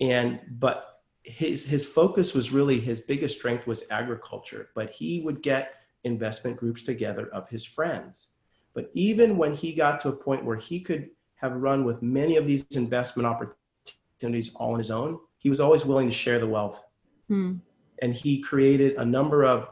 and, 0.00 0.38
but 0.48 1.02
his 1.24 1.66
his 1.66 1.84
focus 1.86 2.34
was 2.34 2.52
really 2.52 2.80
his 2.80 3.00
biggest 3.00 3.38
strength 3.38 3.66
was 3.66 3.84
agriculture, 3.90 4.70
but 4.74 4.90
he 4.90 5.20
would 5.20 5.42
get 5.42 5.74
investment 6.04 6.56
groups 6.56 6.82
together 6.82 7.28
of 7.32 7.48
his 7.48 7.64
friends. 7.64 8.28
But 8.74 8.90
even 8.94 9.36
when 9.36 9.54
he 9.54 9.72
got 9.72 10.00
to 10.00 10.08
a 10.08 10.12
point 10.12 10.44
where 10.44 10.56
he 10.56 10.80
could 10.80 11.10
have 11.36 11.54
run 11.54 11.84
with 11.84 12.00
many 12.00 12.36
of 12.36 12.46
these 12.46 12.64
investment 12.72 13.26
opportunities 13.26 14.54
all 14.54 14.72
on 14.72 14.78
his 14.78 14.90
own, 14.90 15.18
he 15.42 15.50
was 15.50 15.60
always 15.60 15.84
willing 15.84 16.06
to 16.08 16.14
share 16.14 16.38
the 16.38 16.46
wealth. 16.46 16.82
Hmm. 17.28 17.56
And 18.00 18.14
he 18.14 18.40
created 18.40 18.94
a 18.96 19.04
number 19.04 19.44
of 19.44 19.68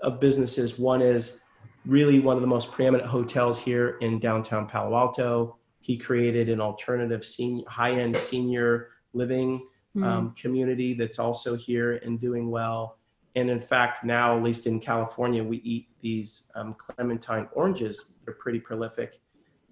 of 0.00 0.18
businesses. 0.18 0.78
One 0.78 1.02
is 1.02 1.42
really 1.84 2.20
one 2.20 2.36
of 2.36 2.40
the 2.40 2.48
most 2.48 2.72
preeminent 2.72 3.08
hotels 3.08 3.58
here 3.58 3.98
in 4.00 4.18
downtown 4.18 4.66
Palo 4.66 4.96
Alto. 4.96 5.58
He 5.80 5.96
created 5.96 6.48
an 6.48 6.60
alternative 6.60 7.24
senior, 7.24 7.64
high-end 7.68 8.16
senior 8.16 8.88
living 9.12 9.66
mm. 9.94 10.04
um, 10.04 10.34
community 10.38 10.94
that's 10.94 11.18
also 11.18 11.54
here 11.54 11.96
and 11.96 12.18
doing 12.18 12.50
well. 12.50 12.98
And 13.36 13.50
in 13.50 13.60
fact, 13.60 14.04
now, 14.04 14.36
at 14.36 14.42
least 14.42 14.66
in 14.66 14.80
California, 14.80 15.44
we 15.44 15.58
eat 15.58 15.88
these 16.00 16.50
um, 16.54 16.74
clementine 16.74 17.48
oranges. 17.52 18.14
They're 18.24 18.34
pretty 18.34 18.60
prolific. 18.60 19.20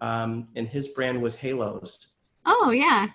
Um, 0.01 0.49
and 0.57 0.69
his 0.69 0.89
brand 0.89 1.21
was 1.21 1.37
Halos. 1.37 2.17
Oh, 2.47 2.71
yeah. 2.71 3.09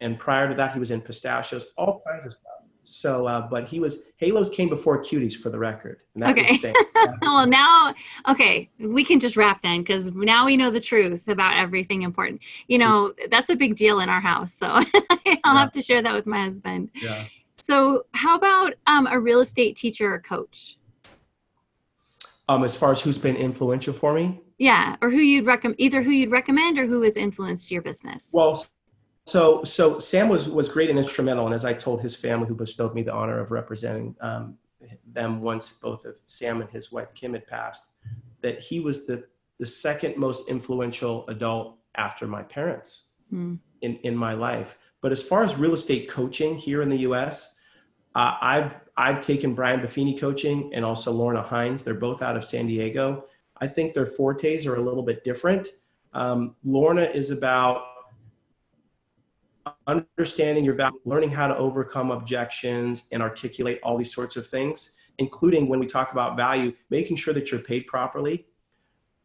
And 0.00 0.18
prior 0.18 0.48
to 0.48 0.54
that, 0.54 0.72
he 0.72 0.78
was 0.78 0.90
in 0.90 1.00
pistachios, 1.00 1.66
all 1.76 2.02
kinds 2.06 2.26
of 2.26 2.32
stuff. 2.32 2.52
So, 2.84 3.26
uh, 3.26 3.46
but 3.48 3.68
he 3.68 3.78
was 3.78 3.98
Halos 4.16 4.50
came 4.50 4.68
before 4.68 5.02
Cuties 5.02 5.34
for 5.34 5.48
the 5.48 5.58
record. 5.58 6.00
okay. 6.20 6.58
well, 7.22 7.46
now, 7.46 7.94
okay, 8.28 8.68
we 8.80 9.04
can 9.04 9.20
just 9.20 9.36
wrap 9.36 9.62
then 9.62 9.80
because 9.80 10.10
now 10.12 10.46
we 10.46 10.56
know 10.56 10.70
the 10.70 10.80
truth 10.80 11.28
about 11.28 11.56
everything 11.56 12.02
important. 12.02 12.40
You 12.66 12.78
know, 12.78 13.14
that's 13.30 13.48
a 13.48 13.54
big 13.54 13.76
deal 13.76 14.00
in 14.00 14.08
our 14.08 14.20
house. 14.20 14.52
So 14.52 14.66
I'll 14.70 14.84
yeah. 15.24 15.38
have 15.44 15.72
to 15.72 15.82
share 15.82 16.02
that 16.02 16.14
with 16.14 16.26
my 16.26 16.42
husband. 16.44 16.90
Yeah. 16.94 17.26
So, 17.62 18.06
how 18.14 18.36
about 18.36 18.74
um, 18.86 19.06
a 19.06 19.20
real 19.20 19.40
estate 19.40 19.76
teacher 19.76 20.12
or 20.12 20.18
coach? 20.18 20.78
Um, 22.48 22.64
as 22.64 22.74
far 22.74 22.90
as 22.90 23.00
who's 23.00 23.18
been 23.18 23.36
influential 23.36 23.94
for 23.94 24.12
me? 24.12 24.40
Yeah, 24.58 24.96
or 25.00 25.10
who 25.10 25.18
you'd 25.18 25.46
recommend, 25.46 25.80
either 25.80 26.02
who 26.02 26.10
you'd 26.10 26.30
recommend 26.30 26.78
or 26.78 26.86
who 26.86 27.02
has 27.02 27.16
influenced 27.16 27.70
your 27.70 27.82
business. 27.82 28.30
Well, 28.34 28.64
so, 29.26 29.62
so 29.64 29.98
Sam 29.98 30.28
was 30.28 30.48
was 30.48 30.68
great 30.68 30.90
and 30.90 30.98
instrumental, 30.98 31.46
and 31.46 31.54
as 31.54 31.64
I 31.64 31.72
told 31.72 32.00
his 32.00 32.16
family, 32.16 32.48
who 32.48 32.54
bestowed 32.54 32.94
me 32.94 33.02
the 33.02 33.12
honor 33.12 33.38
of 33.38 33.50
representing 33.50 34.16
um, 34.20 34.56
them 35.06 35.40
once 35.40 35.72
both 35.72 36.04
of 36.04 36.16
Sam 36.26 36.60
and 36.60 36.70
his 36.70 36.90
wife 36.90 37.14
Kim 37.14 37.34
had 37.34 37.46
passed, 37.46 37.94
that 38.40 38.60
he 38.60 38.80
was 38.80 39.06
the 39.06 39.24
the 39.58 39.66
second 39.66 40.16
most 40.16 40.48
influential 40.48 41.28
adult 41.28 41.78
after 41.96 42.26
my 42.26 42.42
parents 42.42 43.12
mm. 43.32 43.58
in 43.82 43.96
in 43.98 44.16
my 44.16 44.32
life. 44.32 44.78
But 45.02 45.12
as 45.12 45.22
far 45.22 45.44
as 45.44 45.56
real 45.56 45.74
estate 45.74 46.08
coaching 46.08 46.56
here 46.56 46.82
in 46.82 46.88
the 46.88 46.98
U.S., 46.98 47.58
uh, 48.14 48.36
I've 48.40 48.80
I've 48.96 49.20
taken 49.20 49.54
Brian 49.54 49.80
Buffini 49.80 50.18
coaching 50.18 50.70
and 50.74 50.84
also 50.84 51.12
Lorna 51.12 51.42
Hines. 51.42 51.82
They're 51.82 51.94
both 51.94 52.22
out 52.22 52.36
of 52.36 52.44
San 52.44 52.66
Diego. 52.66 53.26
I 53.60 53.66
think 53.66 53.94
their 53.94 54.06
fortes 54.06 54.66
are 54.66 54.76
a 54.76 54.80
little 54.80 55.02
bit 55.02 55.24
different. 55.24 55.68
Um, 56.12 56.56
Lorna 56.64 57.02
is 57.02 57.30
about 57.30 57.82
understanding 59.86 60.64
your 60.64 60.74
value, 60.74 61.00
learning 61.04 61.30
how 61.30 61.46
to 61.46 61.56
overcome 61.56 62.10
objections 62.10 63.08
and 63.12 63.22
articulate 63.22 63.80
all 63.82 63.96
these 63.96 64.12
sorts 64.12 64.36
of 64.36 64.46
things, 64.46 64.96
including 65.18 65.68
when 65.68 65.80
we 65.80 65.86
talk 65.86 66.12
about 66.12 66.36
value, 66.36 66.72
making 66.88 67.16
sure 67.16 67.34
that 67.34 67.50
you're 67.50 67.60
paid 67.60 67.86
properly. 67.86 68.46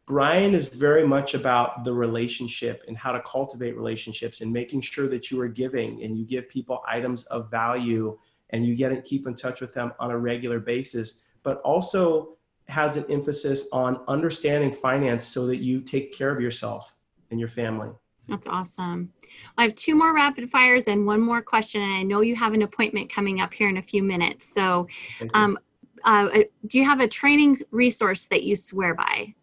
Brian 0.06 0.54
is 0.54 0.68
very 0.68 1.06
much 1.06 1.34
about 1.34 1.82
the 1.82 1.92
relationship 1.92 2.84
and 2.86 2.96
how 2.96 3.10
to 3.10 3.20
cultivate 3.22 3.76
relationships 3.76 4.40
and 4.40 4.52
making 4.52 4.80
sure 4.80 5.08
that 5.08 5.30
you 5.30 5.40
are 5.40 5.48
giving 5.48 6.02
and 6.04 6.16
you 6.16 6.24
give 6.24 6.48
people 6.48 6.82
items 6.86 7.26
of 7.26 7.50
value 7.50 8.16
and 8.50 8.64
you 8.64 8.76
get 8.76 8.92
and 8.92 9.04
keep 9.04 9.26
in 9.26 9.34
touch 9.34 9.60
with 9.60 9.74
them 9.74 9.92
on 9.98 10.12
a 10.12 10.18
regular 10.18 10.60
basis, 10.60 11.24
but 11.42 11.60
also 11.62 12.36
has 12.68 12.96
an 12.96 13.04
emphasis 13.10 13.68
on 13.72 14.00
understanding 14.06 14.70
finance 14.70 15.26
so 15.26 15.46
that 15.46 15.56
you 15.56 15.80
take 15.80 16.12
care 16.12 16.30
of 16.30 16.40
yourself 16.40 16.94
and 17.30 17.40
your 17.40 17.48
family. 17.48 17.90
That's 18.28 18.46
awesome. 18.46 19.12
I 19.56 19.62
have 19.62 19.74
two 19.74 19.94
more 19.94 20.12
rapid 20.14 20.50
fires 20.50 20.88
and 20.88 21.06
one 21.06 21.20
more 21.20 21.42
question. 21.42 21.82
And 21.82 21.92
I 21.92 22.02
know 22.02 22.22
you 22.22 22.34
have 22.34 22.54
an 22.54 22.62
appointment 22.62 23.08
coming 23.08 23.40
up 23.40 23.54
here 23.54 23.68
in 23.68 23.76
a 23.76 23.82
few 23.82 24.02
minutes. 24.02 24.52
So, 24.52 24.88
um, 25.32 25.58
uh, 26.04 26.28
uh, 26.34 26.42
do 26.66 26.78
you 26.78 26.84
have 26.84 27.00
a 27.00 27.08
training 27.08 27.58
resource 27.70 28.26
that 28.26 28.42
you 28.42 28.56
swear 28.56 28.94
by? 28.94 29.34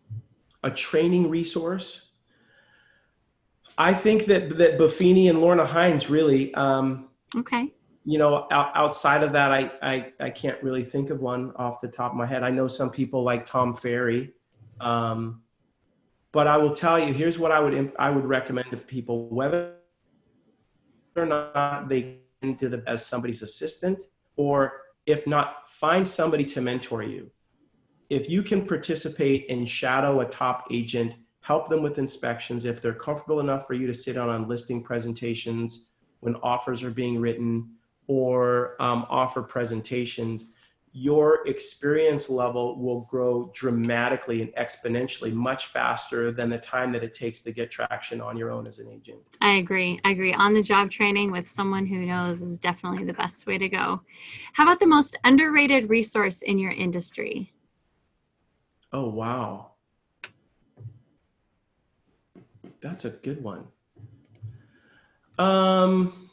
A 0.63 0.71
training 0.71 1.29
resource? 1.29 2.11
I 3.77 3.93
think 3.93 4.25
that 4.25 4.57
that 4.57 4.77
Buffini 4.77 5.29
and 5.29 5.39
Lorna 5.39 5.65
Hines 5.65 6.09
really. 6.09 6.53
Um, 6.53 7.09
okay. 7.35 7.73
You 8.05 8.17
know, 8.19 8.47
out, 8.51 8.71
outside 8.75 9.23
of 9.23 9.31
that, 9.31 9.51
I, 9.51 9.71
I 9.81 10.13
I 10.19 10.29
can't 10.29 10.61
really 10.61 10.83
think 10.83 11.09
of 11.09 11.21
one 11.21 11.53
off 11.55 11.79
the 11.79 11.87
top 11.87 12.11
of 12.11 12.17
my 12.17 12.25
head. 12.25 12.43
I 12.43 12.49
know 12.49 12.67
some 12.67 12.89
people 12.89 13.23
like 13.23 13.45
Tom 13.45 13.73
Ferry 13.73 14.33
Um, 14.81 15.42
but 16.33 16.47
I 16.47 16.57
will 16.57 16.75
tell 16.75 16.99
you, 16.99 17.13
here's 17.13 17.39
what 17.39 17.51
I 17.51 17.59
would 17.61 17.93
I 17.97 18.09
would 18.09 18.25
recommend 18.25 18.71
to 18.71 18.77
people, 18.77 19.29
whether 19.29 19.75
or 21.15 21.27
not 21.27 21.87
they 21.87 22.17
into 22.41 22.67
the 22.67 22.83
as 22.85 23.05
somebody's 23.05 23.41
assistant, 23.41 23.99
or 24.35 24.81
if 25.05 25.25
not, 25.27 25.69
find 25.69 26.05
somebody 26.05 26.43
to 26.45 26.59
mentor 26.59 27.03
you. 27.03 27.31
If 28.09 28.29
you 28.29 28.43
can 28.43 28.67
participate 28.67 29.49
and 29.49 29.69
shadow 29.69 30.19
a 30.19 30.25
top 30.25 30.67
agent, 30.71 31.13
help 31.41 31.69
them 31.69 31.83
with 31.83 31.99
inspections. 31.99 32.65
If 32.65 32.81
they're 32.81 32.93
comfortable 32.93 33.39
enough 33.39 33.67
for 33.67 33.75
you 33.75 33.85
to 33.87 33.93
sit 33.93 34.17
on 34.17 34.27
on 34.27 34.47
listing 34.47 34.83
presentations 34.83 35.91
when 36.21 36.35
offers 36.37 36.83
are 36.83 36.91
being 36.91 37.19
written 37.19 37.69
or 38.07 38.75
um, 38.81 39.05
offer 39.09 39.43
presentations, 39.43 40.47
your 40.93 41.45
experience 41.47 42.29
level 42.29 42.79
will 42.79 43.01
grow 43.01 43.51
dramatically 43.55 44.43
and 44.43 44.53
exponentially 44.53 45.33
much 45.33 45.67
faster 45.67 46.31
than 46.31 46.51
the 46.51 46.57
time 46.59 46.91
that 46.91 47.03
it 47.03 47.15
takes 47.15 47.41
to 47.41 47.51
get 47.51 47.71
traction 47.71 48.21
on 48.21 48.37
your 48.37 48.51
own 48.51 48.67
as 48.67 48.77
an 48.77 48.87
agent. 48.87 49.17
I 49.41 49.53
agree. 49.53 49.99
I 50.05 50.11
agree. 50.11 50.33
On 50.33 50.53
the 50.53 50.61
job 50.61 50.91
training 50.91 51.31
with 51.31 51.47
someone 51.47 51.87
who 51.87 52.05
knows 52.05 52.43
is 52.43 52.57
definitely 52.57 53.05
the 53.05 53.13
best 53.13 53.47
way 53.47 53.57
to 53.57 53.67
go. 53.67 54.01
How 54.53 54.63
about 54.63 54.79
the 54.79 54.85
most 54.85 55.17
underrated 55.23 55.89
resource 55.89 56.43
in 56.43 56.59
your 56.59 56.71
industry? 56.71 57.51
Oh, 58.91 59.09
wow. 59.09 59.71
That's 62.81 63.05
a 63.05 63.09
good 63.09 63.43
one. 63.43 63.65
Um, 65.39 66.29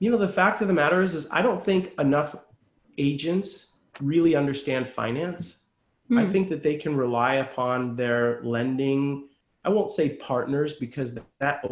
you 0.00 0.10
know, 0.10 0.16
the 0.16 0.26
fact 0.26 0.60
of 0.60 0.66
the 0.66 0.74
matter 0.74 1.00
is, 1.00 1.14
is 1.14 1.28
I 1.30 1.42
don't 1.42 1.64
think 1.64 1.92
enough 2.00 2.34
agents 3.02 3.74
really 4.00 4.34
understand 4.34 4.88
finance. 4.88 5.58
Mm. 6.10 6.20
I 6.20 6.24
hmm. 6.24 6.30
think 6.30 6.48
that 6.50 6.62
they 6.62 6.76
can 6.76 6.96
rely 6.96 7.34
upon 7.36 7.96
their 7.96 8.40
lending. 8.42 9.28
I 9.64 9.68
won't 9.68 9.90
say 9.90 10.16
partners 10.16 10.74
because 10.74 11.18
that 11.38 11.64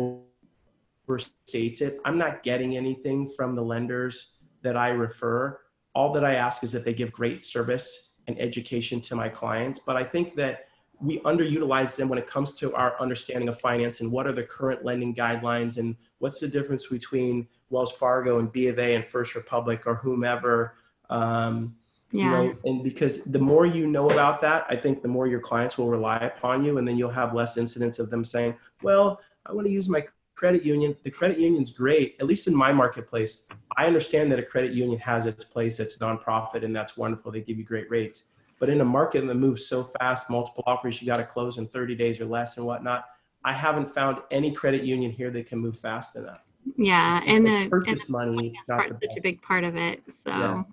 overstates 1.09 1.81
it. 1.81 2.01
I'm 2.05 2.19
not 2.19 2.43
getting 2.43 2.77
anything 2.77 3.29
from 3.29 3.55
the 3.55 3.63
lenders 3.63 4.39
that 4.63 4.77
I 4.77 4.91
refer. 4.91 5.59
All 5.95 6.13
that 6.13 6.25
I 6.25 6.35
ask 6.35 6.63
is 6.63 6.73
that 6.73 6.85
they 6.85 6.95
give 6.95 7.13
great 7.13 7.43
service 7.43 8.17
and 8.27 8.41
education 8.41 9.01
to 9.03 9.17
my 9.17 9.29
clients. 9.29 9.81
But 9.81 9.97
I 9.97 10.05
think 10.05 10.37
that 10.37 10.67
we 11.01 11.19
underutilize 11.21 11.97
them 11.97 12.09
when 12.09 12.19
it 12.19 12.27
comes 12.27 12.53
to 12.53 12.75
our 12.75 12.95
understanding 13.01 13.49
of 13.49 13.59
finance 13.59 14.01
and 14.01 14.13
what 14.13 14.27
are 14.27 14.33
the 14.33 14.43
current 14.43 14.85
lending 14.85 15.15
guidelines 15.15 15.79
and 15.79 15.97
what's 16.19 16.41
the 16.41 16.49
difference 16.49 16.87
between 16.89 17.49
Wells 17.71 17.93
Fargo 17.93 18.39
and 18.39 18.53
B 18.53 18.69
of 18.69 18.79
A 18.79 18.95
and 18.95 19.05
First 19.07 19.35
Republic 19.35 19.87
or 19.87 19.95
whomever 19.95 20.75
um, 21.11 21.77
yeah. 22.13 22.43
You 22.43 22.49
know, 22.49 22.57
and 22.65 22.83
because 22.83 23.25
the 23.25 23.39
more 23.39 23.67
you 23.67 23.87
know 23.87 24.11
about 24.11 24.41
that, 24.41 24.67
I 24.69 24.77
think 24.77 25.03
the 25.03 25.09
more 25.09 25.27
your 25.29 25.41
clients 25.41 25.79
will 25.79 25.89
rely 25.89 26.19
upon 26.19 26.65
you, 26.65 26.79
and 26.79 26.89
then 26.89 26.97
you'll 26.97 27.11
have 27.11 27.35
less 27.35 27.57
incidents 27.57 27.99
of 27.99 28.11
them 28.11 28.25
saying, 28.25 28.57
"Well, 28.83 29.21
I 29.47 29.53
want 29.53 29.67
to 29.67 29.73
use 29.73 29.89
my 29.89 30.05
credit 30.35 30.65
union. 30.65 30.97
The 31.05 31.11
credit 31.11 31.39
union's 31.39 31.71
great, 31.71 32.17
at 32.19 32.27
least 32.27 32.49
in 32.49 32.55
my 32.55 32.73
marketplace. 32.73 33.47
I 33.77 33.87
understand 33.87 34.33
that 34.33 34.39
a 34.39 34.43
credit 34.43 34.73
union 34.73 34.99
has 35.01 35.27
its 35.27 35.45
place. 35.45 35.79
It's 35.79 35.99
nonprofit, 35.99 36.65
and 36.65 36.75
that's 36.75 36.97
wonderful. 36.97 37.31
They 37.31 37.43
give 37.43 37.59
you 37.59 37.65
great 37.65 37.91
rates. 37.91 38.33
But 38.59 38.71
in 38.71 38.81
a 38.81 38.85
market 38.85 39.27
that 39.27 39.35
moves 39.35 39.67
so 39.67 39.85
fast, 39.85 40.31
multiple 40.31 40.65
offers 40.67 41.01
you 41.01 41.07
got 41.07 41.19
to 41.19 41.25
close 41.25 41.59
in 41.59 41.67
30 41.67 41.95
days 41.95 42.21
or 42.21 42.25
less, 42.25 42.57
and 42.57 42.67
whatnot, 42.67 43.05
I 43.45 43.53
haven't 43.53 43.87
found 43.87 44.19
any 44.31 44.53
credit 44.53 44.83
union 44.83 45.11
here 45.11 45.31
that 45.31 45.47
can 45.47 45.59
move 45.59 45.79
fast 45.79 46.17
enough. 46.17 46.43
Yeah, 46.77 47.23
and 47.25 47.47
the 47.47 47.69
purchase 47.69 48.05
and 48.05 48.11
money 48.11 48.49
is 48.49 48.69
not 48.69 48.89
such 48.89 49.17
a 49.17 49.23
big 49.23 49.41
part 49.43 49.65
of 49.65 49.77
it. 49.77 50.03
So. 50.11 50.31
Yes. 50.31 50.73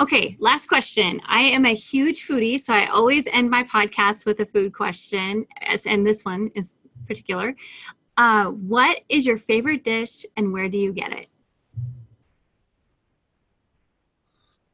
Okay, 0.00 0.36
last 0.40 0.68
question. 0.68 1.20
I 1.26 1.40
am 1.40 1.66
a 1.66 1.74
huge 1.74 2.26
foodie, 2.26 2.58
so 2.58 2.72
I 2.72 2.86
always 2.86 3.26
end 3.26 3.50
my 3.50 3.62
podcast 3.64 4.24
with 4.24 4.40
a 4.40 4.46
food 4.46 4.72
question, 4.72 5.46
and 5.86 6.06
this 6.06 6.24
one 6.24 6.50
is 6.54 6.76
particular. 7.06 7.54
Uh, 8.16 8.46
what 8.46 9.00
is 9.08 9.26
your 9.26 9.38
favorite 9.38 9.84
dish, 9.84 10.24
and 10.36 10.52
where 10.52 10.68
do 10.68 10.78
you 10.78 10.92
get 10.92 11.12
it? 11.12 11.26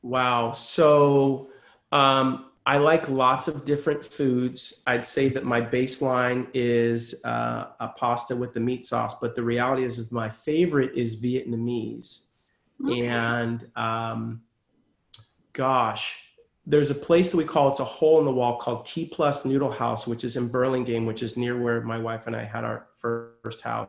Wow. 0.02 0.52
So 0.52 1.50
um, 1.90 2.46
I 2.64 2.78
like 2.78 3.08
lots 3.08 3.48
of 3.48 3.64
different 3.64 4.04
foods. 4.04 4.82
I'd 4.86 5.04
say 5.04 5.28
that 5.30 5.44
my 5.44 5.60
baseline 5.60 6.46
is 6.54 7.24
uh, 7.24 7.68
a 7.80 7.88
pasta 7.88 8.36
with 8.36 8.54
the 8.54 8.60
meat 8.60 8.86
sauce, 8.86 9.18
but 9.20 9.34
the 9.34 9.42
reality 9.42 9.84
is, 9.84 9.98
is 9.98 10.12
my 10.12 10.28
favorite 10.28 10.92
is 10.94 11.20
Vietnamese, 11.20 12.28
okay. 12.84 13.06
and 13.06 13.68
um, 13.74 14.42
gosh, 15.58 16.34
there's 16.66 16.90
a 16.90 16.94
place 16.94 17.32
that 17.32 17.36
we 17.36 17.44
call 17.44 17.68
it's 17.68 17.80
a 17.80 17.84
hole 17.84 18.20
in 18.20 18.24
the 18.24 18.32
wall 18.32 18.58
called 18.58 18.86
T 18.86 19.10
Plus 19.12 19.44
Noodle 19.44 19.72
House, 19.72 20.06
which 20.06 20.22
is 20.22 20.36
in 20.36 20.48
Burlingame, 20.48 21.04
which 21.04 21.22
is 21.22 21.36
near 21.36 21.60
where 21.60 21.80
my 21.80 21.98
wife 21.98 22.28
and 22.28 22.36
I 22.36 22.44
had 22.44 22.62
our 22.62 22.86
first 22.96 23.60
house. 23.60 23.88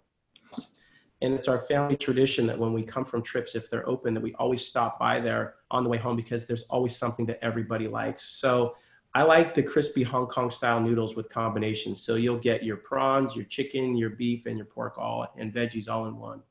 And 1.21 1.33
it's 1.33 1.47
our 1.47 1.59
family 1.59 1.95
tradition 1.95 2.47
that 2.47 2.57
when 2.57 2.73
we 2.73 2.81
come 2.81 3.05
from 3.05 3.21
trips, 3.21 3.53
if 3.53 3.69
they're 3.69 3.87
open, 3.87 4.15
that 4.15 4.23
we 4.23 4.33
always 4.35 4.65
stop 4.65 4.97
by 4.97 5.19
there 5.19 5.55
on 5.69 5.83
the 5.83 5.89
way 5.89 5.97
home 5.97 6.15
because 6.15 6.47
there's 6.47 6.63
always 6.63 6.95
something 6.95 7.27
that 7.27 7.43
everybody 7.43 7.87
likes. 7.87 8.23
So 8.23 8.75
I 9.13 9.21
like 9.23 9.53
the 9.53 9.61
crispy 9.61 10.01
Hong 10.01 10.25
Kong 10.25 10.49
style 10.49 10.79
noodles 10.79 11.15
with 11.15 11.29
combinations. 11.29 12.01
So 12.01 12.15
you'll 12.15 12.39
get 12.39 12.63
your 12.63 12.77
prawns, 12.77 13.35
your 13.35 13.45
chicken, 13.45 13.95
your 13.95 14.11
beef, 14.11 14.47
and 14.47 14.57
your 14.57 14.65
pork 14.65 14.97
all 14.97 15.27
and 15.37 15.53
veggies 15.53 15.87
all 15.87 16.07
in 16.07 16.17
one. 16.17 16.41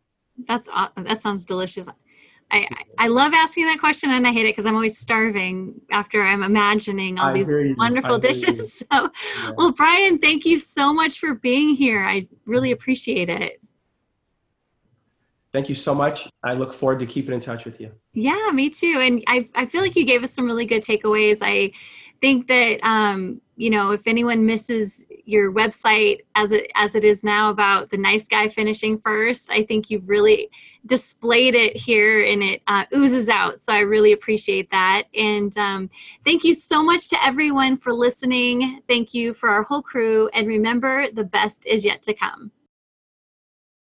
That's 0.47 0.69
that 0.69 1.21
sounds 1.21 1.45
delicious. 1.45 1.89
I, 2.51 2.67
I 2.97 3.09
love 3.09 3.35
asking 3.35 3.67
that 3.67 3.79
question 3.79 4.11
and 4.11 4.27
I 4.27 4.33
hate 4.33 4.47
it 4.47 4.53
because 4.53 4.65
I'm 4.65 4.75
always 4.75 4.99
starving 4.99 5.81
after 5.91 6.23
I'm 6.23 6.43
imagining 6.43 7.19
all 7.19 7.29
I 7.29 7.33
these 7.35 7.77
wonderful 7.77 8.19
dishes. 8.19 8.83
So, 8.93 9.11
yeah. 9.43 9.51
well, 9.57 9.73
Brian, 9.73 10.19
thank 10.19 10.45
you 10.45 10.59
so 10.59 10.95
much 10.95 11.19
for 11.19 11.35
being 11.35 11.77
here. 11.77 12.05
I 12.05 12.27
really 12.47 12.71
appreciate 12.71 13.29
it. 13.29 13.61
Thank 15.53 15.69
you 15.69 15.75
so 15.75 15.95
much. 15.95 16.29
I 16.43 16.55
look 16.55 16.73
forward 16.73 16.99
to 17.01 17.07
keeping 17.07 17.35
in 17.35 17.41
touch 17.41 17.65
with 17.65 17.81
you. 17.81 17.93
Yeah, 18.13 18.51
me 18.53 18.71
too. 18.71 19.01
And 19.03 19.23
I, 19.27 19.49
I 19.55 19.67
feel 19.67 19.83
like 19.83 19.97
you 19.97 20.05
gave 20.05 20.23
us 20.23 20.33
some 20.33 20.47
really 20.47 20.67
good 20.67 20.83
takeaways. 20.83 21.39
I 21.43 21.73
think 22.21 22.49
that, 22.49 22.83
um, 22.83 23.41
you 23.57 23.71
know, 23.71 23.93
if 23.93 24.07
anyone 24.07 24.47
misses 24.47 25.05
your 25.25 25.53
website 25.53 26.21
as 26.35 26.53
it, 26.53 26.71
as 26.77 26.95
it 26.95 27.05
is 27.05 27.25
now 27.25 27.51
about 27.51 27.91
the 27.91 27.97
nice 27.97 28.29
guy 28.29 28.49
finishing 28.49 29.01
first, 29.01 29.51
I 29.51 29.63
think 29.63 29.91
you've 29.91 30.09
really 30.09 30.51
displayed 30.89 31.55
it 31.55 31.77
here 31.77 32.25
and 32.25 32.43
it 32.43 32.63
uh, 32.67 32.85
oozes 32.97 33.29
out. 33.29 33.61
So 33.61 33.73
I 33.73 33.81
really 33.81 34.13
appreciate 34.13 34.71
that. 34.71 35.05
And 35.15 35.57
um, 35.57 35.91
thank 36.25 36.43
you 36.43 36.55
so 36.55 36.83
much 36.83 37.09
to 37.11 37.25
everyone 37.25 37.77
for 37.77 37.93
listening. 37.93 38.81
Thank 38.89 39.15
you 39.15 39.35
for 39.35 39.49
our 39.51 39.63
whole 39.63 39.83
crew. 39.83 40.29
And 40.35 40.49
remember, 40.49 41.09
the 41.11 41.25
best 41.25 41.67
is 41.67 41.85
yet 41.85 42.03
to 42.05 42.15
come. 42.15 42.51